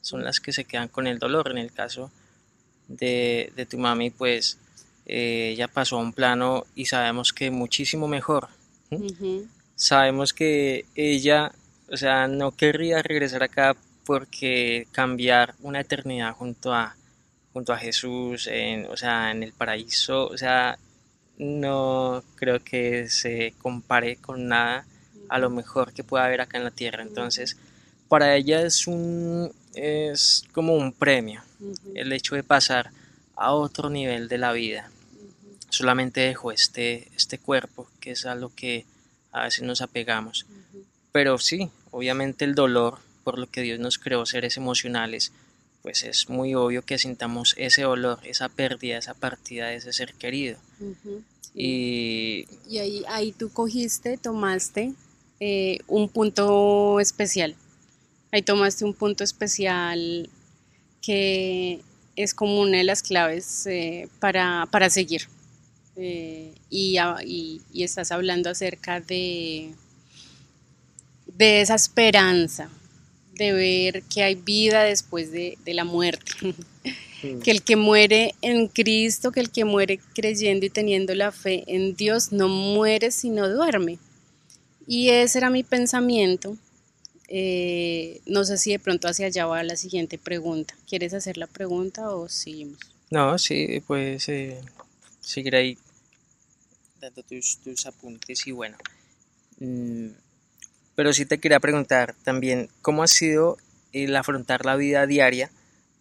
son 0.00 0.22
las 0.22 0.38
que 0.38 0.52
se 0.52 0.64
quedan 0.64 0.88
con 0.88 1.06
el 1.06 1.18
dolor. 1.18 1.50
En 1.50 1.58
el 1.58 1.72
caso 1.72 2.10
de, 2.90 3.66
tu 3.70 3.78
mami, 3.78 4.10
pues 4.10 4.58
eh, 5.06 5.50
ella 5.54 5.68
pasó 5.68 5.96
a 5.96 6.00
un 6.00 6.12
plano 6.12 6.66
y 6.74 6.86
sabemos 6.86 7.32
que 7.32 7.50
muchísimo 7.50 8.08
mejor. 8.08 8.48
Sabemos 9.76 10.32
que 10.32 10.84
ella, 10.94 11.52
o 11.90 11.96
sea, 11.96 12.26
no 12.26 12.50
querría 12.52 13.02
regresar 13.02 13.42
acá 13.42 13.76
porque 14.04 14.88
cambiar 14.92 15.54
una 15.60 15.80
eternidad 15.80 16.34
junto 16.34 16.74
a, 16.74 16.96
junto 17.52 17.72
a 17.72 17.78
Jesús, 17.78 18.48
en, 18.48 18.86
o 18.86 18.96
sea, 18.96 19.30
en 19.30 19.42
el 19.42 19.52
paraíso, 19.52 20.26
o 20.26 20.36
sea, 20.36 20.78
no 21.38 22.22
creo 22.34 22.62
que 22.62 23.08
se 23.08 23.54
compare 23.62 24.16
con 24.16 24.48
nada 24.48 24.84
a 25.28 25.38
lo 25.38 25.48
mejor 25.48 25.92
que 25.92 26.04
pueda 26.04 26.24
haber 26.24 26.40
acá 26.40 26.58
en 26.58 26.64
la 26.64 26.70
tierra. 26.70 27.02
Entonces, 27.02 27.56
para 28.08 28.34
ella 28.34 28.62
es 28.62 28.88
un 28.88 29.52
es 29.74 30.44
como 30.52 30.74
un 30.74 30.92
premio 30.92 31.42
el 31.94 32.12
hecho 32.12 32.34
de 32.34 32.42
pasar 32.42 32.90
a 33.36 33.52
otro 33.52 33.90
nivel 33.90 34.28
de 34.28 34.38
la 34.38 34.52
vida. 34.52 34.90
Solamente 35.68 36.20
dejó 36.20 36.52
este, 36.52 37.08
este 37.16 37.38
cuerpo, 37.38 37.86
que 38.00 38.12
es 38.12 38.26
a 38.26 38.34
lo 38.34 38.54
que 38.54 38.84
a 39.32 39.44
veces 39.44 39.62
nos 39.62 39.80
apegamos. 39.80 40.46
Pero 41.12 41.38
sí, 41.38 41.70
obviamente 41.90 42.44
el 42.44 42.54
dolor 42.54 42.98
por 43.24 43.38
lo 43.38 43.46
que 43.48 43.62
Dios 43.62 43.78
nos 43.78 43.98
creó 43.98 44.26
seres 44.26 44.56
emocionales, 44.56 45.32
pues 45.82 46.02
es 46.02 46.28
muy 46.28 46.54
obvio 46.54 46.82
que 46.82 46.98
sintamos 46.98 47.54
ese 47.56 47.82
dolor, 47.82 48.18
esa 48.24 48.48
pérdida, 48.48 48.98
esa 48.98 49.14
partida 49.14 49.68
de 49.68 49.76
ese 49.76 49.92
ser 49.92 50.14
querido. 50.14 50.58
Y, 51.54 52.46
ahí, 52.78 53.04
ahí 53.08 53.32
tú 53.32 53.50
cogiste, 53.50 54.16
tomaste 54.16 54.94
eh, 55.40 55.78
un 55.86 56.08
punto 56.08 57.00
especial. 57.00 57.56
Ahí 58.32 58.42
tomaste 58.42 58.84
un 58.84 58.94
punto 58.94 59.24
especial 59.24 60.28
que 61.02 61.80
es 62.16 62.34
como 62.34 62.60
una 62.60 62.78
de 62.78 62.84
las 62.84 63.02
claves 63.02 63.66
eh, 63.66 64.08
para, 64.20 64.90
seguir. 64.90 65.22
Eh, 65.96 66.54
y, 66.70 66.96
y, 67.24 67.82
estás 67.82 68.12
hablando 68.12 68.50
acerca 68.50 69.00
de, 69.00 69.72
de 71.36 71.60
esa 71.60 71.74
esperanza, 71.74 72.70
de 73.34 73.52
ver 73.52 74.02
que 74.04 74.22
hay 74.22 74.34
vida 74.34 74.82
después 74.84 75.32
de, 75.32 75.56
la 75.66 75.84
muerte. 75.84 76.32
que 77.42 77.50
el 77.50 77.62
que 77.62 77.76
muere 77.76 78.34
en 78.42 78.68
Cristo, 78.68 79.32
que 79.32 79.40
el 79.40 79.50
que 79.50 79.64
muere 79.64 80.00
creyendo 80.14 80.66
y 80.66 80.70
teniendo 80.70 81.14
la 81.14 81.32
fe 81.32 81.64
en 81.66 81.94
Dios, 81.96 82.32
no 82.32 82.48
muere 82.48 83.10
sino 83.10 83.48
duerme. 83.48 83.98
Y 84.86 85.10
ese 85.10 85.38
era 85.38 85.50
mi 85.50 85.62
pensamiento. 85.62 86.56
Eh, 87.32 88.20
no 88.26 88.42
sé 88.42 88.58
si 88.58 88.72
de 88.72 88.80
pronto 88.80 89.06
hacia 89.06 89.26
allá 89.26 89.46
va 89.46 89.62
la 89.62 89.76
siguiente 89.76 90.18
pregunta. 90.18 90.74
¿Quieres 90.88 91.14
hacer 91.14 91.36
la 91.36 91.46
pregunta 91.46 92.10
o 92.10 92.28
seguimos? 92.28 92.80
No, 93.08 93.38
sí, 93.38 93.80
pues 93.86 94.28
eh, 94.28 94.60
seguir 95.20 95.54
ahí 95.54 95.78
dando 97.00 97.22
tus, 97.22 97.58
tus 97.58 97.86
apuntes 97.86 98.46
y 98.48 98.50
bueno. 98.50 98.76
Mm, 99.60 100.08
pero 100.96 101.12
sí 101.12 101.24
te 101.24 101.38
quería 101.38 101.60
preguntar 101.60 102.16
también, 102.24 102.68
¿cómo 102.82 103.04
ha 103.04 103.06
sido 103.06 103.58
el 103.92 104.14
afrontar 104.16 104.64
la 104.64 104.74
vida 104.74 105.06
diaria 105.06 105.52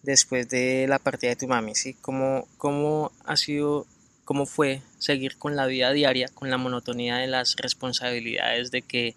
después 0.01 0.49
de 0.49 0.87
la 0.89 0.97
partida 0.97 1.29
de 1.29 1.35
tu 1.35 1.47
mami? 1.47 1.75
¿sí? 1.75 1.93
¿Cómo, 2.01 2.47
¿Cómo 2.57 3.11
ha 3.23 3.37
sido, 3.37 3.85
cómo 4.25 4.47
fue 4.47 4.81
seguir 4.97 5.37
con 5.37 5.55
la 5.55 5.67
vida 5.67 5.91
diaria, 5.93 6.27
con 6.33 6.49
la 6.49 6.57
monotonía 6.57 7.17
de 7.17 7.27
las 7.27 7.55
responsabilidades 7.55 8.71
de 8.71 8.81
que 8.81 9.15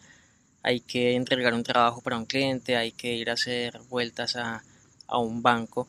hay 0.62 0.80
que 0.80 1.14
entregar 1.14 1.54
un 1.54 1.62
trabajo 1.62 2.00
para 2.00 2.18
un 2.18 2.26
cliente, 2.26 2.76
hay 2.76 2.92
que 2.92 3.14
ir 3.14 3.30
a 3.30 3.34
hacer 3.34 3.80
vueltas 3.88 4.36
a, 4.36 4.62
a 5.06 5.18
un 5.18 5.42
banco, 5.42 5.86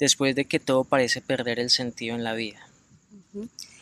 después 0.00 0.34
de 0.34 0.46
que 0.46 0.58
todo 0.58 0.82
parece 0.82 1.20
perder 1.20 1.60
el 1.60 1.70
sentido 1.70 2.16
en 2.16 2.24
la 2.24 2.34
vida? 2.34 2.66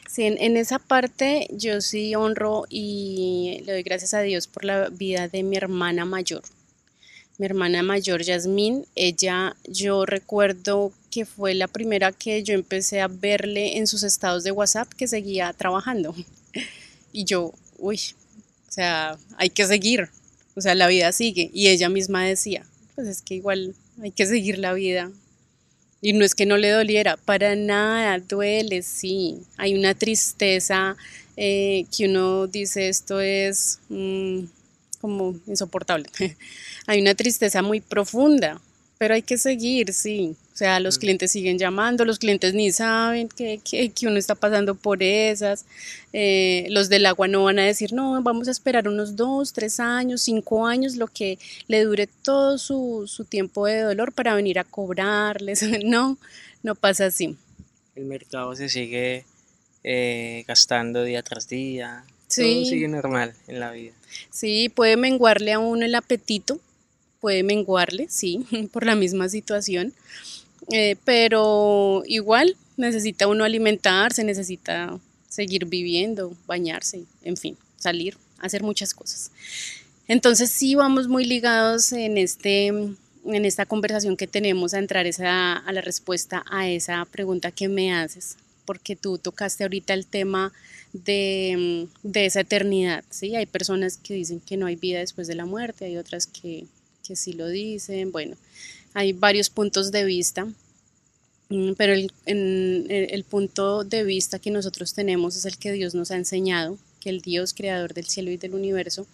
Sí, 0.08 0.24
en, 0.24 0.56
esa 0.56 0.78
parte 0.78 1.48
yo 1.52 1.80
sí 1.80 2.14
honro 2.14 2.64
y 2.68 3.62
le 3.64 3.72
doy 3.72 3.82
gracias 3.82 4.14
a 4.14 4.20
Dios 4.20 4.46
por 4.46 4.64
la 4.64 4.88
vida 4.88 5.28
de 5.28 5.42
mi 5.42 5.56
hermana 5.56 6.04
mayor. 6.04 6.42
Mi 7.38 7.46
hermana 7.46 7.82
mayor, 7.84 8.22
Yasmín, 8.22 8.84
ella, 8.96 9.54
yo 9.68 10.06
recuerdo 10.06 10.92
que 11.10 11.24
fue 11.24 11.54
la 11.54 11.68
primera 11.68 12.10
que 12.10 12.42
yo 12.42 12.54
empecé 12.54 13.00
a 13.00 13.06
verle 13.06 13.76
en 13.76 13.86
sus 13.86 14.02
estados 14.02 14.42
de 14.42 14.50
WhatsApp 14.50 14.88
que 14.92 15.08
seguía 15.08 15.52
trabajando. 15.52 16.14
Y 17.10 17.24
yo, 17.24 17.54
uy, 17.78 17.98
sea, 18.78 19.18
hay 19.36 19.50
que 19.50 19.66
seguir, 19.66 20.08
o 20.54 20.60
sea, 20.60 20.76
la 20.76 20.86
vida 20.86 21.10
sigue. 21.10 21.50
Y 21.52 21.68
ella 21.68 21.88
misma 21.88 22.24
decía, 22.24 22.64
pues 22.94 23.08
es 23.08 23.22
que 23.22 23.34
igual 23.34 23.74
hay 24.00 24.12
que 24.12 24.24
seguir 24.24 24.58
la 24.58 24.72
vida, 24.72 25.10
y 26.00 26.12
no 26.12 26.24
es 26.24 26.36
que 26.36 26.46
no 26.46 26.56
le 26.56 26.70
doliera, 26.70 27.16
para 27.16 27.56
nada, 27.56 28.18
duele, 28.20 28.82
sí. 28.82 29.38
Hay 29.56 29.74
una 29.74 29.94
tristeza 29.94 30.96
eh, 31.36 31.86
que 31.96 32.06
uno 32.06 32.46
dice 32.46 32.88
esto 32.88 33.20
es 33.20 33.80
mm, 33.88 34.44
como 35.00 35.34
insoportable. 35.48 36.08
hay 36.86 37.00
una 37.00 37.16
tristeza 37.16 37.62
muy 37.62 37.80
profunda, 37.80 38.60
pero 38.98 39.14
hay 39.14 39.22
que 39.22 39.38
seguir, 39.38 39.92
sí. 39.92 40.36
O 40.52 40.56
sea, 40.58 40.80
los 40.80 40.96
mm. 40.96 41.00
clientes 41.00 41.30
siguen 41.30 41.56
llamando, 41.56 42.04
los 42.04 42.18
clientes 42.18 42.52
ni 42.52 42.72
saben 42.72 43.28
que, 43.28 43.60
que, 43.62 43.90
que 43.90 44.06
uno 44.08 44.16
está 44.16 44.34
pasando 44.34 44.74
por 44.74 45.02
esas. 45.04 45.64
Eh, 46.12 46.66
los 46.70 46.88
del 46.88 47.06
agua 47.06 47.28
no 47.28 47.44
van 47.44 47.60
a 47.60 47.64
decir, 47.64 47.92
no, 47.92 48.20
vamos 48.22 48.48
a 48.48 48.50
esperar 48.50 48.88
unos 48.88 49.14
dos, 49.14 49.52
tres 49.52 49.78
años, 49.78 50.22
cinco 50.22 50.66
años, 50.66 50.96
lo 50.96 51.06
que 51.06 51.38
le 51.68 51.84
dure 51.84 52.08
todo 52.08 52.58
su, 52.58 53.04
su 53.06 53.24
tiempo 53.24 53.66
de 53.66 53.82
dolor 53.82 54.12
para 54.12 54.34
venir 54.34 54.58
a 54.58 54.64
cobrarles. 54.64 55.62
no, 55.84 56.18
no 56.64 56.74
pasa 56.74 57.06
así. 57.06 57.36
El 57.94 58.06
mercado 58.06 58.54
se 58.56 58.68
sigue 58.68 59.24
eh, 59.84 60.44
gastando 60.48 61.04
día 61.04 61.22
tras 61.22 61.48
día. 61.48 62.04
Sí. 62.26 62.62
Todo 62.62 62.70
sigue 62.70 62.88
normal 62.88 63.34
en 63.46 63.60
la 63.60 63.70
vida. 63.70 63.92
Sí, 64.30 64.68
puede 64.68 64.96
menguarle 64.96 65.52
a 65.52 65.60
uno 65.60 65.84
el 65.84 65.94
apetito, 65.94 66.60
puede 67.20 67.42
menguarle, 67.42 68.06
sí, 68.08 68.44
por 68.72 68.86
la 68.86 68.94
misma 68.94 69.28
situación, 69.28 69.92
eh, 70.70 70.96
pero 71.04 72.02
igual 72.06 72.56
necesita 72.76 73.26
uno 73.26 73.44
alimentarse, 73.44 74.24
necesita 74.24 74.98
seguir 75.28 75.66
viviendo, 75.66 76.36
bañarse, 76.46 77.04
en 77.22 77.36
fin, 77.36 77.56
salir, 77.76 78.16
hacer 78.38 78.62
muchas 78.62 78.94
cosas. 78.94 79.30
Entonces 80.06 80.50
sí 80.50 80.74
vamos 80.74 81.08
muy 81.08 81.24
ligados 81.24 81.92
en, 81.92 82.16
este, 82.16 82.66
en 82.66 83.44
esta 83.44 83.66
conversación 83.66 84.16
que 84.16 84.26
tenemos 84.26 84.72
a 84.72 84.78
entrar 84.78 85.06
esa, 85.06 85.58
a 85.58 85.72
la 85.72 85.80
respuesta 85.80 86.44
a 86.50 86.68
esa 86.68 87.04
pregunta 87.04 87.50
que 87.50 87.68
me 87.68 87.92
haces, 87.92 88.36
porque 88.64 88.96
tú 88.96 89.18
tocaste 89.18 89.64
ahorita 89.64 89.94
el 89.94 90.06
tema 90.06 90.52
de, 90.92 91.88
de 92.02 92.26
esa 92.26 92.40
eternidad, 92.40 93.04
¿sí? 93.10 93.36
Hay 93.36 93.46
personas 93.46 93.98
que 93.98 94.14
dicen 94.14 94.40
que 94.40 94.56
no 94.56 94.66
hay 94.66 94.76
vida 94.76 95.00
después 95.00 95.28
de 95.28 95.34
la 95.34 95.44
muerte, 95.44 95.84
hay 95.84 95.98
otras 95.98 96.26
que 96.26 96.66
que 97.08 97.16
sí 97.16 97.32
lo 97.32 97.48
dicen, 97.48 98.12
bueno, 98.12 98.36
hay 98.92 99.14
varios 99.14 99.48
puntos 99.48 99.90
de 99.90 100.04
vista, 100.04 100.46
mm, 101.48 101.72
pero 101.78 101.94
el, 101.94 102.12
el, 102.26 103.24
punto 103.24 103.82
de 103.82 104.04
vista 104.04 104.38
que 104.38 104.50
nosotros 104.50 104.92
tenemos 104.92 105.34
es 105.34 105.46
el 105.46 105.56
que 105.56 105.72
Dios 105.72 105.94
nos 105.94 106.10
ha 106.10 106.16
enseñado, 106.16 106.76
que 107.00 107.08
el 107.08 107.22
Dios 107.22 107.54
creador 107.54 107.94
del 107.94 108.06
cielo 108.06 108.30
y 108.30 108.36
del 108.36 108.54
universo 108.54 109.06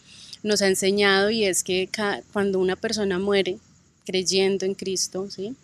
nos 0.42 0.60
ha 0.60 0.66
enseñado 0.66 1.30
y 1.30 1.44
es 1.44 1.62
que 1.62 1.88
cuando 2.32 2.58
una 2.58 2.74
persona 2.74 3.20
muere 3.20 3.58
creyendo 4.04 4.66
en 4.66 4.74
Cristo, 4.74 5.30
¿sí? 5.30 5.54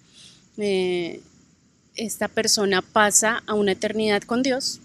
Eh, 0.57 1.21
esta 1.97 2.29
persona 2.29 2.81
pasa 2.81 3.43
a 3.47 3.55
una 3.55 3.73
eternidad 3.73 4.23
con 4.23 4.43
Dios. 4.43 4.81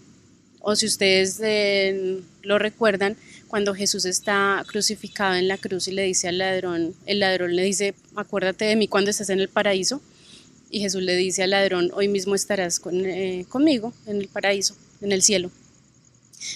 O 0.60 0.74
si 0.74 0.86
ustedes 0.86 1.40
eh, 1.42 2.20
lo 2.42 2.58
recuerdan, 2.58 3.16
cuando 3.48 3.74
Jesús 3.74 4.04
está 4.04 4.64
crucificado 4.66 5.34
en 5.34 5.48
la 5.48 5.58
cruz 5.58 5.88
y 5.88 5.92
le 5.92 6.02
dice 6.02 6.28
al 6.28 6.38
ladrón, 6.38 6.94
el 7.06 7.20
ladrón 7.20 7.54
le 7.54 7.62
dice, 7.62 7.94
acuérdate 8.14 8.64
de 8.64 8.76
mí 8.76 8.88
cuando 8.88 9.10
estés 9.10 9.30
en 9.30 9.40
el 9.40 9.48
paraíso. 9.48 10.00
Y 10.70 10.80
Jesús 10.80 11.02
le 11.02 11.14
dice 11.14 11.44
al 11.44 11.50
ladrón, 11.50 11.90
hoy 11.94 12.08
mismo 12.08 12.34
estarás 12.34 12.80
eh, 12.92 13.44
conmigo 13.48 13.92
en 14.06 14.16
el 14.16 14.28
paraíso, 14.28 14.76
en 15.00 15.12
el 15.12 15.22
cielo. 15.22 15.50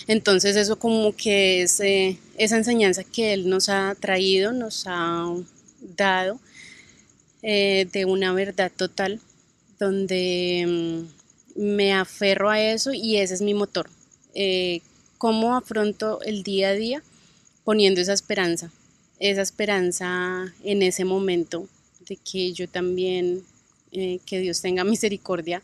Entonces 0.09 0.57
eso 0.57 0.79
como 0.79 1.15
que 1.15 1.63
es 1.63 1.81
eh, 1.81 2.19
esa 2.37 2.57
enseñanza 2.57 3.05
que 3.05 3.33
Él 3.33 3.49
nos 3.49 3.69
ha 3.69 3.95
traído, 3.99 4.53
nos 4.53 4.85
ha 4.87 5.33
dado 5.97 6.41
eh, 7.43 7.89
de 7.93 8.05
una 8.05 8.33
verdad 8.33 8.73
total, 8.77 9.21
donde 9.79 11.07
mm, 11.57 11.63
me 11.63 11.93
aferro 11.93 12.51
a 12.51 12.61
eso 12.61 12.93
y 12.93 13.17
ese 13.17 13.35
es 13.35 13.43
mi 13.43 13.55
motor 13.55 13.89
cómo 15.21 15.55
afronto 15.55 16.23
el 16.23 16.43
día 16.43 16.71
a 16.71 16.73
día 16.73 17.03
poniendo 17.63 18.01
esa 18.01 18.15
esperanza, 18.15 18.73
esa 19.19 19.43
esperanza 19.43 20.51
en 20.65 20.83
ese 20.83 21.05
momento 21.05 21.69
de 22.09 22.17
que 22.17 22.55
yo 22.55 22.67
también, 22.67 23.43
eh, 23.93 24.19
que 24.25 24.39
Dios 24.41 24.63
tenga 24.63 24.83
misericordia 24.95 25.63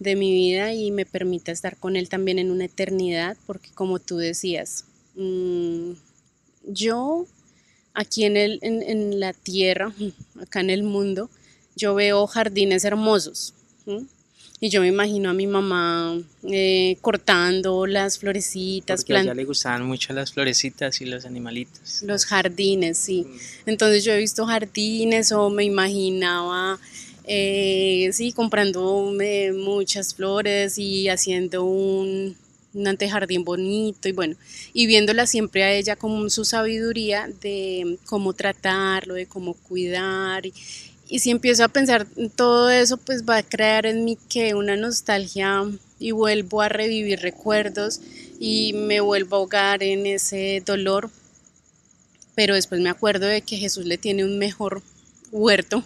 de 0.00 0.16
mi 0.16 0.30
vida 0.34 0.74
y 0.74 0.90
me 0.90 1.06
permita 1.06 1.50
estar 1.50 1.78
con 1.78 1.96
Él 1.96 2.10
también 2.10 2.38
en 2.38 2.50
una 2.50 2.66
eternidad, 2.66 3.38
porque 3.46 3.70
como 3.70 4.00
tú 4.00 4.18
decías, 4.18 4.84
mm, 5.14 5.92
yo 6.66 7.26
aquí 7.94 8.24
en, 8.24 8.36
el, 8.36 8.58
en, 8.60 8.82
en 8.82 9.18
la 9.18 9.32
tierra, 9.32 9.94
acá 10.42 10.60
en 10.60 10.68
el 10.68 10.82
mundo, 10.82 11.30
yo 11.74 11.94
veo 11.94 12.26
jardines 12.26 12.84
hermosos. 12.84 13.54
Y 14.62 14.68
yo 14.68 14.82
me 14.82 14.88
imagino 14.88 15.30
a 15.30 15.32
mi 15.32 15.46
mamá 15.46 16.20
eh, 16.42 16.98
cortando 17.00 17.86
las 17.86 18.18
florecitas. 18.18 19.00
Porque 19.00 19.16
a 19.16 19.22
ella 19.22 19.34
le 19.34 19.46
gustaban 19.46 19.86
mucho 19.86 20.12
las 20.12 20.32
florecitas 20.34 21.00
y 21.00 21.06
los 21.06 21.24
animalitos. 21.24 22.02
Los 22.02 22.26
jardines, 22.26 22.98
sí. 22.98 23.26
Mm. 23.26 23.70
Entonces 23.70 24.04
yo 24.04 24.12
he 24.12 24.18
visto 24.18 24.44
jardines 24.44 25.32
o 25.32 25.48
me 25.48 25.64
imaginaba, 25.64 26.78
eh, 27.24 28.10
sí, 28.12 28.32
comprando 28.32 29.16
eh, 29.18 29.52
muchas 29.52 30.14
flores 30.14 30.76
y 30.76 31.08
haciendo 31.08 31.64
un, 31.64 32.36
un 32.74 32.86
antejardín 32.86 33.44
bonito 33.44 34.08
y 34.08 34.12
bueno, 34.12 34.36
y 34.72 34.86
viéndola 34.86 35.26
siempre 35.26 35.64
a 35.64 35.72
ella 35.72 35.96
como 35.96 36.28
su 36.28 36.44
sabiduría 36.44 37.28
de 37.40 37.98
cómo 38.06 38.34
tratarlo, 38.34 39.14
de 39.14 39.26
cómo 39.26 39.54
cuidar 39.54 40.44
y, 40.44 40.52
y 41.10 41.18
si 41.18 41.30
empiezo 41.30 41.64
a 41.64 41.68
pensar 41.68 42.06
en 42.16 42.30
todo 42.30 42.70
eso, 42.70 42.96
pues 42.96 43.24
va 43.28 43.38
a 43.38 43.42
crear 43.42 43.84
en 43.84 44.04
mí 44.04 44.16
que 44.28 44.54
una 44.54 44.76
nostalgia 44.76 45.64
y 45.98 46.12
vuelvo 46.12 46.62
a 46.62 46.68
revivir 46.68 47.18
recuerdos 47.18 48.00
y 48.38 48.72
me 48.74 49.00
vuelvo 49.00 49.34
a 49.34 49.38
ahogar 49.40 49.82
en 49.82 50.06
ese 50.06 50.62
dolor. 50.64 51.10
Pero 52.36 52.54
después 52.54 52.80
me 52.80 52.90
acuerdo 52.90 53.26
de 53.26 53.42
que 53.42 53.56
Jesús 53.56 53.86
le 53.86 53.98
tiene 53.98 54.24
un 54.24 54.38
mejor 54.38 54.82
huerto, 55.32 55.82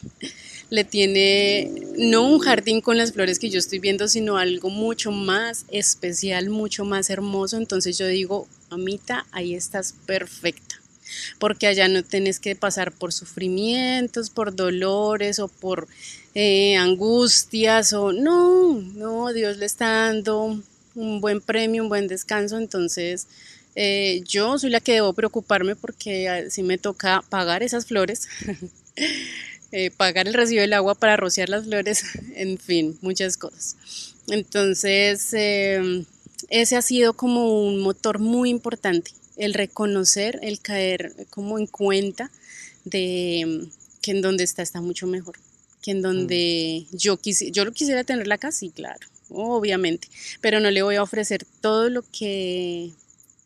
le 0.69 0.85
tiene 0.85 1.73
no 1.97 2.29
un 2.29 2.39
jardín 2.39 2.83
con 2.83 2.99
las 2.99 3.13
flores 3.13 3.39
que 3.39 3.49
yo 3.49 3.59
estoy 3.59 3.79
viendo, 3.79 4.09
sino 4.09 4.37
algo 4.37 4.69
mucho 4.69 5.11
más 5.11 5.65
especial, 5.71 6.51
mucho 6.51 6.85
más 6.85 7.09
hermoso. 7.09 7.57
Entonces 7.57 7.97
yo 7.97 8.07
digo, 8.07 8.47
mamita, 8.71 9.27
ahí 9.33 9.55
estás 9.55 9.95
perfecta 10.05 10.74
porque 11.39 11.67
allá 11.67 11.89
no 11.89 12.03
tienes 12.03 12.41
que 12.41 12.57
pasar 12.57 12.93
por 12.93 13.13
sufrimientos, 13.13 14.31
por 14.31 14.55
dolores 14.55 15.39
o 15.39 15.49
por 15.49 15.89
eh, 16.35 16.77
angustias 16.77 17.93
o 17.93 18.13
no, 18.13 18.81
no, 18.95 19.33
Dios 19.33 19.59
le 19.59 19.67
está 19.67 20.07
dando 20.07 20.61
un 20.97 21.21
buen 21.21 21.41
premio, 21.41 21.85
un 21.85 21.89
buen 21.89 22.09
descanso, 22.09 22.59
entonces 22.59 23.29
eh, 23.77 24.23
yo 24.27 24.59
soy 24.59 24.71
la 24.71 24.81
que 24.81 24.95
debo 24.95 25.13
preocuparme 25.13 25.77
porque 25.77 26.29
ah, 26.29 26.51
si 26.51 26.63
me 26.63 26.79
toca 26.79 27.23
pagar 27.29 27.63
esas 27.63 27.87
flores, 27.87 28.29
eh, 29.73 29.91
pagar 29.93 30.27
el 30.27 30.35
recibo 30.35 30.61
del 30.61 30.73
agua 30.73 30.95
para 30.95 31.17
rociar 31.17 31.49
las 31.49 31.67
flores, 31.67 32.03
en 32.35 32.59
fin, 32.59 32.99
muchas 33.01 33.37
cosas. 33.37 33.77
Entonces, 34.29 35.35
ese 35.35 36.77
ha 36.77 36.83
sido 36.83 37.13
como 37.13 37.65
un 37.67 37.81
motor 37.81 38.19
muy 38.19 38.51
importante 38.51 39.13
el 39.37 39.55
reconocer, 39.55 40.39
el 40.43 40.61
caer 40.61 41.15
como 41.31 41.59
en 41.59 41.67
cuenta 41.67 42.31
de 42.85 43.69
que 44.01 44.11
en 44.11 44.23
donde 44.23 44.45
está 44.45 44.63
está 44.63 44.81
mucho 44.81 45.07
mejor, 45.07 45.37
que 45.83 45.93
en 45.93 46.03
donde 46.03 46.87
mm. 46.91 46.97
yo, 46.97 47.17
quisi 47.17 47.51
yo 47.51 47.65
lo 47.65 47.73
quisiera 47.73 48.05
tener 48.05 48.27
la 48.27 48.39
casa, 48.39 48.59
sí, 48.59 48.71
claro, 48.71 49.07
obviamente, 49.31 50.09
pero 50.41 50.61
no 50.61 50.71
le 50.71 50.83
voy 50.83 50.97
a 50.97 51.03
ofrecer 51.03 51.47
todo 51.61 51.89
lo 51.89 52.03
que 52.11 52.93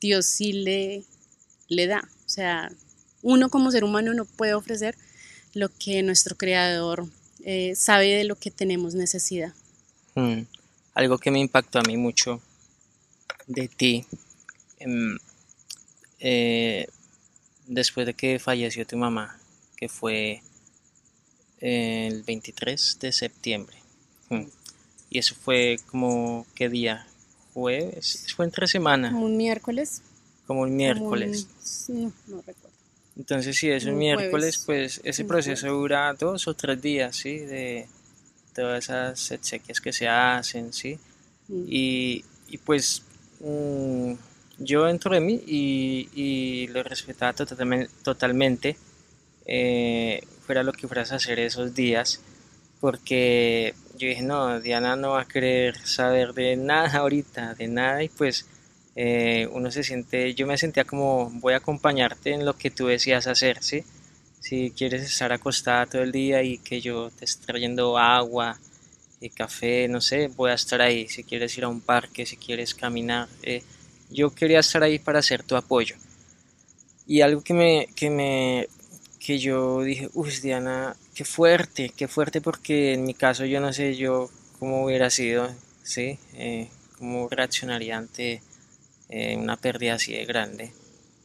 Dios 0.01 0.27
sí 0.27 0.53
le, 0.53 1.05
le 1.68 1.87
da. 1.87 2.09
O 2.27 2.29
sea, 2.29 2.70
uno 3.22 3.48
como 3.48 3.70
ser 3.70 3.85
humano 3.85 4.14
no 4.14 4.24
puede 4.24 4.55
ofrecer 4.55 4.96
lo 5.55 5.70
que 5.70 6.03
nuestro 6.03 6.37
creador 6.37 7.07
eh, 7.44 7.74
sabe 7.74 8.09
de 8.09 8.24
lo 8.24 8.37
que 8.37 8.51
tenemos 8.51 8.94
necesidad. 8.94 9.53
Mm. 10.14 10.42
Algo 10.94 11.18
que 11.18 11.31
me 11.31 11.38
impactó 11.38 11.79
a 11.79 11.83
mí 11.83 11.96
mucho 11.96 12.40
de 13.46 13.68
ti 13.68 14.05
em, 14.79 15.16
eh, 16.20 16.87
después 17.66 18.07
de 18.07 18.14
que 18.14 18.38
falleció 18.38 18.87
tu 18.87 18.96
mamá, 18.96 19.38
que 19.76 19.88
fue 19.88 20.42
el 21.61 22.22
23 22.22 22.98
de 23.00 23.12
septiembre. 23.12 23.76
Mm. 24.31 24.44
Y 25.11 25.18
eso 25.18 25.35
fue 25.35 25.78
como, 25.90 26.46
¿qué 26.54 26.68
día? 26.68 27.07
Jueves, 27.54 28.26
fue 28.37 28.44
entre 28.44 28.66
semana. 28.68 29.11
Como 29.11 29.26
un 29.26 29.37
miércoles. 29.37 30.02
Como 30.46 30.62
un 30.62 30.76
miércoles. 30.76 31.48
no, 31.88 32.12
no 32.26 32.42
recuerdo. 32.46 32.68
Entonces, 33.18 33.57
si 33.57 33.68
es 33.68 33.85
un, 33.85 33.98
miércoles, 33.98 34.62
pues 34.64 35.00
ese 35.02 35.24
proceso 35.24 35.66
dura 35.66 36.14
dos 36.14 36.46
o 36.46 36.54
tres 36.54 36.81
días, 36.81 37.16
¿sí? 37.16 37.38
De 37.38 37.88
todas 38.54 38.85
esas 38.85 39.33
exequias 39.33 39.81
que 39.81 39.92
se 39.92 40.07
hacen, 40.07 40.72
¿sí? 40.72 41.00
Mm. 41.48 41.64
Y, 41.68 42.24
y, 42.48 42.59
pues 42.59 43.02
mm, 43.40 44.12
yo 44.58 44.84
dentro 44.84 45.14
de 45.14 45.20
mí 45.20 45.42
y, 45.46 46.66
lo 46.68 46.82
respetaba 46.82 47.32
totalmente, 47.32 47.90
totalmente 48.02 48.76
eh, 49.46 50.20
fuera 50.46 50.62
lo 50.62 50.72
que 50.72 50.86
fueras 50.86 51.12
a 51.12 51.16
hacer 51.16 51.38
esos 51.38 51.74
días, 51.74 52.20
porque 52.80 53.74
yo 53.96 54.08
dije, 54.08 54.22
no, 54.22 54.60
Diana 54.60 54.96
no 54.96 55.10
va 55.10 55.22
a 55.22 55.28
querer 55.28 55.78
saber 55.86 56.34
de 56.34 56.56
nada 56.56 56.98
ahorita, 56.98 57.54
de 57.54 57.68
nada, 57.68 58.02
y 58.02 58.08
pues 58.08 58.46
eh, 58.96 59.48
uno 59.52 59.70
se 59.70 59.82
siente, 59.82 60.34
yo 60.34 60.46
me 60.46 60.58
sentía 60.58 60.84
como 60.84 61.30
voy 61.30 61.54
a 61.54 61.58
acompañarte 61.58 62.32
en 62.32 62.44
lo 62.44 62.56
que 62.56 62.70
tú 62.70 62.86
decías 62.86 63.26
hacer, 63.26 63.62
¿sí? 63.62 63.84
Si 64.40 64.70
quieres 64.70 65.02
estar 65.02 65.32
acostada 65.32 65.86
todo 65.86 66.02
el 66.02 66.12
día 66.12 66.42
y 66.42 66.58
que 66.58 66.80
yo 66.80 67.10
te 67.10 67.24
esté 67.24 67.46
trayendo 67.46 67.98
agua, 67.98 68.58
y 69.20 69.30
café, 69.30 69.88
no 69.88 70.00
sé, 70.00 70.28
voy 70.28 70.50
a 70.50 70.54
estar 70.54 70.80
ahí. 70.80 71.08
Si 71.08 71.24
quieres 71.24 71.56
ir 71.58 71.64
a 71.64 71.68
un 71.68 71.80
parque, 71.80 72.26
si 72.26 72.36
quieres 72.36 72.74
caminar, 72.74 73.28
eh, 73.42 73.62
yo 74.10 74.34
quería 74.34 74.60
estar 74.60 74.82
ahí 74.82 74.98
para 74.98 75.18
hacer 75.18 75.42
tu 75.42 75.56
apoyo. 75.56 75.96
Y 77.06 77.20
algo 77.20 77.42
que 77.42 77.54
me, 77.54 77.88
que 77.94 78.10
me, 78.10 78.68
que 79.18 79.38
yo 79.38 79.82
dije, 79.82 80.08
uff, 80.14 80.40
Diana, 80.40 80.96
qué 81.14 81.24
fuerte, 81.24 81.92
qué 81.96 82.08
fuerte, 82.08 82.40
porque 82.40 82.94
en 82.94 83.04
mi 83.04 83.14
caso 83.14 83.44
yo 83.44 83.60
no 83.60 83.72
sé 83.72 83.96
yo 83.96 84.30
cómo 84.58 84.84
hubiera 84.84 85.10
sido, 85.10 85.48
¿sí? 85.82 86.18
Eh, 86.34 86.68
cómo 86.98 87.28
reaccionaría 87.28 87.96
ante 87.96 88.42
eh, 89.08 89.36
una 89.36 89.56
pérdida 89.56 89.94
así 89.94 90.12
de 90.12 90.24
grande. 90.26 90.72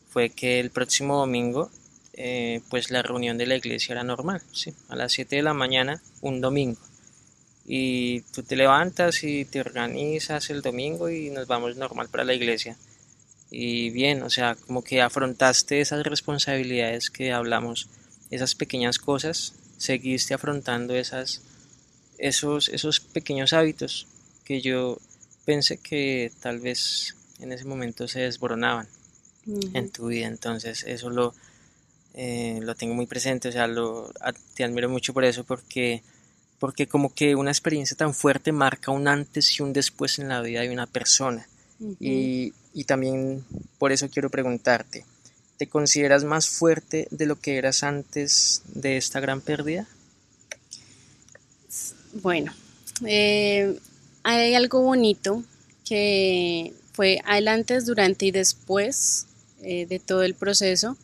Fue 0.09 0.29
que 0.29 0.59
el 0.59 0.69
próximo 0.69 1.17
domingo, 1.17 1.69
eh, 2.13 2.61
pues 2.69 2.91
la 2.91 3.01
reunión 3.01 3.37
de 3.37 3.47
la 3.47 3.55
iglesia 3.55 3.93
era 3.93 4.03
normal, 4.03 4.41
¿sí? 4.51 4.73
A 4.89 4.95
las 4.95 5.11
7 5.13 5.35
de 5.35 5.41
la 5.41 5.53
mañana, 5.53 6.01
un 6.21 6.39
domingo 6.39 6.79
y 7.65 8.21
tú 8.33 8.43
te 8.43 8.55
levantas 8.55 9.23
y 9.23 9.45
te 9.45 9.61
organizas 9.61 10.49
el 10.49 10.61
domingo 10.61 11.09
y 11.09 11.29
nos 11.29 11.47
vamos 11.47 11.77
normal 11.77 12.09
para 12.09 12.23
la 12.23 12.33
iglesia. 12.33 12.77
Y 13.49 13.91
bien, 13.91 14.23
o 14.23 14.29
sea, 14.29 14.55
como 14.55 14.83
que 14.83 15.01
afrontaste 15.01 15.79
esas 15.79 16.03
responsabilidades 16.05 17.09
que 17.09 17.31
hablamos, 17.31 17.87
esas 18.31 18.55
pequeñas 18.55 18.97
cosas, 18.97 19.53
seguiste 19.77 20.33
afrontando 20.33 20.95
esas, 20.95 21.41
esos, 22.17 22.69
esos 22.69 22.99
pequeños 22.99 23.53
hábitos 23.53 24.07
que 24.43 24.61
yo 24.61 24.97
pensé 25.45 25.77
que 25.77 26.31
tal 26.41 26.59
vez 26.59 27.15
en 27.39 27.51
ese 27.51 27.65
momento 27.65 28.07
se 28.07 28.21
desboronaban 28.21 28.87
en 29.45 29.89
tu 29.89 30.07
vida. 30.07 30.27
Entonces 30.27 30.83
eso 30.87 31.09
lo, 31.09 31.33
eh, 32.13 32.59
lo 32.61 32.75
tengo 32.75 32.93
muy 32.93 33.05
presente, 33.05 33.49
o 33.49 33.51
sea, 33.51 33.67
lo, 33.67 34.11
te 34.55 34.63
admiro 34.63 34.89
mucho 34.89 35.13
por 35.13 35.25
eso 35.25 35.43
porque 35.43 36.01
porque 36.63 36.87
como 36.87 37.13
que 37.13 37.35
una 37.35 37.51
experiencia 37.51 37.97
tan 37.97 38.13
fuerte 38.13 38.53
marca 38.53 38.89
un 38.89 39.09
antes 39.09 39.59
y 39.59 39.61
un 39.61 39.73
después 39.73 40.17
en 40.17 40.29
la 40.29 40.39
vida 40.39 40.61
de 40.61 40.69
una 40.69 40.87
persona. 40.87 41.45
y, 41.99 42.53
y, 42.73 42.85
también 42.85 43.43
por 43.77 43.91
eso 43.91 44.09
quiero 44.09 44.29
preguntarte, 44.29 45.03
¿te 45.57 45.67
consideras 45.67 46.23
más 46.23 46.47
fuerte 46.47 47.09
de 47.11 47.25
lo 47.25 47.35
que 47.35 47.57
eras 47.57 47.83
antes 47.83 48.61
de 48.67 48.95
esta 48.95 49.19
gran 49.19 49.41
pérdida? 49.41 49.89
Bueno, 52.13 52.53
eh, 53.05 53.77
hay 54.23 54.55
algo 54.55 54.83
bonito 54.83 55.43
que 55.83 56.71
fue 56.93 57.19
el 57.29 57.49
antes, 57.49 57.85
durante 57.85 58.27
y 58.27 58.31
después 58.31 59.27
eh, 59.63 59.85
de 59.85 59.99
todo 59.99 60.23
el 60.23 60.33
proceso, 60.33 60.95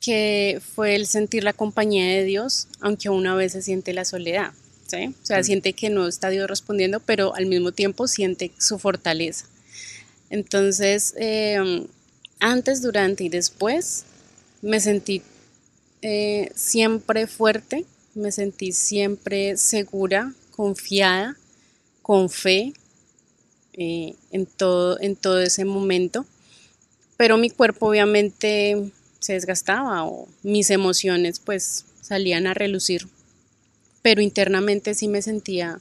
que 0.00 0.62
fue 0.74 0.94
el 0.94 1.06
sentir 1.06 1.44
la 1.44 1.52
compañía 1.52 2.06
de 2.06 2.24
Dios, 2.24 2.68
aunque 2.80 3.10
una 3.10 3.34
vez 3.34 3.52
se 3.52 3.60
siente 3.60 3.92
la 3.92 4.06
soledad. 4.06 4.54
O 4.94 5.26
sea, 5.26 5.42
siente 5.42 5.72
que 5.72 5.90
no 5.90 6.06
está 6.06 6.30
Dios 6.30 6.48
respondiendo, 6.48 7.00
pero 7.00 7.34
al 7.34 7.46
mismo 7.46 7.72
tiempo 7.72 8.06
siente 8.06 8.52
su 8.58 8.78
fortaleza. 8.78 9.46
Entonces, 10.30 11.14
em, 11.16 11.86
antes, 12.40 12.82
durante 12.82 13.24
y 13.24 13.28
después, 13.28 14.04
me 14.62 14.80
sentí 14.80 15.22
eh, 16.02 16.50
siempre 16.54 17.26
fuerte, 17.26 17.84
me 18.14 18.30
sentí 18.32 18.72
siempre 18.72 19.56
segura, 19.56 20.32
confiada, 20.50 21.36
con 22.02 22.30
fe 22.30 22.72
eh, 23.72 24.14
en, 24.30 24.46
todo, 24.46 25.00
en 25.00 25.16
todo 25.16 25.40
ese 25.40 25.64
momento. 25.64 26.24
Pero 27.16 27.38
mi 27.38 27.50
cuerpo 27.50 27.88
obviamente 27.88 28.90
se 29.18 29.32
desgastaba 29.32 30.04
o 30.04 30.28
mis 30.42 30.70
emociones 30.70 31.40
pues 31.40 31.84
salían 32.00 32.46
a 32.46 32.54
relucir 32.54 33.08
pero 34.06 34.22
internamente 34.22 34.94
sí 34.94 35.08
me 35.08 35.20
sentía 35.20 35.80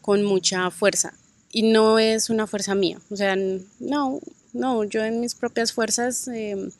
con 0.00 0.22
mucha 0.22 0.70
fuerza. 0.70 1.12
Y 1.50 1.64
no 1.64 1.98
es 1.98 2.30
una 2.30 2.46
fuerza 2.46 2.76
mía, 2.76 3.00
o 3.10 3.16
sea, 3.16 3.34
no, 3.80 4.20
no, 4.52 4.84
yo 4.84 5.04
en 5.04 5.18
mis 5.18 5.34
propias 5.34 5.72
fuerzas, 5.72 6.28
em, 6.28 6.70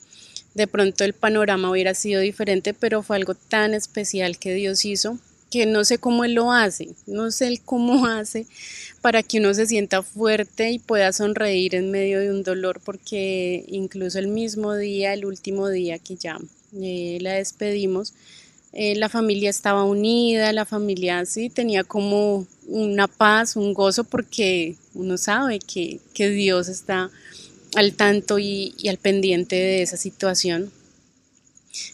de 0.55 0.67
pronto 0.69 1.03
el 1.03 1.13
panorama 1.13 1.69
hubiera 1.69 1.95
sido 1.95 2.21
diferente, 2.21 2.75
pero 2.75 3.03
fue 3.03 3.17
algo 3.17 3.35
tan 3.35 3.75
especial 3.75 4.39
que 4.39 4.55
Dios 4.55 4.85
hizo 4.85 5.19
porque 5.55 5.67
no 5.67 5.85
sé 5.85 5.99
cómo 5.99 6.25
Él 6.25 6.35
lo 6.35 6.53
hace, 6.53 6.91
no 7.07 7.31
sé 7.31 7.61
cómo 7.65 8.07
hace 8.07 8.47
para 9.01 9.25
que 9.25 9.39
uno 9.39 9.53
se 9.53 9.67
sienta 9.67 10.03
fuerte 10.03 10.71
y 10.71 10.79
pueda 10.79 11.13
sonreír 11.13 11.75
en 11.75 11.91
medio 11.91 12.21
de 12.21 12.31
un 12.31 12.45
dolor, 12.45 12.81
porque 12.85 13.65
incluso 13.67 14.21
el 14.21 14.29
mismo 14.29 14.77
día, 14.77 15.13
el 15.13 15.25
último 15.25 15.69
día 15.71 15.99
que 15.99 16.15
ya 16.15 16.39
eh, 16.81 17.19
la 17.21 17.35
despedimos, 17.35 18.15
eh, 18.77 18.97
la 18.97 19.09
familia 19.09 19.51
estaba 19.51 19.85
unida, 19.85 20.53
la 20.53 20.65
familia 20.65 21.25
sí 21.27 21.49
tenía 21.49 21.85
como 21.85 22.45
una 22.67 23.07
paz, 23.07 23.55
un 23.55 23.73
gozo, 23.73 24.03
porque 24.03 24.75
uno 24.95 25.17
sabe 25.17 25.61
que, 25.61 26.01
Dios 26.15 26.69
está 26.69 27.11
al 27.77 27.95
tanto 27.95 28.41
y, 28.41 28.75
y 28.77 28.89
al 28.89 28.99
pendiente 28.99 29.55
de 29.55 29.83
esa 29.83 29.97
situación. 29.97 30.73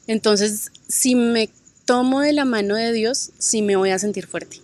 Entonces, 0.06 0.72
si 0.88 1.14
me 1.14 1.50
tomo 1.84 2.20
de 2.20 2.32
la 2.32 2.46
mano 2.46 2.76
de 2.76 2.92
Dios, 2.92 3.32
sí 3.38 3.60
me 3.60 3.76
voy 3.76 3.90
a 3.90 3.98
sentir 3.98 4.26
fuerte. 4.26 4.58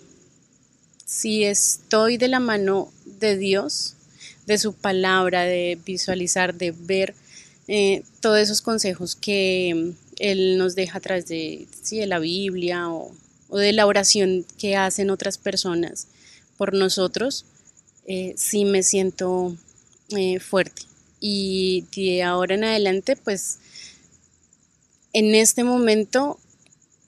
Si 1.04 1.44
estoy 1.44 2.16
de 2.16 2.28
la 2.28 2.40
mano 2.40 2.90
de 3.04 3.36
Dios, 3.36 3.94
de 4.46 4.56
su 4.56 4.72
palabra, 4.72 5.42
de 5.42 5.78
visualizar, 5.84 6.54
de 6.54 6.72
ver 6.72 7.14
eh, 7.68 8.02
todos 8.20 8.38
esos 8.38 8.62
consejos 8.62 9.16
que 9.16 9.92
Él 10.18 10.58
nos 10.58 10.74
deja 10.74 10.98
a 10.98 11.00
través 11.00 11.26
de, 11.26 11.66
de 11.90 12.06
la 12.06 12.18
Biblia 12.18 12.88
o, 12.90 13.12
de 13.50 13.72
la 13.72 13.86
oración 13.86 14.44
que 14.58 14.76
hacen 14.76 15.10
otras 15.10 15.38
personas 15.38 16.08
por 16.56 16.74
nosotros, 16.74 17.44
eh, 18.06 18.34
sí 18.36 18.64
me 18.64 18.82
siento 18.82 19.56
eh, 20.10 20.40
fuerte. 20.40 20.82
Y 21.20 21.84
de 21.94 22.22
ahora 22.22 22.54
en 22.54 22.64
adelante, 22.64 23.16
pues 23.16 23.58
en 25.12 25.34
este 25.34 25.64
momento 25.64 26.38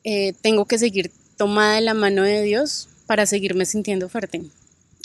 eh, 0.05 0.33
tengo 0.40 0.64
que 0.64 0.79
seguir 0.79 1.11
tomada 1.37 1.75
de 1.75 1.83
la 1.83 1.94
mano 1.94 2.23
de 2.23 2.42
Dios 2.42 2.88
para 3.07 3.27
seguirme 3.27 3.66
sintiendo 3.66 4.09
fuerte 4.09 4.42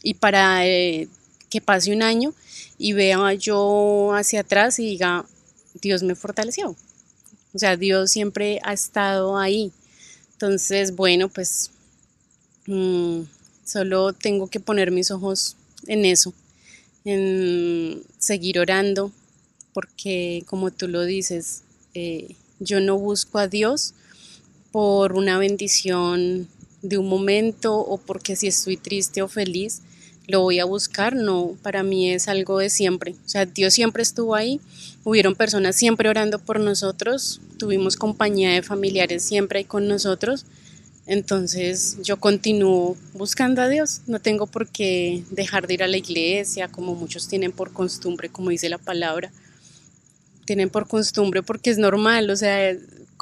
y 0.02 0.14
para 0.16 0.66
eh, 0.66 1.08
que 1.50 1.62
pase 1.62 1.94
un 1.94 2.04
año 2.04 2.34
y 2.78 2.94
vea 2.94 3.34
yo 3.34 4.14
hacia 4.14 4.42
atrás 4.42 4.80
y 4.80 4.86
diga, 4.86 5.26
Dios 5.82 6.04
me 6.04 6.16
fortaleció. 6.16 6.76
O 7.54 7.60
sea, 7.60 7.78
Dios 7.78 8.12
siempre 8.12 8.60
ha 8.64 8.74
estado 8.74 9.38
ahí. 9.38 9.72
Entonces, 10.34 10.96
bueno, 10.96 11.30
pues 11.30 11.72
mm, 12.66 13.22
solo 13.64 14.14
tengo 14.14 14.48
que 14.48 14.60
poner 14.60 14.92
mis 14.92 15.12
ojos 15.12 15.56
en 15.88 16.06
eso, 16.06 16.34
en 17.06 18.04
seguir 18.18 18.60
orando, 18.60 19.12
porque 19.74 20.44
como 20.48 20.72
tú 20.72 20.88
lo 20.88 21.04
dices, 21.04 21.62
eh, 21.94 22.36
yo 22.60 22.80
no 22.80 22.98
busco 22.98 23.38
a 23.38 23.48
Dios 23.48 23.94
por 24.72 25.14
una 25.14 25.38
bendición 25.38 26.48
de 26.82 26.98
un 26.98 27.08
momento 27.08 27.78
o 27.78 27.98
porque 27.98 28.36
si 28.36 28.48
estoy 28.48 28.78
triste 28.78 29.22
o 29.22 29.28
feliz 29.28 29.82
lo 30.28 30.42
voy 30.42 30.60
a 30.60 30.66
buscar, 30.66 31.16
no, 31.16 31.56
para 31.62 31.84
mí 31.84 32.12
es 32.12 32.28
algo 32.28 32.60
de 32.60 32.70
siempre. 32.70 33.16
O 33.26 33.30
sea, 33.30 33.46
Dios 33.46 33.74
siempre 33.74 34.04
estuvo 34.04 34.36
ahí, 34.36 34.62
hubieron 35.04 35.36
personas 35.36 35.76
siempre 35.76 36.10
orando 36.10 36.40
por 36.40 36.60
nosotros, 36.60 37.42
tuvimos 37.58 37.98
compañía 37.98 38.52
de 38.52 38.62
familiares 38.62 39.24
siempre 39.24 39.60
ahí 39.60 39.66
con 39.66 39.88
nosotros. 39.88 40.46
Entonces 41.06 41.98
yo 42.02 42.18
continúo 42.18 42.96
buscando 43.14 43.62
a 43.62 43.68
Dios, 43.68 44.02
no 44.08 44.20
tengo 44.20 44.48
por 44.48 44.70
qué 44.70 45.24
dejar 45.32 45.68
de 45.68 45.74
ir 45.74 45.84
a 45.84 45.88
la 45.88 45.98
iglesia 45.98 46.70
como 46.70 46.96
muchos 46.96 47.28
tienen 47.28 47.52
por 47.52 47.74
costumbre, 47.74 48.30
como 48.30 48.52
dice 48.52 48.70
la 48.70 48.78
palabra. 48.78 49.32
Tienen 50.46 50.70
por 50.70 50.88
costumbre 50.88 51.44
porque 51.44 51.70
es 51.70 51.78
normal, 51.78 52.30
o 52.30 52.36
sea, 52.38 52.74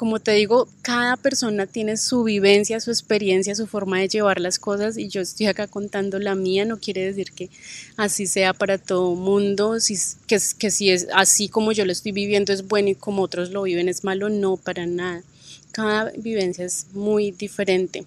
como 0.02 0.18
te 0.18 0.32
digo, 0.32 0.66
cada 0.82 1.16
persona 1.16 1.68
tiene 1.68 1.96
su 1.96 2.24
vivencia, 2.24 2.80
su 2.80 2.90
experiencia, 2.90 3.54
su 3.54 3.68
forma 3.68 4.00
de 4.00 4.08
llevar 4.08 4.40
las 4.40 4.58
cosas 4.58 4.98
y 4.98 5.06
yo 5.06 5.20
estoy 5.20 5.46
acá 5.46 5.68
contando 5.68 6.18
la 6.18 6.34
mía, 6.34 6.64
no 6.64 6.80
quiere 6.80 7.04
decir 7.04 7.30
que 7.30 7.50
así 7.96 8.26
sea 8.26 8.52
para 8.52 8.78
todo 8.78 9.14
mundo, 9.14 9.78
si, 9.78 9.96
que, 10.26 10.40
que 10.58 10.72
si 10.72 10.90
es 10.90 11.06
así 11.14 11.48
como 11.48 11.70
yo 11.70 11.84
lo 11.84 11.92
estoy 11.92 12.10
viviendo 12.10 12.52
es 12.52 12.66
bueno 12.66 12.88
y 12.88 12.96
como 12.96 13.22
otros 13.22 13.50
lo 13.50 13.62
viven 13.62 13.88
es 13.88 14.02
malo, 14.02 14.28
no, 14.28 14.56
para 14.56 14.86
nada. 14.86 15.22
Cada 15.70 16.10
vivencia 16.18 16.64
es 16.64 16.88
muy 16.94 17.30
diferente, 17.30 18.04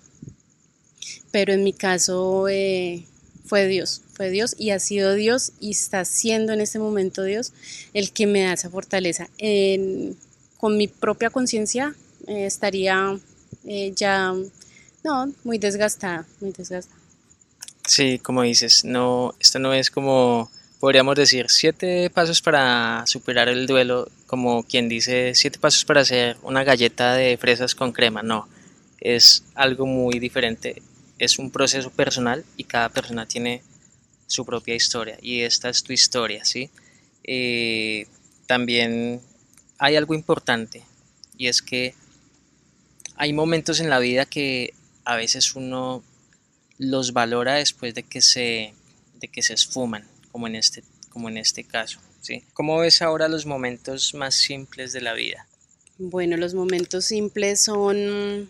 pero 1.31 1.53
en 1.53 1.63
mi 1.63 1.71
caso 1.71 2.49
eh, 2.49 3.05
fue 3.45 3.67
Dios, 3.67 4.01
fue 4.15 4.31
Dios 4.31 4.53
y 4.59 4.71
ha 4.71 4.79
sido 4.79 5.13
Dios 5.13 5.53
y 5.61 5.71
está 5.71 6.03
siendo 6.03 6.51
en 6.51 6.59
este 6.59 6.77
momento 6.77 7.23
Dios 7.23 7.53
el 7.93 8.11
que 8.11 8.27
me 8.27 8.41
da 8.41 8.51
esa 8.51 8.69
fortaleza. 8.69 9.29
Con 10.65 10.77
mi 10.77 10.87
propia 10.87 11.29
conciencia 11.29 11.93
eh, 12.25 12.47
estaría 12.47 13.15
eh, 13.67 13.93
ya, 13.95 14.33
no, 15.03 15.31
muy 15.43 15.59
desgastada, 15.59 16.25
muy 16.41 16.53
desgastada. 16.53 16.99
Sí, 17.85 18.17
como 18.17 18.41
dices, 18.41 18.83
no, 18.83 19.35
esto 19.39 19.59
no 19.59 19.75
es 19.75 19.91
como, 19.91 20.49
podríamos 20.79 21.15
decir, 21.17 21.51
siete 21.51 22.09
pasos 22.09 22.41
para 22.41 23.03
superar 23.05 23.47
el 23.47 23.67
duelo, 23.67 24.09
como 24.25 24.63
quien 24.63 24.89
dice, 24.89 25.35
siete 25.35 25.59
pasos 25.59 25.85
para 25.85 26.01
hacer 26.01 26.35
una 26.41 26.63
galleta 26.63 27.13
de 27.13 27.37
fresas 27.37 27.75
con 27.75 27.91
crema, 27.91 28.23
no, 28.23 28.49
es 28.99 29.43
algo 29.53 29.85
muy 29.85 30.17
diferente, 30.17 30.81
es 31.19 31.37
un 31.37 31.51
proceso 31.51 31.91
personal 31.91 32.43
y 32.57 32.63
cada 32.63 32.89
persona 32.89 33.27
tiene 33.27 33.61
su 34.25 34.43
propia 34.47 34.73
historia 34.73 35.19
y 35.21 35.41
esta 35.41 35.69
es 35.69 35.83
tu 35.83 35.93
historia, 35.93 36.43
¿sí? 36.43 36.71
Eh, 37.23 38.07
también 38.47 39.21
hay 39.77 39.95
algo 39.95 40.13
importante 40.13 40.83
y 41.37 41.47
es 41.47 41.61
que 41.61 41.95
hay 43.17 43.33
momentos 43.33 43.79
en 43.79 43.89
la 43.89 43.99
vida 43.99 44.25
que 44.25 44.73
a 45.03 45.15
veces 45.15 45.55
uno 45.55 46.03
los 46.77 47.13
valora 47.13 47.55
después 47.55 47.93
de 47.93 48.03
que 48.03 48.21
se, 48.21 48.73
de 49.15 49.27
que 49.27 49.41
se 49.41 49.53
esfuman, 49.53 50.05
como 50.31 50.47
en 50.47 50.55
este, 50.55 50.83
como 51.09 51.29
en 51.29 51.37
este 51.37 51.63
caso. 51.63 51.99
¿sí? 52.21 52.43
¿Cómo 52.53 52.77
ves 52.79 53.01
ahora 53.01 53.27
los 53.27 53.45
momentos 53.45 54.13
más 54.13 54.35
simples 54.35 54.91
de 54.91 55.01
la 55.01 55.13
vida? 55.13 55.47
Bueno, 55.97 56.35
los 56.35 56.53
momentos 56.53 57.05
simples 57.05 57.61
son 57.61 58.49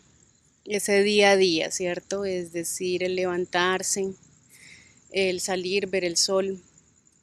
ese 0.66 1.04
día 1.04 1.32
a 1.32 1.38
día, 1.38 1.70
¿cierto? 1.70 2.26
Es 2.26 2.52
decir, 2.54 3.04
el 3.04 3.16
levantarse, 3.16 4.14
el 5.12 5.40
salir, 5.40 5.88
ver 5.88 6.06
el 6.06 6.18
sol, 6.18 6.60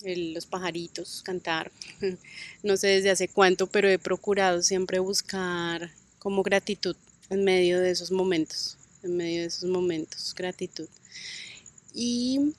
los 0.05 0.47
pajaritos, 0.47 1.23
cantar. 1.23 1.71
No 2.63 2.77
sé 2.77 2.89
desde 2.89 3.11
hace 3.11 3.29
cuánto, 3.29 3.67
pero 3.67 3.89
he 3.89 3.99
procurado 3.99 4.63
siempre 4.63 5.01
buscar 5.01 5.91
como 6.19 6.43
gratitud 6.43 6.97
en 7.31 7.45
medio 7.45 7.81
de 7.81 7.91
esos 7.91 8.13
momentos, 8.13 8.77
en 9.03 9.17
medio 9.17 9.41
de 9.41 9.47
esos 9.47 9.69
momentos, 9.69 10.35
gratitud. 10.35 10.89
Y 11.93 12.55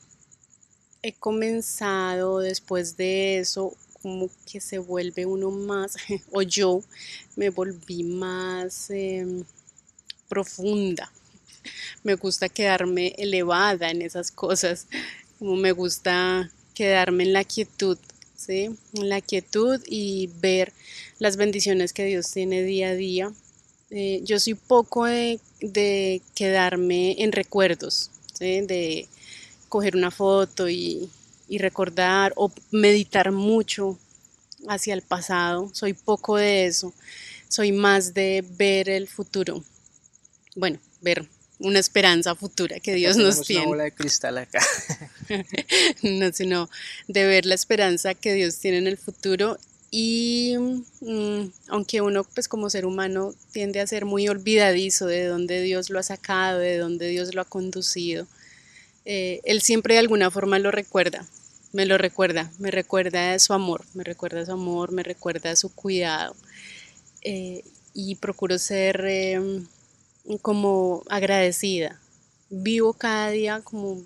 he 1.01 1.13
comenzado 1.13 2.39
después 2.39 2.97
de 2.97 3.39
eso 3.39 3.75
como 4.01 4.29
que 4.45 4.59
se 4.59 4.79
vuelve 4.79 5.25
uno 5.25 5.49
más, 5.49 5.95
o 6.31 6.41
yo 6.41 6.83
me 7.35 7.49
volví 7.49 8.03
más 8.03 8.89
em, 8.89 9.43
profunda. 10.27 11.11
Me 12.03 12.15
gusta 12.15 12.49
quedarme 12.49 13.15
elevada 13.17 13.89
en 13.89 14.01
esas 14.01 14.29
cosas, 14.31 14.87
como 15.39 15.55
me 15.55 15.71
gusta 15.71 16.51
quedarme 16.73 17.23
en 17.23 17.33
la 17.33 17.43
quietud, 17.43 17.97
¿sí? 18.35 18.69
En 18.93 19.09
la 19.09 19.21
quietud 19.21 19.81
y 19.87 20.29
ver 20.41 20.73
las 21.19 21.37
bendiciones 21.37 21.93
que 21.93 22.05
Dios 22.05 22.31
tiene 22.31 22.63
día 22.63 22.89
a 22.89 22.95
día. 22.95 23.33
Eh, 23.91 24.21
yo 24.23 24.39
soy 24.39 24.55
poco 24.55 25.05
de, 25.05 25.39
quedarme 26.35 27.21
en 27.23 27.31
recuerdos. 27.31 28.09
De 28.39 29.07
coger 29.69 29.95
una 29.95 30.11
foto 30.11 30.67
y, 30.67 31.09
y 31.47 31.57
recordar 31.59 32.33
o 32.35 32.51
meditar 32.71 33.31
mucho 33.31 33.97
hacia 34.67 34.93
el 34.93 35.01
pasado. 35.01 35.69
Soy 35.73 35.93
poco 35.93 36.37
de 36.37 36.65
eso. 36.65 36.93
Soy 37.47 37.71
más 37.71 38.13
de 38.13 38.43
ver 38.57 38.89
el 38.89 39.07
futuro. 39.07 39.63
Bueno, 40.55 40.79
ver 41.01 41.27
una 41.63 41.79
esperanza 41.79 42.35
futura 42.35 42.79
que 42.79 42.93
Dios 42.93 43.17
nos 43.17 43.41
tiene. 43.41 43.61
Una 43.61 43.69
bola 43.69 43.83
de 43.85 43.91
cristal 43.93 44.37
acá. 44.37 44.61
no, 46.03 46.31
sino 46.31 46.69
de 47.07 47.25
ver 47.25 47.45
la 47.45 47.55
esperanza 47.55 48.13
que 48.13 48.33
Dios 48.33 48.59
tiene 48.59 48.77
en 48.77 48.87
el 48.87 48.97
futuro 48.97 49.57
y 49.89 50.55
mm, 51.01 51.43
aunque 51.69 52.01
uno 52.01 52.23
pues 52.23 52.47
como 52.47 52.69
ser 52.69 52.85
humano 52.85 53.33
tiende 53.51 53.79
a 53.79 53.87
ser 53.87 54.05
muy 54.05 54.27
olvidadizo 54.27 55.05
de 55.05 55.25
dónde 55.25 55.61
Dios 55.61 55.89
lo 55.89 55.99
ha 55.99 56.03
sacado, 56.03 56.59
de 56.59 56.77
dónde 56.77 57.07
Dios 57.07 57.33
lo 57.33 57.41
ha 57.41 57.45
conducido, 57.45 58.27
eh, 59.05 59.39
Él 59.45 59.61
siempre 59.61 59.93
de 59.93 59.99
alguna 60.01 60.31
forma 60.31 60.59
lo 60.59 60.71
recuerda, 60.71 61.25
me 61.71 61.85
lo 61.85 61.97
recuerda, 61.97 62.51
me 62.59 62.71
recuerda 62.71 63.37
su 63.39 63.53
amor, 63.53 63.85
me 63.93 64.03
recuerda 64.03 64.45
su 64.45 64.51
amor, 64.51 64.91
me 64.91 65.03
recuerda 65.03 65.55
su 65.55 65.73
cuidado 65.73 66.35
eh, 67.21 67.63
y 67.93 68.15
procuro 68.15 68.57
ser 68.57 69.05
em, 69.05 69.67
como 70.41 71.03
agradecida. 71.09 71.99
Vivo 72.49 72.93
cada 72.93 73.29
día 73.29 73.61
como 73.63 74.03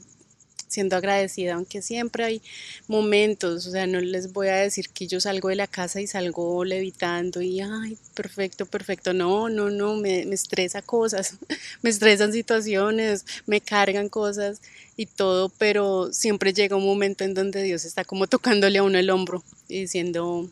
siendo 0.67 0.95
agradecida, 0.97 1.53
aunque 1.53 1.81
siempre 1.81 2.25
hay 2.25 2.41
momentos, 2.87 3.65
o 3.67 3.71
sea, 3.71 3.87
no 3.87 3.99
les 4.01 4.33
voy 4.33 4.49
a 4.49 4.55
decir 4.55 4.89
que 4.89 5.07
yo 5.07 5.19
salgo 5.19 5.49
de 5.49 5.55
la 5.55 5.67
casa 5.67 6.01
y 6.01 6.07
salgo 6.07 6.63
levitando 6.65 7.41
y, 7.41 7.61
ay, 7.61 7.97
perfecto, 8.13 8.65
perfecto, 8.65 9.13
no, 9.13 9.49
no, 9.49 9.69
no, 9.69 9.95
me, 9.95 10.25
me 10.25 10.35
estresa 10.35 10.81
cosas, 10.81 11.37
me 11.81 11.89
estresan 11.89 12.33
situaciones, 12.33 13.25
me 13.45 13.61
cargan 13.61 14.09
cosas 14.09 14.61
y 14.97 15.05
todo, 15.05 15.49
pero 15.49 16.11
siempre 16.11 16.53
llega 16.53 16.75
un 16.75 16.85
momento 16.85 17.23
en 17.23 17.33
donde 17.33 17.63
Dios 17.63 17.85
está 17.85 18.03
como 18.03 18.27
tocándole 18.27 18.79
a 18.79 18.83
uno 18.83 18.97
el 18.97 19.09
hombro 19.09 19.43
y 19.69 19.81
diciendo, 19.81 20.49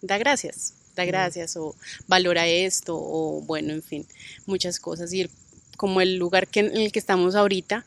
da 0.00 0.16
gracias, 0.16 0.72
gracias 1.04 1.56
o 1.56 1.74
valora 2.06 2.46
esto 2.46 2.96
o 2.96 3.40
bueno, 3.42 3.72
en 3.72 3.82
fin, 3.82 4.06
muchas 4.46 4.80
cosas. 4.80 5.12
Y 5.12 5.28
como 5.76 6.00
el 6.00 6.16
lugar 6.16 6.48
que, 6.48 6.60
en 6.60 6.76
el 6.76 6.92
que 6.92 6.98
estamos 6.98 7.34
ahorita, 7.34 7.84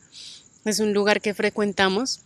es 0.64 0.80
un 0.80 0.92
lugar 0.92 1.20
que 1.20 1.34
frecuentamos, 1.34 2.20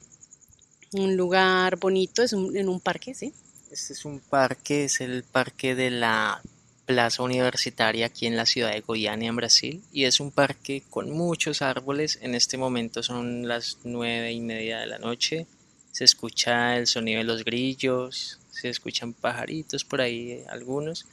un 0.92 1.16
lugar 1.16 1.76
bonito, 1.76 2.22
es 2.22 2.32
en 2.32 2.68
un 2.68 2.80
parque, 2.80 3.14
¿sí? 3.14 3.32
Este 3.70 3.92
es 3.92 4.04
un 4.04 4.20
parque, 4.20 4.84
es 4.84 5.00
el 5.00 5.24
parque 5.24 5.74
de 5.74 5.90
la 5.90 6.40
Plaza 6.86 7.24
Universitaria 7.24 8.06
aquí 8.06 8.26
en 8.26 8.36
la 8.36 8.46
ciudad 8.46 8.72
de 8.72 8.80
Goiânia, 8.80 9.28
en 9.28 9.36
Brasil, 9.36 9.82
y 9.92 10.04
es 10.04 10.20
un 10.20 10.30
parque 10.30 10.84
con 10.88 11.10
muchos 11.10 11.60
árboles. 11.60 12.18
En 12.22 12.34
este 12.36 12.56
momento 12.56 13.02
son 13.02 13.48
las 13.48 13.78
nueve 13.82 14.32
y 14.32 14.40
media 14.40 14.78
de 14.78 14.86
la 14.86 14.98
noche. 14.98 15.46
Se 15.90 16.04
escucha 16.04 16.76
el 16.76 16.86
sonido 16.86 17.18
de 17.18 17.24
los 17.24 17.44
grillos, 17.44 18.38
se 18.60 18.68
escuchan 18.70 19.12
pajaritos 19.12 19.84
por 19.84 20.00
ahí, 20.00 20.32
eh, 20.32 20.46
algunos. 20.48 21.06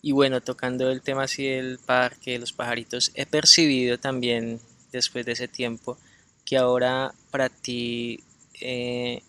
Y 0.00 0.12
bueno, 0.12 0.40
tocando 0.40 0.90
el 0.90 1.02
tema 1.02 1.24
así 1.24 1.46
del 1.46 1.78
parque, 1.78 2.32
de 2.32 2.38
los 2.38 2.52
pajaritos, 2.52 3.10
he 3.14 3.26
percibido 3.26 3.98
también 3.98 4.60
después 4.92 5.26
de 5.26 5.32
ese 5.32 5.48
tiempo 5.48 5.98
que 6.44 6.56
ahora 6.56 7.12
para 7.30 7.48
ti 7.48 8.20
eh, 8.60 9.22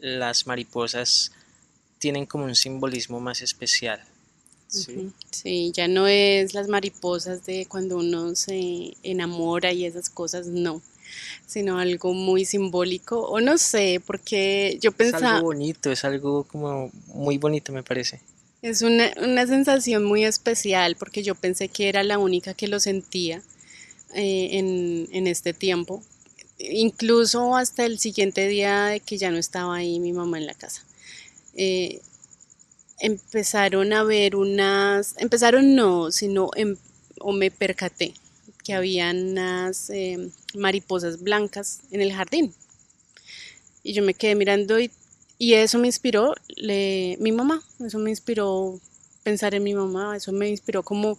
las 0.00 0.46
mariposas 0.46 1.32
tienen 1.98 2.26
como 2.26 2.44
un 2.44 2.54
simbolismo 2.54 3.20
más 3.20 3.42
especial. 3.42 4.00
¿sí? 4.68 5.12
sí, 5.30 5.72
ya 5.74 5.88
no 5.88 6.06
es 6.06 6.54
las 6.54 6.68
mariposas 6.68 7.44
de 7.44 7.66
cuando 7.66 7.98
uno 7.98 8.34
se 8.34 8.94
enamora 9.02 9.72
y 9.72 9.84
esas 9.84 10.08
cosas, 10.08 10.46
no, 10.46 10.82
sino 11.46 11.78
algo 11.78 12.14
muy 12.14 12.44
simbólico, 12.44 13.20
o 13.20 13.40
no 13.40 13.58
sé, 13.58 14.00
porque 14.04 14.78
yo 14.80 14.92
pensaba... 14.92 15.26
Es 15.26 15.32
algo 15.34 15.46
bonito, 15.46 15.92
es 15.92 16.04
algo 16.04 16.44
como 16.44 16.90
muy 17.08 17.38
bonito 17.38 17.72
me 17.72 17.82
parece. 17.82 18.20
Es 18.62 18.82
una, 18.82 19.10
una 19.20 19.46
sensación 19.46 20.04
muy 20.04 20.24
especial 20.24 20.96
porque 20.96 21.22
yo 21.22 21.34
pensé 21.34 21.68
que 21.68 21.88
era 21.88 22.04
la 22.04 22.18
única 22.18 22.54
que 22.54 22.68
lo 22.68 22.78
sentía 22.78 23.42
eh, 24.14 24.50
en, 24.52 25.08
en 25.12 25.26
este 25.26 25.52
tiempo, 25.52 26.02
incluso 26.58 27.56
hasta 27.56 27.84
el 27.84 27.98
siguiente 27.98 28.46
día 28.46 28.84
de 28.86 29.00
que 29.00 29.18
ya 29.18 29.30
no 29.30 29.38
estaba 29.38 29.76
ahí 29.76 29.98
mi 29.98 30.12
mamá 30.12 30.38
en 30.38 30.46
la 30.46 30.54
casa. 30.54 30.84
Eh, 31.54 32.00
empezaron 33.00 33.92
a 33.92 34.04
ver 34.04 34.36
unas, 34.36 35.16
empezaron 35.18 35.74
no, 35.74 36.12
sino 36.12 36.50
em, 36.54 36.76
o 37.18 37.32
me 37.32 37.50
percaté 37.50 38.14
que 38.64 38.74
había 38.74 39.10
unas 39.10 39.90
em, 39.90 40.30
mariposas 40.54 41.20
blancas 41.20 41.80
en 41.90 42.00
el 42.00 42.12
jardín. 42.12 42.54
Y 43.82 43.92
yo 43.92 44.02
me 44.02 44.14
quedé 44.14 44.34
mirando 44.34 44.78
y, 44.78 44.90
y 45.38 45.54
eso 45.54 45.78
me 45.78 45.88
inspiró 45.88 46.34
le, 46.48 47.16
mi 47.20 47.32
mamá, 47.32 47.62
eso 47.84 47.98
me 47.98 48.10
inspiró 48.10 48.80
pensar 49.22 49.54
en 49.54 49.62
mi 49.62 49.74
mamá, 49.74 50.16
eso 50.16 50.32
me 50.32 50.48
inspiró 50.48 50.82
como, 50.82 51.18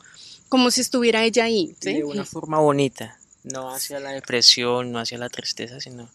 como 0.50 0.72
si 0.72 0.82
estuviera 0.82 1.24
ella 1.24 1.46
ahí. 1.46 1.76
De 1.82 2.04
una 2.04 2.26
forma 2.26 2.60
bonita. 2.60 3.18
No 3.44 3.70
hacia 3.70 4.00
la 4.00 4.12
depresión, 4.12 4.92
no 4.92 5.00
hacia 5.00 5.18
la 5.18 5.30
tristeza, 5.30 5.80
sino... 5.80 6.10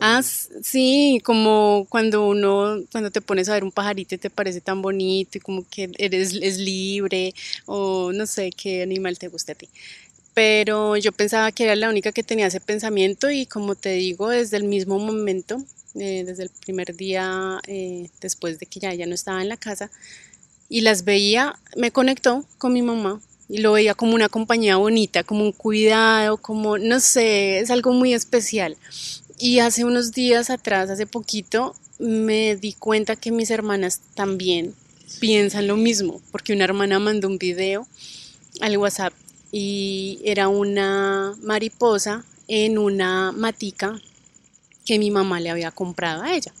Ah, 0.00 0.22
sí, 0.22 1.20
como 1.22 1.86
cuando 1.90 2.26
uno, 2.26 2.78
cuando 2.90 3.10
te 3.10 3.20
pones 3.20 3.50
a 3.50 3.54
ver 3.54 3.64
un 3.64 3.72
pajarito 3.72 4.14
y 4.14 4.18
te 4.18 4.30
parece 4.30 4.62
tan 4.62 4.80
bonito 4.80 5.36
y 5.36 5.40
como 5.42 5.66
que 5.68 5.90
eres 5.98 6.32
es 6.32 6.56
libre 6.56 7.34
o 7.66 8.10
no 8.10 8.26
sé 8.26 8.50
qué 8.50 8.82
animal 8.82 9.18
te 9.18 9.28
gusta 9.28 9.52
a 9.52 9.54
ti. 9.54 9.68
Pero 10.34 10.96
yo 10.96 11.12
pensaba 11.12 11.52
que 11.52 11.64
era 11.64 11.76
la 11.76 11.90
única 11.90 12.12
que 12.12 12.22
tenía 12.22 12.46
ese 12.46 12.60
pensamiento 12.60 13.30
y 13.30 13.46
como 13.46 13.74
te 13.74 13.90
digo, 13.90 14.30
desde 14.30 14.56
el 14.56 14.64
mismo 14.64 14.98
momento, 14.98 15.62
eh, 15.94 16.24
desde 16.24 16.44
el 16.44 16.50
primer 16.64 16.96
día 16.96 17.60
eh, 17.66 18.08
después 18.20 18.58
de 18.58 18.66
que 18.66 18.80
ya, 18.80 18.94
ya 18.94 19.06
no 19.06 19.14
estaba 19.14 19.42
en 19.42 19.48
la 19.48 19.58
casa 19.58 19.90
y 20.72 20.80
las 20.80 21.04
veía, 21.04 21.58
me 21.76 21.90
conectó 21.90 22.46
con 22.56 22.72
mi 22.72 22.80
mamá, 22.80 23.20
y 23.52 23.58
lo 23.58 23.72
veía 23.72 23.94
como 23.94 24.14
una 24.14 24.30
compañía 24.30 24.76
bonita, 24.76 25.22
como 25.22 25.44
un 25.44 25.52
cuidado, 25.52 26.38
como, 26.38 26.78
no 26.78 27.00
sé, 27.00 27.58
es 27.58 27.70
algo 27.70 27.92
muy 27.92 28.14
especial. 28.14 28.78
Y 29.38 29.58
hace 29.58 29.84
unos 29.84 30.12
días 30.12 30.48
atrás, 30.48 30.88
hace 30.88 31.06
poquito, 31.06 31.76
me 31.98 32.56
di 32.56 32.72
cuenta 32.72 33.16
que 33.16 33.30
mis 33.30 33.50
hermanas 33.50 34.00
también 34.14 34.74
piensan 35.20 35.66
lo 35.66 35.76
mismo, 35.76 36.22
porque 36.30 36.54
una 36.54 36.64
hermana 36.64 36.98
mandó 36.98 37.28
un 37.28 37.36
video 37.36 37.86
al 38.60 38.78
WhatsApp 38.78 39.12
y 39.52 40.20
era 40.24 40.48
una 40.48 41.36
mariposa 41.42 42.24
en 42.48 42.78
una 42.78 43.30
matica 43.30 44.00
que 44.84 44.98
mi 44.98 45.12
mamá 45.12 45.38
le 45.38 45.50
había 45.50 45.70
comprado 45.70 46.22
a 46.22 46.34
ella. 46.34 46.52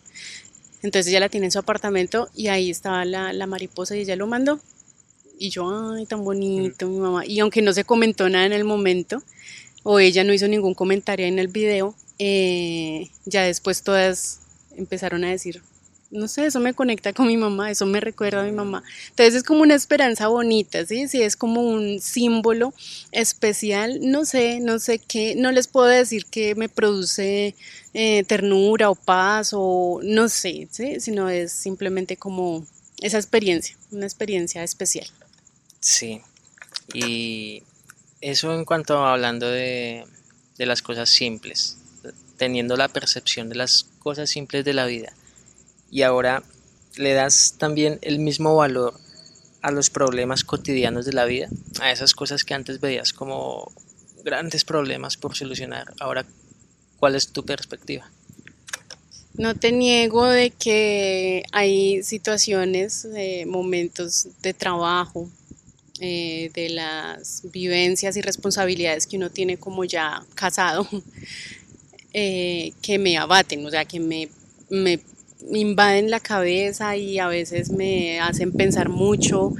Entonces 0.82 1.08
ella 1.08 1.20
la 1.20 1.28
tiene 1.28 1.46
en 1.46 1.52
su 1.52 1.58
apartamento 1.58 2.28
y 2.36 2.48
ahí 2.48 2.70
estaba 2.70 3.04
la, 3.04 3.32
la 3.32 3.46
mariposa 3.46 3.96
y 3.96 4.00
ella 4.00 4.14
lo 4.14 4.26
mandó 4.26 4.60
y 5.42 5.50
yo, 5.50 5.92
ay, 5.92 6.06
tan 6.06 6.24
bonito, 6.24 6.86
mi 6.86 6.98
mamá. 6.98 7.26
Y 7.26 7.40
aunque 7.40 7.62
no 7.62 7.72
se 7.72 7.82
comentó 7.82 8.28
nada 8.28 8.46
en 8.46 8.52
el 8.52 8.62
momento, 8.62 9.22
o 9.82 9.98
ella 9.98 10.22
no 10.22 10.32
hizo 10.32 10.46
ningún 10.46 10.74
comentario 10.74 11.26
en 11.26 11.40
el 11.40 11.48
video, 11.48 11.96
eh, 12.20 13.10
ya 13.24 13.42
después 13.42 13.82
todas 13.82 14.40
empezaron 14.76 15.24
a 15.24 15.30
decir, 15.30 15.60
no 16.12 16.28
sé, 16.28 16.46
eso 16.46 16.60
me 16.60 16.74
conecta 16.74 17.12
con 17.12 17.26
mi 17.26 17.36
mamá, 17.36 17.70
eso 17.70 17.86
me 17.86 18.00
recuerda 18.00 18.42
a 18.42 18.44
mi 18.44 18.52
mamá. 18.52 18.84
Entonces 19.10 19.34
es 19.36 19.42
como 19.42 19.62
una 19.62 19.74
esperanza 19.74 20.28
bonita, 20.28 20.84
¿sí? 20.84 21.08
Sí, 21.08 21.22
es 21.22 21.36
como 21.36 21.62
un 21.62 22.00
símbolo 22.00 22.74
especial, 23.10 23.98
no 24.02 24.26
sé, 24.26 24.60
no 24.60 24.78
sé 24.78 24.98
qué, 24.98 25.34
no 25.34 25.50
les 25.52 25.68
puedo 25.68 25.86
decir 25.86 26.26
que 26.26 26.54
me 26.54 26.68
produce 26.68 27.54
eh, 27.94 28.24
ternura 28.24 28.90
o 28.90 28.94
paz 28.94 29.52
o 29.54 30.00
no 30.02 30.28
sé, 30.28 30.68
¿sí? 30.70 31.00
Sino 31.00 31.30
es 31.30 31.50
simplemente 31.52 32.18
como 32.18 32.66
esa 33.00 33.16
experiencia, 33.16 33.76
una 33.90 34.04
experiencia 34.04 34.62
especial. 34.62 35.08
Sí, 35.80 36.20
y 36.92 37.62
eso 38.20 38.54
en 38.54 38.66
cuanto 38.66 38.98
a 38.98 39.12
hablando 39.12 39.48
de, 39.48 40.04
de 40.58 40.66
las 40.66 40.82
cosas 40.82 41.08
simples, 41.08 41.78
teniendo 42.36 42.76
la 42.76 42.88
percepción 42.88 43.48
de 43.48 43.54
las 43.54 43.86
cosas 43.98 44.28
simples 44.28 44.64
de 44.64 44.74
la 44.74 44.84
vida. 44.84 45.14
Y 45.92 46.02
ahora 46.02 46.42
le 46.96 47.12
das 47.12 47.54
también 47.58 48.00
el 48.02 48.18
mismo 48.18 48.56
valor 48.56 48.94
a 49.60 49.70
los 49.70 49.90
problemas 49.90 50.42
cotidianos 50.42 51.06
de 51.06 51.12
la 51.12 51.24
vida, 51.26 51.48
a 51.80 51.92
esas 51.92 52.14
cosas 52.14 52.44
que 52.44 52.54
antes 52.54 52.80
veías 52.80 53.12
como 53.12 53.70
grandes 54.24 54.64
problemas 54.64 55.16
por 55.16 55.36
solucionar. 55.36 55.92
Ahora, 56.00 56.26
¿cuál 56.98 57.14
es 57.14 57.28
tu 57.28 57.44
perspectiva? 57.44 58.10
No 59.34 59.54
te 59.54 59.70
niego 59.70 60.26
de 60.26 60.50
que 60.50 61.44
hay 61.52 62.02
situaciones, 62.02 63.06
eh, 63.14 63.46
momentos 63.46 64.28
de 64.42 64.52
trabajo, 64.52 65.30
eh, 66.00 66.50
de 66.54 66.70
las 66.70 67.42
vivencias 67.52 68.16
y 68.16 68.22
responsabilidades 68.22 69.06
que 69.06 69.16
uno 69.16 69.30
tiene 69.30 69.56
como 69.56 69.84
ya 69.84 70.24
casado, 70.34 70.88
eh, 72.12 72.72
que 72.82 72.98
me 72.98 73.16
abaten, 73.16 73.64
o 73.64 73.70
sea, 73.70 73.84
que 73.84 74.00
me, 74.00 74.28
me, 74.68 75.00
invaden 75.50 76.10
la 76.10 76.20
cabeza 76.20 76.96
y 76.96 77.18
a 77.18 77.28
veces 77.28 77.70
me 77.70 78.20
hacen 78.20 78.52
pensar 78.52 78.88
mucho. 78.88 79.52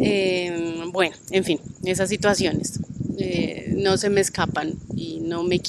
Eh, 0.00 0.82
bueno, 0.92 1.16
en 1.30 1.44
fin, 1.44 1.60
esas 1.84 2.08
situaciones. 2.08 2.80
no 3.76 3.96
se 3.96 4.10
me 4.10 4.20
escapan 4.20 4.74
y 4.96 5.20
no, 5.20 5.42
me, 5.42 5.60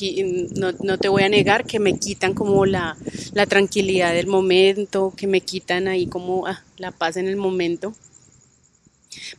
no, 0.56 0.72
no, 0.84 0.98
te 0.98 1.10
voy 1.10 1.24
a 1.24 1.30
negar 1.30 1.66
que 1.66 1.80
me 1.80 1.98
quitan 1.98 2.34
como 2.34 2.66
la, 2.66 2.98
la 3.34 3.46
tranquilidad 3.46 4.14
del 4.14 4.28
momento, 4.28 5.14
que 5.16 5.28
me 5.28 5.42
quitan 5.42 5.88
ahí 5.88 6.08
como 6.08 6.48
ah, 6.48 6.64
la 6.78 6.92
paz 6.92 7.18
en 7.18 7.28
el 7.28 7.36
momento 7.36 7.94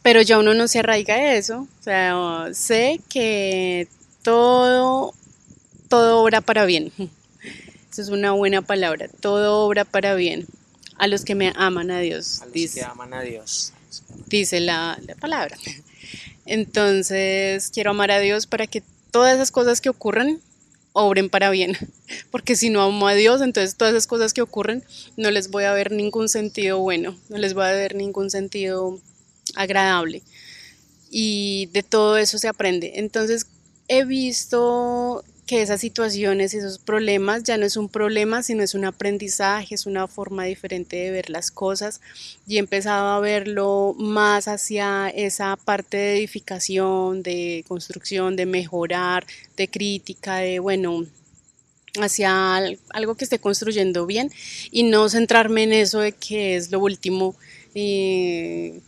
pero 0.03 0.23
ya 0.23 0.39
uno 0.39 0.55
no 0.55 0.69
se 0.69 0.81
arraiga 0.81 1.14
a 1.14 1.35
eso, 1.35 1.67
o 1.81 1.83
sea, 1.83 2.49
sé 2.53 3.01
que 3.09 3.89
todo, 4.23 5.14
todo 5.89 6.23
obra 6.23 6.41
para 6.41 6.64
bien. 6.64 6.93
Es 7.99 8.09
una 8.09 8.33
buena 8.33 8.63
palabra, 8.63 9.09
todo 9.21 9.65
obra 9.67 9.85
para 9.85 10.15
bien. 10.15 10.47
A 10.99 11.07
los 11.07 11.25
que 11.25 11.35
me 11.35 11.53
aman 11.57 11.91
a 11.91 12.01
Dios. 12.01 12.41
A 12.41 12.47
los 12.47 12.55
dice, 12.55 12.81
que 12.81 12.87
aman 12.87 13.13
a 13.15 13.21
Dios. 13.21 13.73
Dice 14.27 14.61
la, 14.61 14.99
la 15.07 15.15
palabra. 15.15 15.57
Entonces, 16.47 17.71
quiero 17.71 17.91
amar 17.91 18.11
a 18.11 18.19
Dios 18.19 18.47
para 18.47 18.67
que 18.67 18.83
todas 19.11 19.35
esas 19.35 19.51
cosas 19.51 19.81
que 19.81 19.89
ocurran 19.89 20.41
obren 20.93 21.29
para 21.29 21.51
bien. 21.51 21.77
Porque 22.31 22.57
si 22.57 22.71
no 22.71 22.83
amo 22.83 23.07
a 23.07 23.15
Dios, 23.15 23.43
entonces 23.43 23.77
todas 23.77 23.93
esas 23.93 24.07
cosas 24.07 24.33
que 24.33 24.43
ocurren 24.43 24.83
no 25.17 25.31
les 25.31 25.51
voy 25.51 25.65
a 25.65 25.73
ver 25.73 25.93
ningún 25.93 26.29
sentido 26.29 26.79
bueno, 26.79 27.17
no 27.29 27.37
les 27.37 27.53
voy 27.53 27.65
a 27.65 27.73
ver 27.73 27.95
ningún 27.95 28.31
sentido 28.31 28.99
agradable. 29.55 30.23
Y 31.11 31.67
de 31.73 31.83
todo 31.83 32.17
eso 32.17 32.39
se 32.39 32.49
aprende. 32.49 32.93
Entonces 32.97 33.47
he 33.89 34.05
visto 34.05 35.23
que 35.47 35.63
esas 35.63 35.81
situaciones, 35.81 36.55
esos 36.55 36.79
problemas 36.79 37.45
ya 37.45 37.57
no 37.57 37.65
es 37.65 37.77
un 37.77 37.89
problema, 37.89 38.43
sino 38.43 38.65
es 38.65 38.75
un 38.75 38.85
aprendizaje, 38.85 39.77
es 39.77 39.87
una 39.87 40.09
forma 40.09 40.45
diferente 40.45 40.97
de 40.97 41.13
ver 41.13 41.31
las 41.31 41.53
cosas 41.53 42.01
y 42.49 42.57
he 42.57 42.59
empezado 42.59 43.09
a 43.11 43.21
verlo 43.21 43.95
más 43.97 44.49
hacia 44.49 45.09
esa 45.09 45.57
parte 45.57 45.97
de 45.97 46.19
edificación, 46.19 47.23
de 47.23 47.65
construcción, 47.69 48.35
de 48.35 48.47
mejorar, 48.47 49.25
de 49.57 49.69
crítica, 49.69 50.39
de, 50.39 50.59
bueno, 50.59 51.07
hacia 52.01 52.57
algo 52.91 53.15
que 53.15 53.25
esté 53.25 53.39
construyendo 53.39 54.05
bien 54.05 54.31
y 54.73 54.83
no 54.83 55.09
centrarme 55.09 55.63
en 55.63 55.73
eso 55.73 56.01
de 56.01 56.13
que 56.13 56.57
es 56.57 56.73
lo 56.73 56.81
último. 56.81 57.37
Eh, 57.75 58.81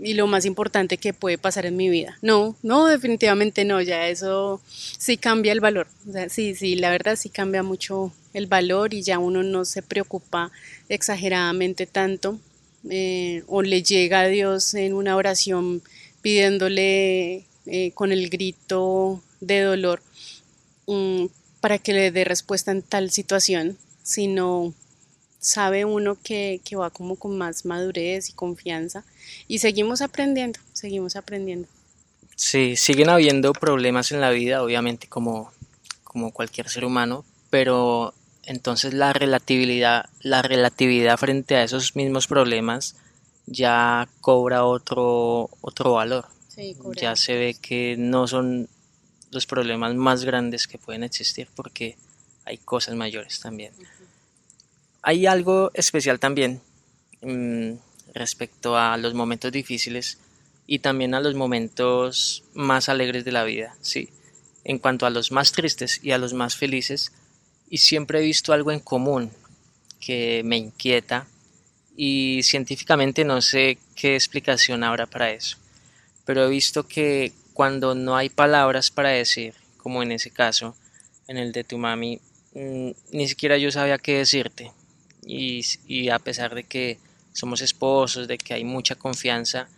y 0.00 0.14
lo 0.14 0.26
más 0.26 0.44
importante 0.44 0.98
que 0.98 1.12
puede 1.12 1.38
pasar 1.38 1.66
en 1.66 1.76
mi 1.76 1.88
vida. 1.88 2.18
No, 2.22 2.56
no, 2.62 2.86
definitivamente 2.86 3.64
no, 3.64 3.80
ya 3.80 4.08
eso 4.08 4.60
sí 4.66 5.16
cambia 5.16 5.52
el 5.52 5.60
valor. 5.60 5.88
sí, 6.28 6.54
sí, 6.54 6.76
la 6.76 6.90
verdad 6.90 7.16
sí 7.16 7.28
cambia 7.28 7.62
mucho 7.62 8.12
el 8.34 8.46
valor 8.46 8.92
y 8.92 9.02
ya 9.02 9.18
uno 9.18 9.42
no 9.42 9.64
se 9.64 9.82
preocupa 9.82 10.50
exageradamente 10.88 11.86
tanto 11.86 12.38
eh, 12.90 13.42
o 13.46 13.62
le 13.62 13.82
llega 13.82 14.20
a 14.20 14.28
Dios 14.28 14.74
en 14.74 14.94
una 14.94 15.16
oración 15.16 15.82
pidiéndole 16.20 17.44
eh, 17.66 17.90
con 17.94 18.12
el 18.12 18.28
grito 18.28 19.22
de 19.40 19.62
dolor 19.62 20.02
mm, 20.86 21.26
para 21.60 21.78
que 21.78 21.92
le 21.92 22.10
dé 22.10 22.24
respuesta 22.24 22.70
en 22.70 22.82
tal 22.82 23.10
situación, 23.10 23.78
sino 24.02 24.74
sabe 25.46 25.84
uno 25.84 26.18
que, 26.20 26.60
va 26.76 26.90
como 26.90 27.14
con 27.14 27.38
más 27.38 27.64
madurez 27.64 28.30
y 28.30 28.32
confianza 28.32 29.04
y 29.46 29.60
seguimos 29.60 30.02
aprendiendo, 30.02 30.58
seguimos 30.72 31.14
aprendiendo. 31.14 31.68
Sí, 32.34 32.74
siguen 32.74 33.10
habiendo 33.10 33.52
problemas 33.52 34.10
en 34.10 34.20
la 34.20 34.30
vida, 34.30 34.60
obviamente 34.64 35.06
como, 35.06 35.52
como 36.02 36.32
cualquier 36.32 36.68
ser 36.68 36.84
humano, 36.84 37.24
pero 37.48 38.12
entonces 38.42 38.92
la 38.92 39.12
relatividad, 39.12 40.06
la 40.20 40.42
relatividad 40.42 41.16
frente 41.16 41.54
a 41.54 41.62
esos 41.62 41.94
mismos 41.94 42.26
problemas 42.26 42.96
ya 43.46 44.08
cobra 44.20 44.64
otro, 44.64 45.48
otro 45.60 45.92
valor. 45.92 46.26
ya 46.96 47.14
se 47.14 47.34
ve 47.36 47.54
que 47.54 47.94
no 47.96 48.26
son 48.26 48.68
los 49.30 49.46
problemas 49.46 49.94
más 49.94 50.24
grandes 50.24 50.66
que 50.66 50.78
pueden 50.78 51.04
existir 51.04 51.48
porque 51.54 51.96
hay 52.44 52.58
cosas 52.58 52.96
mayores 52.96 53.38
también. 53.38 53.72
Hay 55.08 55.24
algo 55.26 55.70
especial 55.72 56.18
también 56.18 56.60
mm, 57.22 57.74
respecto 58.12 58.76
a 58.76 58.96
los 58.96 59.14
momentos 59.14 59.52
difíciles 59.52 60.18
y 60.66 60.80
también 60.80 61.14
a 61.14 61.20
los 61.20 61.36
momentos 61.36 62.42
más 62.54 62.88
alegres 62.88 63.24
de 63.24 63.30
la 63.30 63.44
vida, 63.44 63.76
sí. 63.80 64.08
En 64.64 64.80
cuanto 64.80 65.06
a 65.06 65.10
los 65.10 65.30
más 65.30 65.52
tristes 65.52 66.00
y 66.02 66.10
a 66.10 66.18
los 66.18 66.34
más 66.34 66.56
felices, 66.56 67.12
y 67.70 67.78
siempre 67.78 68.18
he 68.18 68.22
visto 68.22 68.52
algo 68.52 68.72
en 68.72 68.80
común 68.80 69.30
que 70.00 70.42
me 70.44 70.56
inquieta 70.56 71.28
y 71.96 72.40
científicamente 72.42 73.24
no 73.24 73.40
sé 73.42 73.78
qué 73.94 74.16
explicación 74.16 74.82
habrá 74.82 75.06
para 75.06 75.30
eso, 75.30 75.56
pero 76.24 76.44
he 76.44 76.50
visto 76.50 76.88
que 76.88 77.32
cuando 77.52 77.94
no 77.94 78.16
hay 78.16 78.28
palabras 78.28 78.90
para 78.90 79.10
decir, 79.10 79.54
como 79.76 80.02
en 80.02 80.10
ese 80.10 80.32
caso, 80.32 80.74
en 81.28 81.36
el 81.36 81.52
de 81.52 81.62
tu 81.62 81.78
mami, 81.78 82.20
mm, 82.54 82.90
ni 83.12 83.28
siquiera 83.28 83.56
yo 83.56 83.70
sabía 83.70 83.98
qué 83.98 84.18
decirte, 84.18 84.72
y, 85.26 86.08
a 86.08 86.18
pesar 86.20 86.54
de 86.54 86.64
que 86.64 86.98
somos 87.32 87.60
esposos, 87.60 88.28
de 88.28 88.38
que 88.38 88.54
hay 88.54 88.64
mucha 88.64 88.94
confianza, 88.94 89.68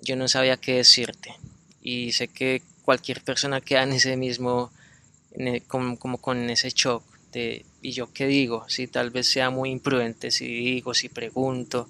yo 0.00 0.16
no 0.16 0.28
sabía 0.28 0.56
qué 0.56 0.76
decirte. 0.76 1.34
Y 1.82 2.12
sé 2.12 2.28
que 2.28 2.62
cualquier 2.82 3.20
persona 3.22 3.60
queda 3.60 3.82
en 3.82 3.92
ese 3.92 4.16
mismo, 4.16 4.70
como, 5.66 6.18
con 6.18 6.48
ese 6.50 6.70
shock 6.70 7.02
de, 7.32 7.66
¿y 7.82 7.90
yo 7.90 8.12
qué 8.12 8.26
digo? 8.26 8.64
Si 8.68 8.86
tal 8.86 9.10
vez 9.10 9.26
sea 9.26 9.50
muy 9.50 9.70
imprudente, 9.70 10.30
si 10.30 10.46
digo, 10.46 10.94
si 10.94 11.08
pregunto, 11.08 11.88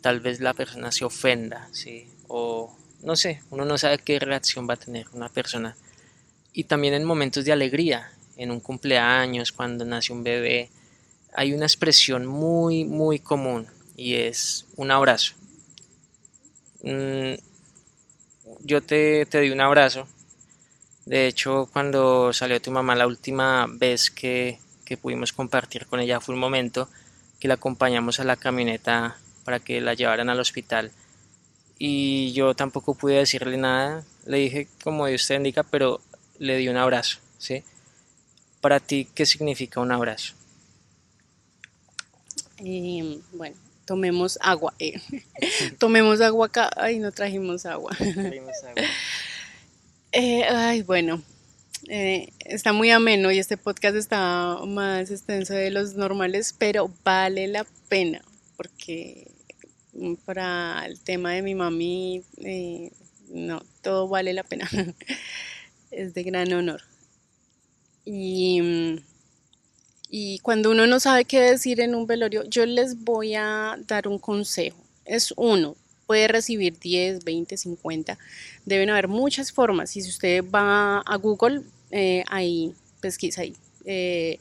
tal 0.00 0.20
vez 0.20 0.40
la 0.40 0.54
persona 0.54 0.90
se 0.90 1.04
ofenda, 1.04 1.68
¿sí? 1.72 2.08
O 2.26 2.74
no 3.02 3.16
sé, 3.16 3.42
uno 3.50 3.64
no 3.64 3.78
sabe 3.78 3.98
qué 3.98 4.18
reacción 4.18 4.68
va 4.68 4.74
a 4.74 4.78
tener 4.78 5.06
una 5.12 5.28
persona. 5.28 5.76
Y 6.52 6.64
también 6.64 6.94
en 6.94 7.04
momentos 7.04 7.44
de 7.44 7.52
alegría, 7.52 8.10
en 8.36 8.50
un 8.50 8.60
cumpleaños, 8.60 9.52
cuando 9.52 9.84
nace 9.84 10.12
un 10.12 10.24
bebé, 10.24 10.70
hay 11.32 11.52
una 11.52 11.66
expresión 11.66 12.26
muy, 12.26 12.84
muy 12.84 13.18
común 13.18 13.66
y 13.96 14.14
es 14.14 14.66
un 14.76 14.90
abrazo. 14.90 15.34
Mm, 16.82 17.34
yo 18.60 18.82
te, 18.82 19.26
te 19.26 19.40
di 19.40 19.50
un 19.50 19.60
abrazo. 19.60 20.06
De 21.06 21.26
hecho, 21.26 21.68
cuando 21.72 22.32
salió 22.32 22.60
tu 22.60 22.70
mamá 22.70 22.94
la 22.94 23.06
última 23.06 23.66
vez 23.68 24.10
que, 24.10 24.58
que 24.84 24.96
pudimos 24.96 25.32
compartir 25.32 25.86
con 25.86 26.00
ella 26.00 26.20
fue 26.20 26.34
un 26.34 26.40
momento 26.40 26.88
que 27.38 27.48
la 27.48 27.54
acompañamos 27.54 28.20
a 28.20 28.24
la 28.24 28.36
camioneta 28.36 29.16
para 29.44 29.60
que 29.60 29.80
la 29.80 29.94
llevaran 29.94 30.28
al 30.28 30.40
hospital. 30.40 30.92
Y 31.78 32.32
yo 32.32 32.54
tampoco 32.54 32.94
pude 32.94 33.14
decirle 33.14 33.56
nada. 33.56 34.04
Le 34.26 34.38
dije 34.38 34.68
como 34.84 35.06
Dios 35.06 35.26
te 35.26 35.34
indica, 35.34 35.62
pero 35.62 36.00
le 36.38 36.56
di 36.58 36.68
un 36.68 36.76
abrazo. 36.76 37.18
¿sí? 37.38 37.64
Para 38.60 38.80
ti, 38.80 39.08
¿qué 39.14 39.24
significa 39.24 39.80
un 39.80 39.92
abrazo? 39.92 40.34
Em, 42.62 43.20
bueno, 43.32 43.56
tomemos 43.84 44.38
agua. 44.40 44.74
Eh. 44.78 45.00
tomemos 45.78 46.20
agua 46.20 46.46
acá. 46.46 46.70
Ay, 46.76 46.98
no 46.98 47.12
trajimos 47.18 47.66
agua. 47.66 47.96
Eh, 50.12 50.44
ay, 50.44 50.82
bueno. 50.82 51.22
Eh, 51.88 52.32
está 52.40 52.72
muy 52.72 52.90
ameno 52.90 53.32
y 53.32 53.38
este 53.38 53.56
podcast 53.56 53.96
está 53.96 54.58
más 54.66 55.10
extenso 55.10 55.54
de 55.54 55.70
los 55.70 55.94
normales, 55.94 56.54
pero 56.56 56.92
vale 57.04 57.48
la 57.48 57.66
pena 57.88 58.22
porque 58.56 59.30
para 60.26 60.84
el 60.84 61.00
tema 61.00 61.32
de 61.32 61.42
mi 61.42 61.54
mami, 61.54 62.22
no, 63.30 63.62
todo 63.82 64.08
vale 64.08 64.34
la 64.34 64.44
pena. 64.44 64.68
es 65.90 66.14
de 66.14 66.22
gran 66.22 66.52
honor. 66.52 66.82
Y 68.04 68.60
mm, 68.60 68.96
y 70.10 70.40
cuando 70.40 70.72
uno 70.72 70.88
no 70.88 70.98
sabe 70.98 71.24
qué 71.24 71.40
decir 71.40 71.80
en 71.80 71.94
un 71.94 72.06
velorio, 72.06 72.44
yo 72.44 72.66
les 72.66 73.04
voy 73.04 73.36
a 73.36 73.78
dar 73.86 74.08
un 74.08 74.18
consejo. 74.18 74.76
Es 75.04 75.32
uno, 75.36 75.76
puede 76.06 76.26
recibir 76.26 76.76
10, 76.76 77.24
20, 77.24 77.56
50. 77.56 78.18
Deben 78.66 78.90
haber 78.90 79.06
muchas 79.06 79.52
formas. 79.52 79.96
Y 79.96 80.02
si 80.02 80.08
usted 80.08 80.44
va 80.44 80.98
a 80.98 81.16
Google, 81.16 81.62
eh, 81.92 82.24
ahí 82.26 82.74
pesquisa 83.00 83.42
ahí. 83.42 83.54
Eh, 83.84 84.38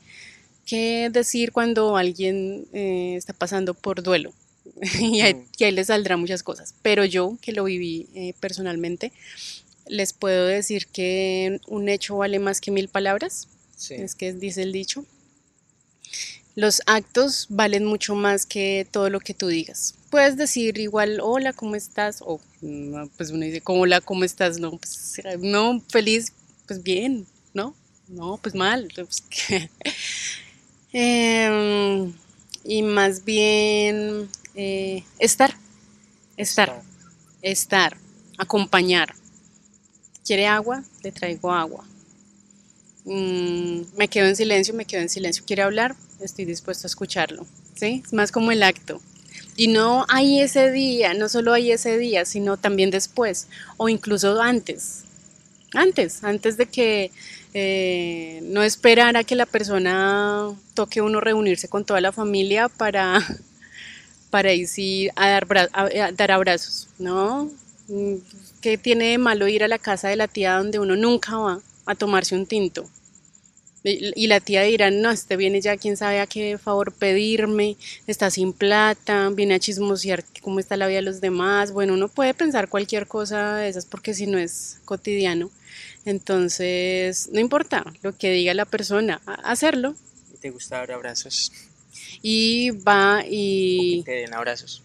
¿Qué 0.65 1.09
decir 1.11 1.51
cuando 1.51 1.97
alguien 1.97 2.65
eh, 2.73 3.13
está 3.15 3.33
pasando 3.33 3.75
por 3.75 4.01
duelo? 4.01 4.33
y, 4.99 5.21
ahí, 5.21 5.45
le 5.59 5.85
saldrán 5.85 6.19
muchas 6.19 6.41
cosas. 6.41 6.73
Pero 6.81 7.05
yo, 7.05 7.37
que 7.41 7.51
lo 7.51 7.65
viví 7.65 8.07
eh, 8.15 8.33
personalmente, 8.39 9.11
les 9.87 10.13
puedo 10.13 10.47
decir 10.47 10.87
que 10.87 11.59
un 11.67 11.89
hecho 11.89 12.17
vale 12.17 12.39
más 12.39 12.59
que 12.59 12.71
mil 12.71 12.87
palabras. 12.87 13.47
Es 13.89 14.15
que 14.15 14.33
dice 14.33 14.63
el 14.63 14.73
dicho 14.73 15.05
los 16.59 16.81
actos 16.87 17.47
valen 17.49 17.85
mucho 17.85 18.15
más 18.15 18.45
que 18.45 18.85
todo 18.91 19.09
lo 19.09 19.21
que 19.21 19.33
tú 19.33 19.47
digas. 19.47 19.95
Puedes 20.09 20.35
decir 20.35 20.77
igual, 20.77 21.19
hola, 21.21 21.53
¿cómo 21.53 21.75
estás? 21.75 22.21
O 22.21 22.41
pues 23.15 23.31
uno 23.31 23.45
dice, 23.45 23.61
hola, 23.65 24.01
¿cómo 24.01 24.25
estás? 24.25 24.59
No, 24.59 24.71
pues 24.71 25.21
no, 25.39 25.81
feliz, 25.89 26.33
pues 26.67 26.83
bien, 26.83 27.25
¿no? 27.53 27.73
No, 28.07 28.37
pues 28.41 28.55
mal. 28.55 28.89
Pues, 30.91 31.01
em, 31.01 32.11
y 32.63 32.81
más 32.81 33.23
bien 33.23 34.27
eh, 34.55 35.03
estar, 35.19 35.53
estar, 36.35 36.81
estar, 37.43 37.95
acompañar. 38.39 39.13
¿Quiere 40.25 40.47
agua? 40.47 40.83
Le 41.03 41.11
traigo 41.11 41.51
agua. 41.51 41.85
Mm, 43.09 43.97
me 43.97 44.07
quedo 44.07 44.27
en 44.27 44.35
silencio, 44.35 44.73
me 44.75 44.85
quedo 44.85 45.01
en 45.01 45.09
silencio. 45.09 45.43
¿Quiere 45.45 45.63
hablar? 45.63 45.95
estoy 46.21 46.45
dispuesto 46.45 46.85
a 46.85 46.89
escucharlo, 46.89 47.45
¿sí? 47.75 48.03
Es 48.05 48.13
más 48.13 48.31
como 48.31 48.51
el 48.51 48.61
acto. 48.61 49.01
Y 49.55 49.67
no 49.67 50.05
hay 50.09 50.41
ese 50.41 50.71
día, 50.71 51.13
no 51.13 51.29
solo 51.29 51.53
hay 51.53 51.71
ese 51.71 51.97
día, 51.97 52.25
sino 52.25 52.57
también 52.57 52.91
después, 52.91 53.47
o 53.77 53.89
incluso 53.89 54.41
antes, 54.41 55.03
antes, 55.73 56.23
antes 56.23 56.57
de 56.57 56.65
que 56.65 57.11
eh, 57.53 58.41
no 58.43 58.63
esperar 58.63 59.17
a 59.17 59.23
que 59.23 59.35
la 59.35 59.45
persona 59.45 60.53
toque 60.73 61.01
uno 61.01 61.19
reunirse 61.19 61.67
con 61.67 61.85
toda 61.85 62.01
la 62.01 62.11
familia 62.11 62.69
para, 62.69 63.19
para 64.29 64.53
ir 64.53 65.11
a 65.15 65.29
dar, 65.29 65.69
a 65.73 66.11
dar 66.11 66.31
abrazos, 66.31 66.89
¿no? 66.99 67.49
¿Qué 68.61 68.77
tiene 68.77 69.11
de 69.11 69.17
malo 69.17 69.47
ir 69.47 69.63
a 69.63 69.67
la 69.67 69.79
casa 69.79 70.09
de 70.09 70.15
la 70.15 70.27
tía 70.27 70.57
donde 70.57 70.79
uno 70.79 70.95
nunca 70.95 71.37
va 71.37 71.59
a 71.85 71.95
tomarse 71.95 72.35
un 72.35 72.45
tinto? 72.45 72.89
Y, 73.83 74.27
la 74.27 74.41
tía 74.41 74.63
dirá, 74.63 74.91
no, 74.91 75.09
este 75.09 75.37
viene 75.37 75.61
ya, 75.61 75.77
quién 75.77 75.95
sabe 75.95 76.19
a 76.19 76.27
qué 76.27 76.57
favor 76.57 76.91
pedirme, 76.91 77.77
está 78.07 78.29
sin 78.29 78.51
plata, 78.51 79.29
viene 79.29 79.53
a 79.53 79.59
chismosear 79.59 80.25
cómo 80.41 80.59
está 80.59 80.75
la 80.75 80.87
vida 80.87 80.97
de 80.97 81.03
los 81.03 81.21
demás. 81.21 81.71
Bueno, 81.71 81.93
uno 81.93 82.09
puede 82.09 82.33
pensar 82.33 82.67
cualquier 82.67 83.07
cosa 83.07 83.55
de 83.55 83.69
esas 83.69 83.85
porque 83.85 84.13
si 84.13 84.27
no 84.27 84.37
es 84.37 84.79
cotidiano. 84.83 85.49
Entonces, 86.03 87.29
no 87.31 87.39
importa 87.39 87.85
lo 88.01 88.17
que 88.17 88.31
diga 88.31 88.53
la 88.53 88.65
persona, 88.65 89.21
hacerlo. 89.43 89.95
¿Te 90.41 90.49
gusta 90.49 90.77
dar 90.77 90.91
abrazos? 90.91 91.51
Y 92.21 92.71
va 92.71 93.23
y... 93.29 94.03
te 94.03 94.11
den 94.11 94.33
abrazos. 94.33 94.83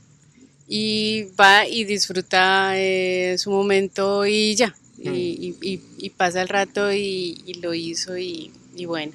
Y 0.69 1.25
va 1.39 1.67
y 1.67 1.85
disfruta 1.85 2.73
eh, 2.77 3.37
su 3.39 3.51
momento 3.51 4.25
y 4.25 4.55
ya. 4.55 4.75
Mm. 4.99 5.13
Y, 5.13 6.11
pasa 6.17 6.43
el 6.43 6.49
rato 6.49 6.93
y 6.93 7.59
lo 7.61 7.75
hizo 7.75 8.17
y 8.17 8.53
y 8.77 8.87
bueno. 8.87 9.13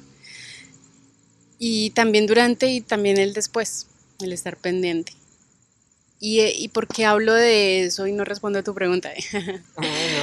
Y 1.57 1.89
también 1.91 2.25
durante 2.25 2.67
y 2.67 2.81
también 2.81 3.17
el 3.17 3.33
después, 3.33 3.87
el 4.21 4.31
estar 4.31 4.55
pendiente. 4.57 5.13
¿Y, 6.21 6.41
eh, 6.41 6.53
¿Y 6.55 6.67
por 6.69 6.87
qué 6.87 7.05
hablo 7.05 7.33
de 7.33 7.85
eso 7.85 8.05
y 8.05 8.11
no 8.11 8.25
respondo 8.25 8.59
a 8.59 8.63
tu 8.63 8.73
pregunta? 8.73 9.11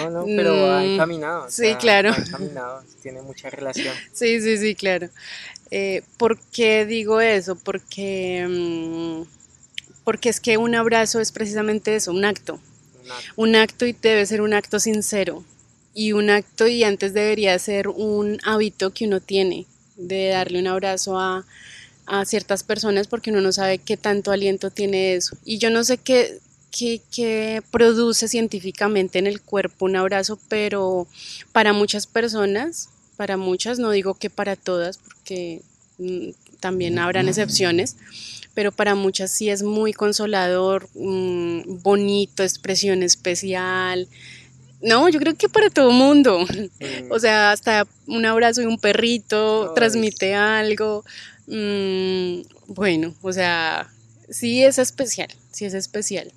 no, 0.03 0.11
no, 0.11 0.25
pero 0.27 0.71
ha 0.71 0.81
mm, 0.81 0.85
encaminado. 0.85 1.51
Sí, 1.51 1.75
claro. 1.77 2.13
Ha 2.13 2.17
encaminado, 2.17 2.83
tiene 3.03 3.23
mucha 3.23 3.49
relación. 3.49 3.95
Sí, 4.13 4.41
sí, 4.41 4.59
sí, 4.59 4.75
claro. 4.75 5.09
Eh, 5.71 6.03
¿Por 6.19 6.39
qué 6.53 6.85
digo 6.85 7.21
eso? 7.21 7.57
Porque, 7.57 8.47
mm, 8.47 9.23
porque 10.05 10.29
es 10.29 10.41
que 10.41 10.59
un 10.59 10.75
abrazo 10.75 11.21
es 11.21 11.33
precisamente 11.33 11.97
eso, 11.97 12.13
un 12.13 12.25
acto. 12.27 12.61
Un 13.05 13.11
acto, 13.11 13.33
un 13.37 13.57
acto 13.57 13.87
y 13.87 13.93
debe 13.93 14.27
ser 14.27 14.43
un 14.43 14.53
acto 14.53 14.81
sincero 14.81 15.45
y 15.97 16.13
un 16.13 16.29
acto 16.29 16.67
y 16.67 16.85
antes 16.85 17.15
debería 17.15 17.59
ser 17.59 17.89
un 17.89 18.39
hábito 18.45 18.93
que 18.93 19.07
uno 19.07 19.21
tiene 19.21 19.65
de 19.97 20.29
darle 20.29 20.61
un 20.61 20.67
abrazo 20.67 21.19
a, 21.19 21.45
ciertas 22.25 22.63
personas 22.63 23.09
porque 23.09 23.31
uno 23.31 23.41
no 23.41 23.51
sabe 23.51 23.79
qué 23.79 23.97
tanto 23.97 24.31
aliento 24.31 24.71
tiene 24.71 25.15
eso. 25.15 25.37
Y 25.45 25.59
yo 25.59 25.71
no 25.71 25.83
sé 25.83 25.99
qué, 25.99 26.39
qué, 26.71 27.63
produce 27.73 28.29
científicamente 28.29 29.19
en 29.19 29.27
el 29.27 29.41
cuerpo 29.41 29.87
un 29.87 29.97
abrazo, 29.97 30.39
pero 30.49 31.09
para 31.51 31.73
muchas 31.73 32.07
personas, 32.07 32.91
para 33.17 33.37
muchas, 33.37 33.81
no 33.81 33.91
digo 33.91 34.15
que 34.15 34.31
para 34.31 34.55
todas, 34.55 34.99
porque 34.99 35.63
mm, 35.99 36.29
también 36.61 37.01
habrán 37.01 37.27
excepciones, 37.27 37.97
pero 38.55 38.71
para 38.71 38.95
muchas 38.95 39.33
sí 39.33 39.49
es 39.49 39.65
muy 39.65 39.93
consolador, 39.93 40.89
mm, 40.95 41.83
bonito, 41.83 42.45
expresión 42.45 43.03
especial, 43.03 44.07
no, 44.87 45.09
yo 45.09 45.19
creo 45.19 45.35
que 45.35 45.49
para 45.49 45.69
todo 45.69 45.91
mundo. 45.91 46.41
Mm. 46.41 47.11
O 47.11 47.19
sea, 47.19 47.51
hasta 47.51 47.87
un 48.07 48.25
abrazo 48.25 48.61
de 48.61 48.69
un 48.69 48.79
perrito 48.79 49.73
transmite 49.75 50.35
algo. 50.35 51.05
Mm, 51.47 52.43
bueno, 52.69 53.15
o 53.23 53.33
sea, 53.33 53.91
sí 54.31 54.63
es 54.63 54.79
especial, 54.79 55.29
sí 55.51 55.65
es 55.65 55.75
especial. 55.75 56.33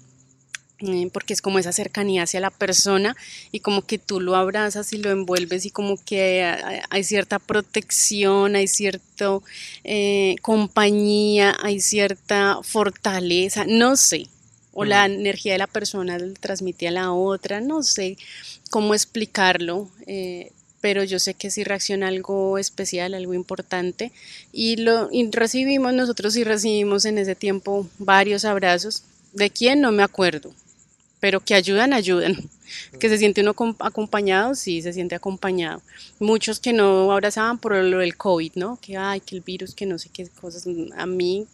Eh, 0.82 1.10
porque 1.12 1.34
es 1.34 1.42
como 1.42 1.60
esa 1.60 1.74
cercanía 1.74 2.24
hacia 2.24 2.40
la 2.40 2.52
persona 2.52 3.14
y 3.52 3.60
como 3.60 3.82
que 3.82 3.98
tú 3.98 4.22
lo 4.22 4.38
abrazas 4.38 4.94
y 4.94 4.98
lo 4.98 5.12
envuelves 5.12 5.66
y 5.66 5.72
como 5.72 5.98
que 6.02 6.42
hay, 6.90 7.04
cierta 7.04 7.38
protección, 7.38 8.56
hay 8.56 8.68
cierta 8.68 9.40
eh, 9.84 10.38
compañía, 10.42 11.58
hay 11.62 11.82
cierta 11.82 12.60
fortaleza, 12.64 13.66
no 13.68 13.98
sé, 13.98 14.28
o 14.80 14.86
la 14.86 15.06
energía 15.06 15.52
de 15.52 15.60
la 15.60 15.68
persona 15.68 16.18
le 16.18 16.32
transmite 16.36 16.88
a 16.88 16.92
la 16.92 17.12
otra, 17.12 17.60
no 17.60 17.84
sé 17.84 18.18
cómo 18.70 18.94
explicarlo, 18.94 19.90
eh, 20.08 20.54
pero 20.80 21.04
yo 21.04 21.20
sé 21.20 21.34
que 21.34 21.52
sí 21.52 21.66
reacciona 21.66 22.08
algo 22.08 22.58
especial, 22.58 23.14
algo 23.14 23.34
importante, 23.34 24.14
y 24.54 24.78
lo 24.78 25.10
recibimos, 25.34 25.94
nosotros 25.94 26.34
sí 26.34 26.46
recibimos 26.46 27.04
en 27.04 27.18
ese 27.18 27.36
tiempo 27.36 27.90
varios 27.98 28.46
abrazos, 28.46 29.04
de 29.34 29.50
quién 29.50 29.82
no 29.82 29.92
me 29.92 30.02
acuerdo, 30.02 30.54
pero 31.20 31.42
que 31.42 31.56
ayudan, 31.56 31.92
ayudan. 31.92 32.38
Que 33.00 33.10
se 33.10 33.18
siente 33.18 33.42
uno 33.42 33.56
acompañado, 33.80 34.54
sí, 34.54 34.84
se 34.84 34.94
siente 34.94 35.16
acompañado. 35.16 35.82
Muchos 36.20 36.60
que 36.60 36.72
no 36.72 37.12
abrazaban 37.12 37.58
por 37.58 37.76
lo 37.76 37.98
del 37.98 38.16
COVID, 38.16 38.52
¿no? 38.56 38.78
Que, 38.80 38.96
ay, 38.96 39.22
que 39.22 39.36
el 39.36 39.42
virus, 39.42 39.74
que 39.74 39.88
no 39.88 39.98
sé 39.98 40.10
qué 40.14 40.28
cosas. 40.28 40.68
A 40.96 41.08
mí, 41.08 41.48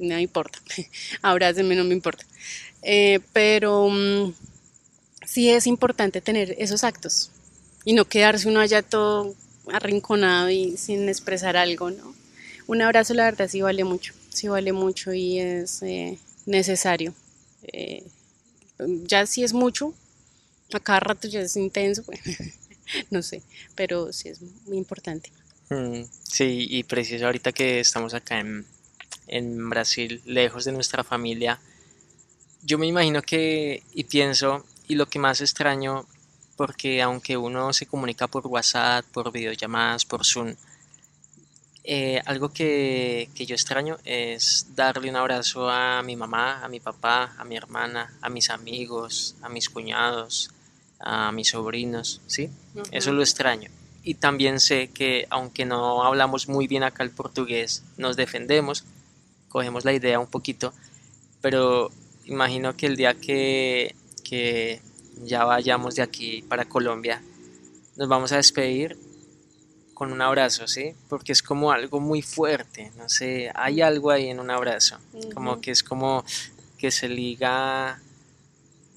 no 0.00 0.18
importa, 0.18 0.58
abrázame, 1.22 1.76
no 1.76 1.84
me 1.84 1.94
importa. 1.94 2.24
Eh, 2.82 3.20
pero 3.32 3.88
mm, 3.88 4.32
sí 5.26 5.50
es 5.50 5.66
importante 5.66 6.20
tener 6.20 6.54
esos 6.58 6.82
actos 6.82 7.30
y 7.84 7.92
no 7.92 8.06
quedarse 8.06 8.48
uno 8.48 8.60
allá 8.60 8.82
todo 8.82 9.34
arrinconado 9.72 10.50
y 10.50 10.76
sin 10.76 11.08
expresar 11.08 11.56
algo, 11.56 11.90
¿no? 11.90 12.14
Un 12.66 12.82
abrazo, 12.82 13.14
la 13.14 13.24
verdad, 13.24 13.48
sí 13.48 13.60
vale 13.60 13.84
mucho, 13.84 14.14
sí 14.30 14.48
vale 14.48 14.72
mucho 14.72 15.12
y 15.12 15.38
es 15.38 15.82
eh, 15.82 16.18
necesario. 16.46 17.14
Eh, 17.64 18.04
ya 19.04 19.26
si 19.26 19.44
es 19.44 19.52
mucho, 19.52 19.94
a 20.72 20.80
cada 20.80 21.00
rato 21.00 21.28
ya 21.28 21.40
es 21.40 21.56
intenso, 21.56 22.04
no 23.10 23.22
sé, 23.22 23.42
pero 23.74 24.12
sí 24.12 24.28
es 24.28 24.40
muy 24.66 24.78
importante. 24.78 25.30
Mm, 25.68 26.04
sí, 26.22 26.66
y 26.70 26.82
preciso 26.84 27.26
ahorita 27.26 27.52
que 27.52 27.80
estamos 27.80 28.14
acá 28.14 28.40
en, 28.40 28.64
en 29.26 29.68
Brasil, 29.70 30.22
lejos 30.24 30.64
de 30.64 30.72
nuestra 30.72 31.04
familia, 31.04 31.60
yo 32.62 32.78
me 32.78 32.86
imagino 32.86 33.22
que, 33.22 33.82
y 33.92 34.04
pienso, 34.04 34.64
y 34.86 34.94
lo 34.94 35.06
que 35.06 35.18
más 35.18 35.40
extraño, 35.40 36.06
porque 36.56 37.00
aunque 37.00 37.36
uno 37.36 37.72
se 37.72 37.86
comunica 37.86 38.26
por 38.26 38.46
WhatsApp, 38.46 39.04
por 39.12 39.32
videollamadas, 39.32 40.04
por 40.04 40.26
Zoom, 40.26 40.54
eh, 41.84 42.20
algo 42.26 42.52
que, 42.52 43.30
que, 43.34 43.46
yo 43.46 43.54
extraño 43.54 43.96
es 44.04 44.66
darle 44.74 45.08
un 45.08 45.16
abrazo 45.16 45.70
a 45.70 46.02
mi 46.02 46.14
mamá, 46.14 46.62
a 46.62 46.68
mi 46.68 46.78
papá, 46.78 47.34
a 47.38 47.44
mi 47.44 47.56
hermana, 47.56 48.12
a 48.20 48.28
mis 48.28 48.50
amigos, 48.50 49.34
a 49.40 49.48
mis 49.48 49.70
cuñados, 49.70 50.50
a 51.00 51.32
mis 51.32 51.48
sobrinos, 51.48 52.20
¿sí? 52.26 52.50
Eso 52.92 53.12
lo 53.12 53.22
extraño. 53.22 53.70
Y 54.02 54.14
también 54.14 54.60
sé 54.60 54.88
que 54.88 55.26
aunque 55.30 55.64
no 55.64 56.04
hablamos 56.04 56.48
muy 56.48 56.66
bien 56.66 56.82
acá 56.82 57.02
el 57.02 57.10
portugués, 57.10 57.82
nos 57.96 58.16
defendemos, 58.16 58.84
cogemos 59.50 59.84
la 59.84 59.92
idea 59.92 60.18
un 60.18 60.28
poquito, 60.28 60.72
pero 61.42 61.90
imagino 62.24 62.76
que 62.76 62.86
el 62.86 62.96
día 62.96 63.12
que, 63.14 63.94
que 64.24 64.80
ya 65.24 65.44
vayamos 65.44 65.96
de 65.96 66.02
aquí 66.02 66.42
para 66.48 66.64
Colombia, 66.64 67.22
nos 67.96 68.08
vamos 68.08 68.32
a 68.32 68.36
despedir 68.36 68.96
con 69.92 70.12
un 70.12 70.22
abrazo, 70.22 70.66
¿sí? 70.66 70.94
Porque 71.10 71.32
es 71.32 71.42
como 71.42 71.72
algo 71.72 72.00
muy 72.00 72.22
fuerte, 72.22 72.90
no 72.96 73.10
sé, 73.10 73.50
hay 73.54 73.82
algo 73.82 74.10
ahí 74.10 74.28
en 74.30 74.40
un 74.40 74.50
abrazo, 74.50 74.96
como 75.34 75.60
que 75.60 75.72
es 75.72 75.82
como 75.82 76.24
que 76.78 76.90
se 76.90 77.08
liga 77.08 78.00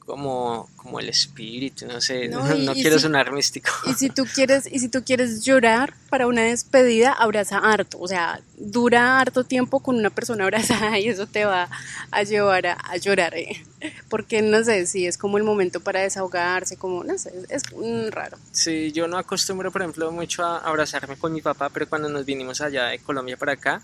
como, 0.06 0.70
como 0.76 1.00
el 1.00 1.10
espíritu, 1.10 1.86
no 1.86 2.02
sé, 2.02 2.28
no, 2.28 2.44
quiero 2.74 3.00
sonar 3.00 3.32
místico. 3.32 3.72
Y 3.86 3.94
si 3.94 4.10
tú 4.10 4.26
quieres, 4.26 4.68
y 4.72 4.80
si 4.80 4.90
tú 4.90 5.04
quieres 5.04 5.44
llorar 5.44 5.94
para 6.10 6.28
una 6.28 6.42
despedida, 6.42 7.14
abraza 7.14 7.58
harto, 7.60 8.00
o 8.00 8.08
sea, 8.08 8.42
dura 8.58 9.20
harto 9.20 9.44
tiempo 9.44 9.80
con 9.80 9.96
una 9.96 10.10
persona 10.10 10.44
abrazada 10.44 11.00
y 11.00 11.08
eso 11.08 11.26
te 11.28 11.46
va 11.46 11.70
a 12.12 12.24
llevar 12.24 12.68
a, 12.68 12.98
llorar, 12.98 13.36
¿eh? 13.36 13.66
porque 14.10 14.42
no 14.42 14.64
sé, 14.64 14.86
si 14.86 15.08
es 15.08 15.18
como 15.18 15.38
el 15.38 15.44
momento 15.44 15.80
para 15.80 16.02
desahogarse, 16.02 16.78
como, 16.78 17.04
no 17.04 17.18
sé, 17.18 17.32
es, 17.50 17.64
raro. 18.12 18.38
Sí, 18.52 18.92
yo 18.92 19.08
no 19.08 19.18
acostumbro, 19.18 19.72
por 19.72 19.82
ejemplo, 19.82 20.12
mucho 20.12 20.44
a 20.44 20.58
abrazarme 20.58 21.16
con 21.18 21.34
mi 21.34 21.42
papá, 21.42 21.70
pero 21.70 21.88
cuando 21.88 22.10
nos 22.10 22.26
vinimos 22.26 22.62
allá 22.62 22.88
de 22.88 23.00
Colombia 23.00 23.38
para 23.38 23.54
acá, 23.54 23.82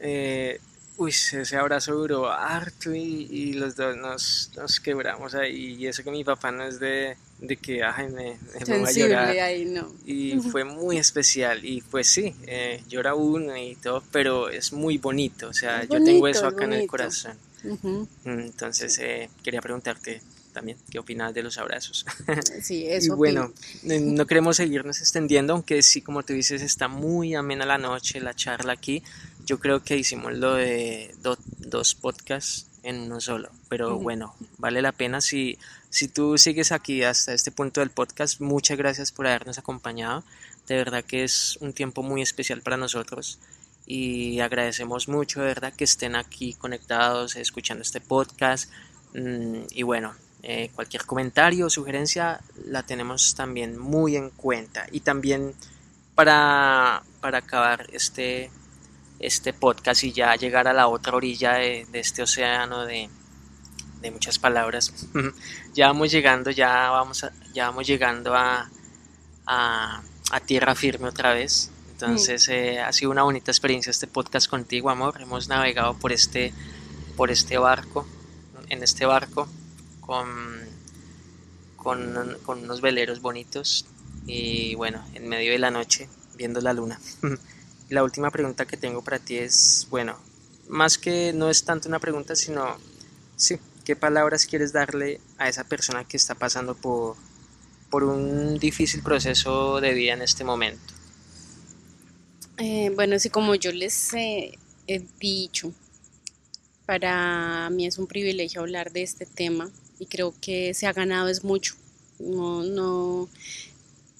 eh, 0.00 0.60
uy, 0.96 1.10
ese 1.10 1.56
abrazo 1.56 1.94
duró 1.94 2.30
harto 2.30 2.94
y, 2.94 3.52
los 3.54 3.76
dos 3.76 3.96
nos, 3.96 4.50
nos, 4.56 4.80
quebramos 4.80 5.34
ahí. 5.34 5.76
Y 5.78 5.86
eso 5.86 6.02
que 6.02 6.10
mi 6.10 6.24
papá 6.24 6.52
no 6.52 6.64
es 6.64 6.78
de, 6.78 7.16
de 7.38 7.56
que 7.56 7.82
ay, 7.82 8.08
me, 8.08 8.38
me 8.66 8.74
a 8.74 8.90
llorar. 8.90 9.28
Ahí, 9.30 9.64
no. 9.64 9.92
Y 10.04 10.38
fue 10.50 10.64
muy 10.64 10.98
especial. 10.98 11.64
Y 11.64 11.82
pues 11.82 12.08
sí, 12.08 12.34
eh, 12.46 12.82
llora 12.88 13.14
uno 13.14 13.56
y 13.56 13.74
todo, 13.76 14.02
pero 14.12 14.48
es 14.48 14.72
muy 14.72 14.98
bonito. 14.98 15.48
O 15.48 15.54
sea, 15.54 15.84
yo 15.84 16.02
tengo 16.02 16.28
eso 16.28 16.46
acá 16.46 16.64
en 16.64 16.74
el 16.74 16.86
corazón. 16.86 17.36
Entonces, 18.24 18.98
eh, 18.98 19.30
quería 19.42 19.62
preguntarte 19.62 20.20
también 20.52 20.78
qué 20.88 20.98
opinas 20.98 21.34
de 21.34 21.42
los 21.42 21.58
abrazos. 21.58 22.06
Sí, 22.62 22.86
eso. 22.86 23.12
y 23.12 23.16
bueno, 23.16 23.52
eh, 23.84 24.00
no 24.00 24.26
queremos 24.26 24.56
seguirnos 24.56 25.00
extendiendo, 25.00 25.52
aunque 25.52 25.82
sí, 25.82 26.00
como 26.00 26.22
tú 26.22 26.32
dices, 26.32 26.62
está 26.62 26.88
muy 26.88 27.34
amena 27.34 27.66
la 27.66 27.78
noche, 27.78 28.20
la 28.20 28.34
charla 28.34 28.74
aquí 28.74 29.02
yo 29.44 29.60
creo 29.60 29.82
que 29.82 29.96
hicimos 29.96 30.32
lo 30.34 30.54
de 30.54 31.14
dos 31.20 31.94
podcasts 31.94 32.66
en 32.82 33.00
uno 33.00 33.20
solo, 33.20 33.50
pero 33.68 33.98
bueno, 33.98 34.34
vale 34.58 34.82
la 34.82 34.92
pena. 34.92 35.20
Si, 35.20 35.58
si 35.88 36.08
tú 36.08 36.36
sigues 36.36 36.72
aquí 36.72 37.02
hasta 37.02 37.32
este 37.32 37.50
punto 37.50 37.80
del 37.80 37.90
podcast, 37.90 38.40
muchas 38.40 38.76
gracias 38.76 39.10
por 39.12 39.26
habernos 39.26 39.58
acompañado, 39.58 40.22
de 40.66 40.76
verdad 40.76 41.04
que 41.04 41.24
es 41.24 41.56
un 41.60 41.72
tiempo 41.72 42.02
muy 42.02 42.22
especial 42.22 42.60
para 42.62 42.76
nosotros 42.76 43.38
y 43.86 44.40
agradecemos 44.40 45.08
mucho, 45.08 45.40
de 45.40 45.46
verdad, 45.46 45.72
que 45.72 45.84
estén 45.84 46.16
aquí 46.16 46.54
conectados, 46.54 47.36
escuchando 47.36 47.82
este 47.82 48.00
podcast. 48.00 48.70
Mm, 49.14 49.64
y 49.70 49.82
bueno, 49.82 50.14
eh, 50.42 50.70
cualquier 50.74 51.04
comentario 51.04 51.66
o 51.66 51.70
sugerencia 51.70 52.40
la 52.66 52.82
tenemos 52.82 53.34
también 53.34 53.78
muy 53.78 54.16
en 54.16 54.30
cuenta. 54.30 54.86
Y 54.90 55.00
también 55.00 55.54
para, 56.14 57.02
para 57.20 57.38
acabar 57.38 57.86
este, 57.92 58.50
este 59.18 59.52
podcast 59.52 60.04
y 60.04 60.12
ya 60.12 60.34
llegar 60.36 60.68
a 60.68 60.72
la 60.72 60.88
otra 60.88 61.16
orilla 61.16 61.54
de, 61.54 61.86
este 61.92 62.22
océano 62.22 62.84
de, 62.84 63.08
muchas 64.12 64.38
palabras. 64.38 64.92
ya 65.74 65.86
vamos 65.86 66.10
llegando, 66.10 66.50
ya 66.50 66.90
vamos, 66.90 67.24
ya 67.54 67.70
vamos 67.70 67.86
llegando 67.86 68.34
a, 68.34 68.70
a, 69.46 70.02
tierra 70.46 70.74
firme 70.74 71.08
otra 71.08 71.32
vez. 71.32 71.70
Entonces 71.92 72.48
eh, 72.48 72.80
ha 72.80 72.92
sido 72.92 73.10
una 73.10 73.22
bonita 73.22 73.50
experiencia 73.50 73.90
este 73.90 74.06
podcast 74.06 74.48
contigo, 74.48 74.90
amor. 74.90 75.20
Hemos 75.22 75.48
navegado 75.48 75.94
por 75.94 76.12
este, 76.12 76.52
por 77.16 77.30
este 77.30 77.56
barco, 77.56 78.06
en 78.68 78.82
este 78.82 79.06
barco, 79.06 79.48
con, 80.00 80.28
con, 81.76 82.36
con 82.44 82.64
unos 82.64 82.80
veleros 82.82 83.22
bonitos 83.22 83.86
y 84.26 84.74
bueno, 84.74 85.04
en 85.14 85.28
medio 85.28 85.52
de 85.52 85.58
la 85.58 85.70
noche, 85.70 86.08
viendo 86.36 86.60
la 86.60 86.72
luna. 86.72 86.98
La 87.94 88.02
última 88.02 88.30
pregunta 88.30 88.66
que 88.66 88.76
tengo 88.76 89.02
para 89.02 89.18
ti 89.20 89.38
es, 89.38 89.86
bueno, 89.88 90.18
más 90.68 90.98
que 90.98 91.32
no 91.32 91.48
es 91.48 91.64
tanto 91.64 91.88
una 91.88 92.00
pregunta, 92.00 92.34
sino, 92.34 92.76
sí, 93.36 93.56
¿qué 93.84 93.94
palabras 93.94 94.46
quieres 94.46 94.72
darle 94.72 95.20
a 95.38 95.48
esa 95.48 95.64
persona 95.64 96.04
que 96.04 96.16
está 96.16 96.34
pasando 96.34 96.74
por, 96.74 97.16
por 97.90 98.02
un 98.02 98.58
difícil 98.58 99.02
proceso 99.02 99.80
de 99.80 99.94
vida 99.94 100.12
en 100.12 100.22
este 100.22 100.42
momento? 100.42 100.92
Eh, 102.58 102.90
bueno, 102.94 103.18
sí, 103.18 103.30
como 103.30 103.54
yo 103.54 103.70
les 103.70 104.12
he 104.12 104.58
dicho, 105.20 105.72
para 106.86 107.70
mí 107.70 107.86
es 107.86 107.98
un 107.98 108.08
privilegio 108.08 108.60
hablar 108.60 108.90
de 108.90 109.02
este 109.02 109.24
tema 109.24 109.70
y 110.00 110.06
creo 110.06 110.34
que 110.40 110.74
se 110.74 110.86
ha 110.86 110.92
ganado 110.92 111.28
es 111.28 111.44
mucho. 111.44 111.76
No, 112.18 112.62
no, 112.62 113.28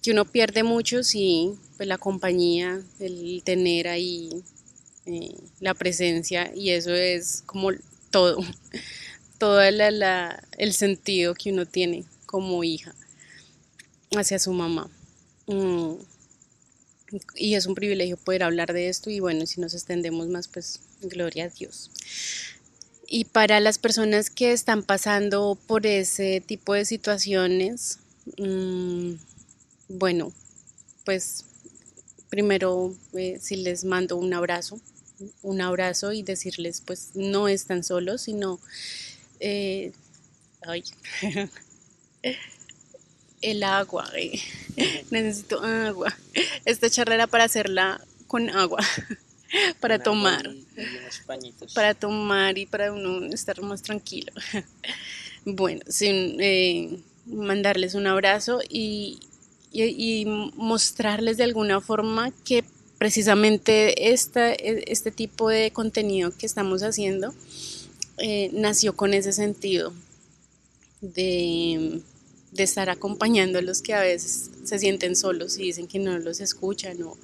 que 0.02 0.12
uno 0.12 0.24
pierde 0.24 0.62
mucho 0.62 1.02
si 1.02 1.54
pues 1.76 1.88
la 1.88 1.98
compañía, 1.98 2.80
el 3.00 3.42
tener 3.44 3.88
ahí 3.88 4.42
eh, 5.06 5.34
la 5.60 5.74
presencia 5.74 6.52
y 6.54 6.70
eso 6.70 6.94
es 6.94 7.42
como 7.46 7.70
todo, 8.10 8.38
todo 9.38 9.60
el 9.62 10.72
sentido 10.72 11.34
que 11.34 11.52
uno 11.52 11.66
tiene 11.66 12.04
como 12.26 12.64
hija 12.64 12.94
hacia 14.16 14.38
su 14.38 14.52
mamá. 14.52 14.90
Mm, 15.46 15.94
y 17.36 17.54
es 17.54 17.66
un 17.66 17.74
privilegio 17.74 18.16
poder 18.16 18.42
hablar 18.42 18.72
de 18.72 18.88
esto 18.88 19.10
y 19.10 19.20
bueno, 19.20 19.46
si 19.46 19.60
nos 19.60 19.74
extendemos 19.74 20.28
más, 20.28 20.48
pues 20.48 20.80
gloria 21.02 21.44
a 21.44 21.48
Dios. 21.48 21.90
Y 23.06 23.26
para 23.26 23.60
las 23.60 23.78
personas 23.78 24.30
que 24.30 24.52
están 24.52 24.82
pasando 24.82 25.58
por 25.66 25.86
ese 25.86 26.40
tipo 26.40 26.74
de 26.74 26.84
situaciones, 26.84 27.98
mmm, 28.38 29.12
bueno, 29.88 30.32
pues 31.04 31.44
primero 32.28 32.94
eh, 33.14 33.38
si 33.40 33.56
les 33.56 33.84
mando 33.84 34.16
un 34.16 34.32
abrazo, 34.34 34.80
un 35.42 35.60
abrazo 35.60 36.12
y 36.12 36.22
decirles 36.22 36.82
pues 36.84 37.10
no 37.14 37.48
están 37.48 37.84
solos, 37.84 38.22
sino 38.22 38.60
eh, 39.40 39.92
ay, 40.62 40.84
el 43.40 43.62
agua, 43.62 44.10
eh, 44.16 44.40
necesito 45.10 45.62
agua. 45.62 46.16
Esta 46.64 46.90
charrera 46.90 47.26
para 47.26 47.44
hacerla 47.44 48.00
con 48.26 48.50
agua, 48.50 48.80
para 49.80 49.98
tomar, 49.98 50.50
para 51.74 51.94
tomar 51.94 52.58
y 52.58 52.66
para 52.66 52.92
uno 52.92 53.26
estar 53.26 53.60
más 53.62 53.82
tranquilo. 53.82 54.32
Bueno, 55.44 55.82
sin, 55.88 57.04
mandarles 57.26 57.94
un 57.94 58.06
abrazo 58.06 58.60
y, 58.68 59.20
y, 59.74 60.24
mostrarles 60.56 61.36
de 61.36 61.44
alguna 61.44 61.80
forma 61.80 62.30
que 62.44 62.64
precisamente 62.98 64.12
esta, 64.12 64.52
e, 64.52 64.84
este 64.86 65.10
tipo 65.10 65.48
de 65.48 65.72
contenido 65.72 66.32
que 66.36 66.46
estamos 66.46 66.82
haciendo 66.82 67.34
eh, 68.18 68.50
nació 68.52 68.94
con 68.94 69.12
ese 69.14 69.32
sentido 69.32 69.92
de, 71.00 72.00
estar 72.56 72.88
acompañando 72.88 73.58
a 73.58 73.62
los 73.62 73.82
que 73.82 73.94
a 73.94 74.00
veces 74.00 74.50
se 74.62 74.78
sienten 74.78 75.16
solos 75.16 75.58
y 75.58 75.64
dicen 75.64 75.88
que 75.88 75.98
no 75.98 76.16
los 76.20 76.40
escuchan 76.40 77.02
o, 77.02 77.16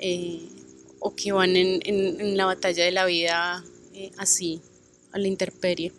eh, 0.00 0.40
o 0.98 1.14
que 1.14 1.30
van 1.30 1.54
en, 1.54 2.36
la 2.36 2.46
batalla 2.46 2.84
de 2.84 2.90
la 2.90 3.06
vida 3.06 3.64
eh, 3.94 4.10
así, 4.18 4.60
a 5.12 5.18
la 5.18 5.28
intemperie, 5.28 5.92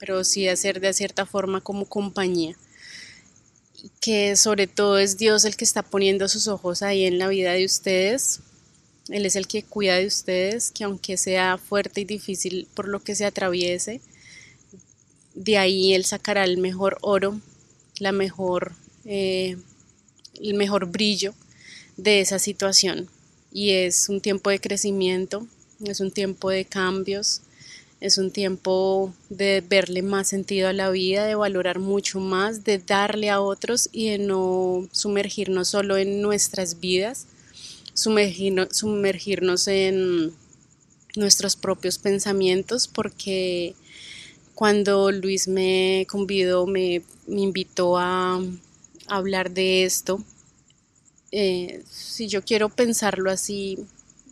pero 0.00 0.24
sí 0.24 0.48
hacer 0.48 0.80
de 0.80 0.92
cierta 0.92 1.26
forma 1.26 1.60
como 1.60 1.86
compañía 1.86 2.56
que 4.00 4.36
sobre 4.36 4.66
todo 4.66 4.98
es 4.98 5.18
Dios 5.18 5.44
el 5.44 5.56
que 5.56 5.64
está 5.64 5.82
poniendo 5.82 6.28
sus 6.28 6.48
ojos 6.48 6.82
ahí 6.82 7.04
en 7.04 7.18
la 7.18 7.28
vida 7.28 7.52
de 7.52 7.64
ustedes. 7.64 8.40
Él 9.08 9.26
es 9.26 9.36
el 9.36 9.46
que 9.46 9.62
cuida 9.62 9.96
de 9.96 10.06
ustedes, 10.06 10.70
que 10.70 10.84
aunque 10.84 11.16
sea 11.16 11.58
fuerte 11.58 12.02
y 12.02 12.04
difícil 12.04 12.68
por 12.74 12.88
lo 12.88 13.00
que 13.00 13.14
se 13.14 13.24
atraviese, 13.24 14.00
de 15.34 15.56
ahí 15.56 15.94
Él 15.94 16.04
sacará 16.04 16.44
el 16.44 16.58
mejor 16.58 16.98
oro, 17.00 17.40
la 17.98 18.12
mejor, 18.12 18.74
eh, 19.04 19.56
el 20.40 20.54
mejor 20.54 20.86
brillo 20.86 21.34
de 21.96 22.20
esa 22.20 22.38
situación. 22.38 23.08
Y 23.52 23.70
es 23.70 24.08
un 24.08 24.20
tiempo 24.20 24.50
de 24.50 24.60
crecimiento, 24.60 25.46
es 25.84 26.00
un 26.00 26.10
tiempo 26.10 26.50
de 26.50 26.64
cambios, 26.64 27.42
es 28.00 28.16
un 28.18 28.30
tiempo 28.30 29.12
de 29.28 29.62
verle 29.66 30.02
más 30.02 30.28
sentido 30.28 30.68
a 30.68 30.72
la 30.72 30.90
vida, 30.90 31.26
de 31.26 31.34
valorar 31.34 31.80
mucho 31.80 32.20
más, 32.20 32.62
de 32.64 32.78
darle 32.78 33.28
a 33.28 33.40
otros 33.40 33.88
y 33.92 34.10
de 34.10 34.18
no 34.18 34.88
sumergirnos 34.92 35.68
solo 35.68 35.96
en 35.96 36.22
nuestras 36.22 36.78
vidas, 36.78 37.26
sumergirnos, 37.94 39.66
en 39.66 40.32
nuestros 41.16 41.56
propios 41.56 41.98
pensamientos, 41.98 42.86
porque 42.86 43.74
cuando 44.54 45.10
Luis 45.10 45.48
me 45.48 46.06
convidó, 46.08 46.66
me, 46.66 47.02
invitó 47.26 47.98
a, 47.98 48.40
hablar 49.08 49.50
de 49.50 49.84
esto, 49.84 50.22
eh, 51.32 51.82
si 51.90 52.28
yo 52.28 52.44
quiero 52.44 52.68
pensarlo 52.68 53.30
así, 53.30 53.78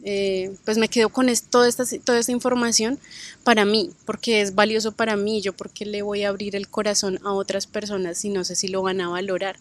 eh, 0.04 0.54
pues 0.64 0.78
me 0.78 0.88
quedo 0.88 1.08
con 1.08 1.28
toda, 1.50 1.68
esta, 1.68 1.84
toda 2.04 2.18
esta 2.18 2.32
información 2.32 2.98
para 3.44 3.64
mí, 3.64 3.90
porque 4.04 4.40
es 4.40 4.54
valioso 4.54 4.92
para 4.92 5.16
mí, 5.16 5.40
yo 5.40 5.52
porque 5.52 5.84
le 5.86 6.02
voy 6.02 6.22
a 6.22 6.28
abrir 6.28 6.54
el 6.54 6.68
corazón 6.68 7.18
a 7.24 7.32
otras 7.32 7.66
personas 7.66 8.24
y 8.24 8.28
no 8.28 8.44
sé 8.44 8.56
si 8.56 8.68
lo 8.68 8.82
van 8.82 9.00
a 9.00 9.08
valorar, 9.08 9.58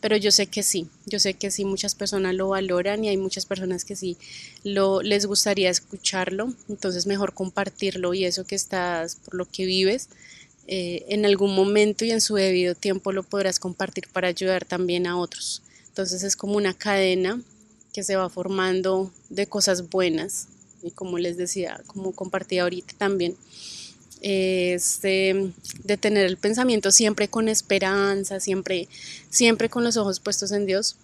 pero 0.00 0.16
yo 0.16 0.30
sé 0.30 0.46
que 0.46 0.62
sí, 0.62 0.88
yo 1.06 1.18
sé 1.18 1.34
que 1.34 1.50
sí, 1.50 1.64
muchas 1.64 1.94
personas 1.94 2.34
lo 2.34 2.48
valoran 2.48 3.04
y 3.04 3.08
hay 3.08 3.16
muchas 3.16 3.46
personas 3.46 3.84
que 3.84 3.96
sí 3.96 4.16
lo, 4.62 5.02
les 5.02 5.26
gustaría 5.26 5.70
escucharlo, 5.70 6.52
entonces 6.68 7.06
mejor 7.06 7.34
compartirlo 7.34 8.14
y 8.14 8.24
eso 8.24 8.44
que 8.44 8.54
estás, 8.54 9.16
por 9.16 9.34
lo 9.34 9.46
que 9.46 9.64
vives, 9.66 10.08
eh, 10.70 11.06
en 11.08 11.24
algún 11.24 11.54
momento 11.54 12.04
y 12.04 12.10
en 12.10 12.20
su 12.20 12.34
debido 12.34 12.74
tiempo 12.74 13.10
lo 13.12 13.22
podrás 13.22 13.58
compartir 13.58 14.06
para 14.12 14.28
ayudar 14.28 14.66
también 14.66 15.06
a 15.06 15.16
otros. 15.16 15.62
Entonces 15.88 16.22
es 16.22 16.36
como 16.36 16.56
una 16.56 16.74
cadena 16.74 17.40
que 17.92 18.02
se 18.02 18.16
va 18.16 18.28
formando 18.28 19.10
de 19.28 19.46
cosas 19.46 19.90
buenas. 19.90 20.48
Y 20.82 20.90
como 20.92 21.18
les 21.18 21.36
decía, 21.36 21.80
como 21.86 22.12
compartí 22.12 22.58
ahorita 22.58 22.94
también, 22.96 23.36
es 24.20 25.00
de, 25.02 25.52
tener 26.00 26.26
el 26.26 26.36
pensamiento 26.36 26.90
siempre 26.90 27.28
con 27.28 27.48
esperanza, 27.48 28.40
siempre, 28.40 28.88
siempre 29.30 29.68
con 29.68 29.84
los 29.84 29.96
ojos 29.96 30.20
puestos 30.20 30.52
en 30.52 30.66
Dios, 30.66 30.96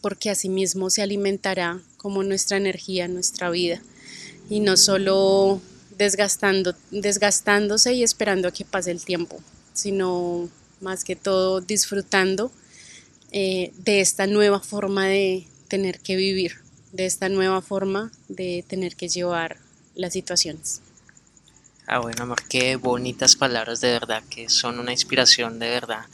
porque 0.00 0.30
así 0.30 0.48
mismo 0.48 0.90
se 0.90 1.02
alimentará 1.02 1.80
como 1.96 2.22
nuestra 2.22 2.56
energía, 2.56 3.08
nuestra 3.08 3.50
vida, 3.50 3.82
y 4.48 4.60
no 4.60 4.76
solo 4.76 5.60
desgastando, 5.96 6.74
desgastándose 6.90 7.94
y 7.94 8.02
esperando 8.02 8.48
a 8.48 8.52
que 8.52 8.64
pase 8.64 8.90
el 8.90 9.04
tiempo, 9.04 9.38
sino 9.72 10.48
más 10.80 11.04
que 11.04 11.14
todo 11.14 11.60
disfrutando 11.60 12.50
eh, 13.32 13.72
de 13.78 14.00
esta 14.00 14.26
nueva 14.26 14.60
forma 14.60 15.06
de, 15.06 15.46
tener 15.70 16.00
que 16.00 16.16
vivir, 16.16 16.56
de 16.92 17.06
esta 17.06 17.28
nueva 17.28 17.62
forma 17.62 18.10
de 18.28 18.64
tener 18.68 18.96
que 18.96 19.08
llevar 19.08 19.56
las 19.94 20.12
situaciones. 20.12 20.82
Ah, 21.86 22.00
bueno, 22.00 22.24
amor, 22.24 22.42
qué 22.48 22.76
bonitas 22.76 23.36
palabras 23.36 23.80
de 23.80 23.92
verdad, 23.92 24.22
que 24.28 24.48
son 24.48 24.78
una 24.78 24.92
inspiración 24.92 25.58
de 25.58 25.70
verdad. 25.70 26.04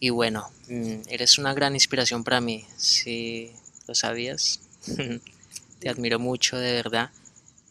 Y 0.00 0.10
bueno, 0.10 0.50
mm, 0.68 1.08
eres 1.08 1.38
una 1.38 1.54
gran 1.54 1.74
inspiración 1.74 2.24
para 2.24 2.40
mí, 2.40 2.66
si 2.76 3.52
lo 3.86 3.94
sabías. 3.94 4.60
Te 5.78 5.88
admiro 5.90 6.18
mucho, 6.18 6.56
de 6.56 6.72
verdad, 6.72 7.10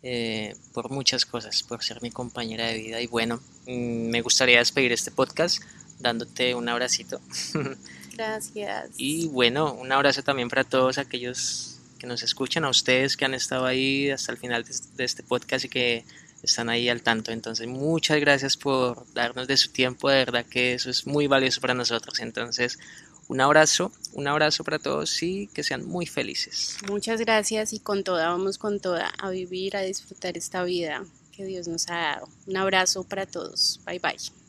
eh, 0.03 0.55
por 0.73 0.91
muchas 0.91 1.25
cosas, 1.25 1.63
por 1.63 1.83
ser 1.83 2.01
mi 2.01 2.11
compañera 2.11 2.67
de 2.67 2.77
vida. 2.77 3.01
Y 3.01 3.07
bueno, 3.07 3.41
mm, 3.67 4.09
me 4.09 4.21
gustaría 4.21 4.59
despedir 4.59 4.91
este 4.91 5.11
podcast 5.11 5.61
dándote 5.99 6.53
un 6.55 6.69
abracito. 6.69 7.19
Gracias. 8.15 8.91
Y 8.97 9.27
bueno, 9.27 9.73
un 9.73 9.91
abrazo 9.91 10.23
también 10.23 10.49
para 10.49 10.63
todos 10.63 10.97
aquellos 10.97 11.79
que 11.99 12.07
nos 12.07 12.23
escuchan, 12.23 12.65
a 12.65 12.69
ustedes 12.69 13.15
que 13.15 13.25
han 13.25 13.33
estado 13.33 13.65
ahí 13.65 14.09
hasta 14.09 14.31
el 14.31 14.37
final 14.37 14.65
de 14.95 15.03
este 15.03 15.23
podcast 15.23 15.65
y 15.65 15.69
que 15.69 16.05
están 16.43 16.69
ahí 16.69 16.89
al 16.89 17.01
tanto. 17.01 17.31
Entonces, 17.31 17.67
muchas 17.67 18.19
gracias 18.19 18.57
por 18.57 19.05
darnos 19.13 19.47
de 19.47 19.57
su 19.57 19.71
tiempo, 19.71 20.09
de 20.09 20.17
verdad 20.17 20.45
que 20.45 20.73
eso 20.73 20.89
es 20.89 21.07
muy 21.07 21.27
valioso 21.27 21.61
para 21.61 21.73
nosotros. 21.73 22.19
Entonces, 22.19 22.77
Un 23.27 23.41
abrazo, 23.41 23.91
un 24.13 24.27
abrazo 24.27 24.63
para 24.63 24.77
todos 24.77 25.23
y 25.23 25.47
que 25.47 25.63
sean 25.63 25.83
muy 25.83 26.05
felices. 26.05 26.77
Muchas 26.87 27.19
gracias 27.19 27.73
y 27.73 27.79
con 27.79 28.03
toda, 28.03 28.29
vamos 28.29 28.59
con 28.59 28.79
toda, 28.79 29.07
a 29.17 29.29
vivir, 29.31 29.75
a 29.75 29.81
disfrutar 29.81 30.37
esta 30.37 30.63
vida 30.63 31.03
que 31.35 31.43
Dios 31.43 31.67
nos 31.67 31.89
ha 31.89 31.95
dado. 31.95 32.29
Un 32.45 32.57
abrazo 32.57 33.03
para 33.03 33.25
todos. 33.25 33.79
Bye 33.85 33.99
bye. 33.99 34.44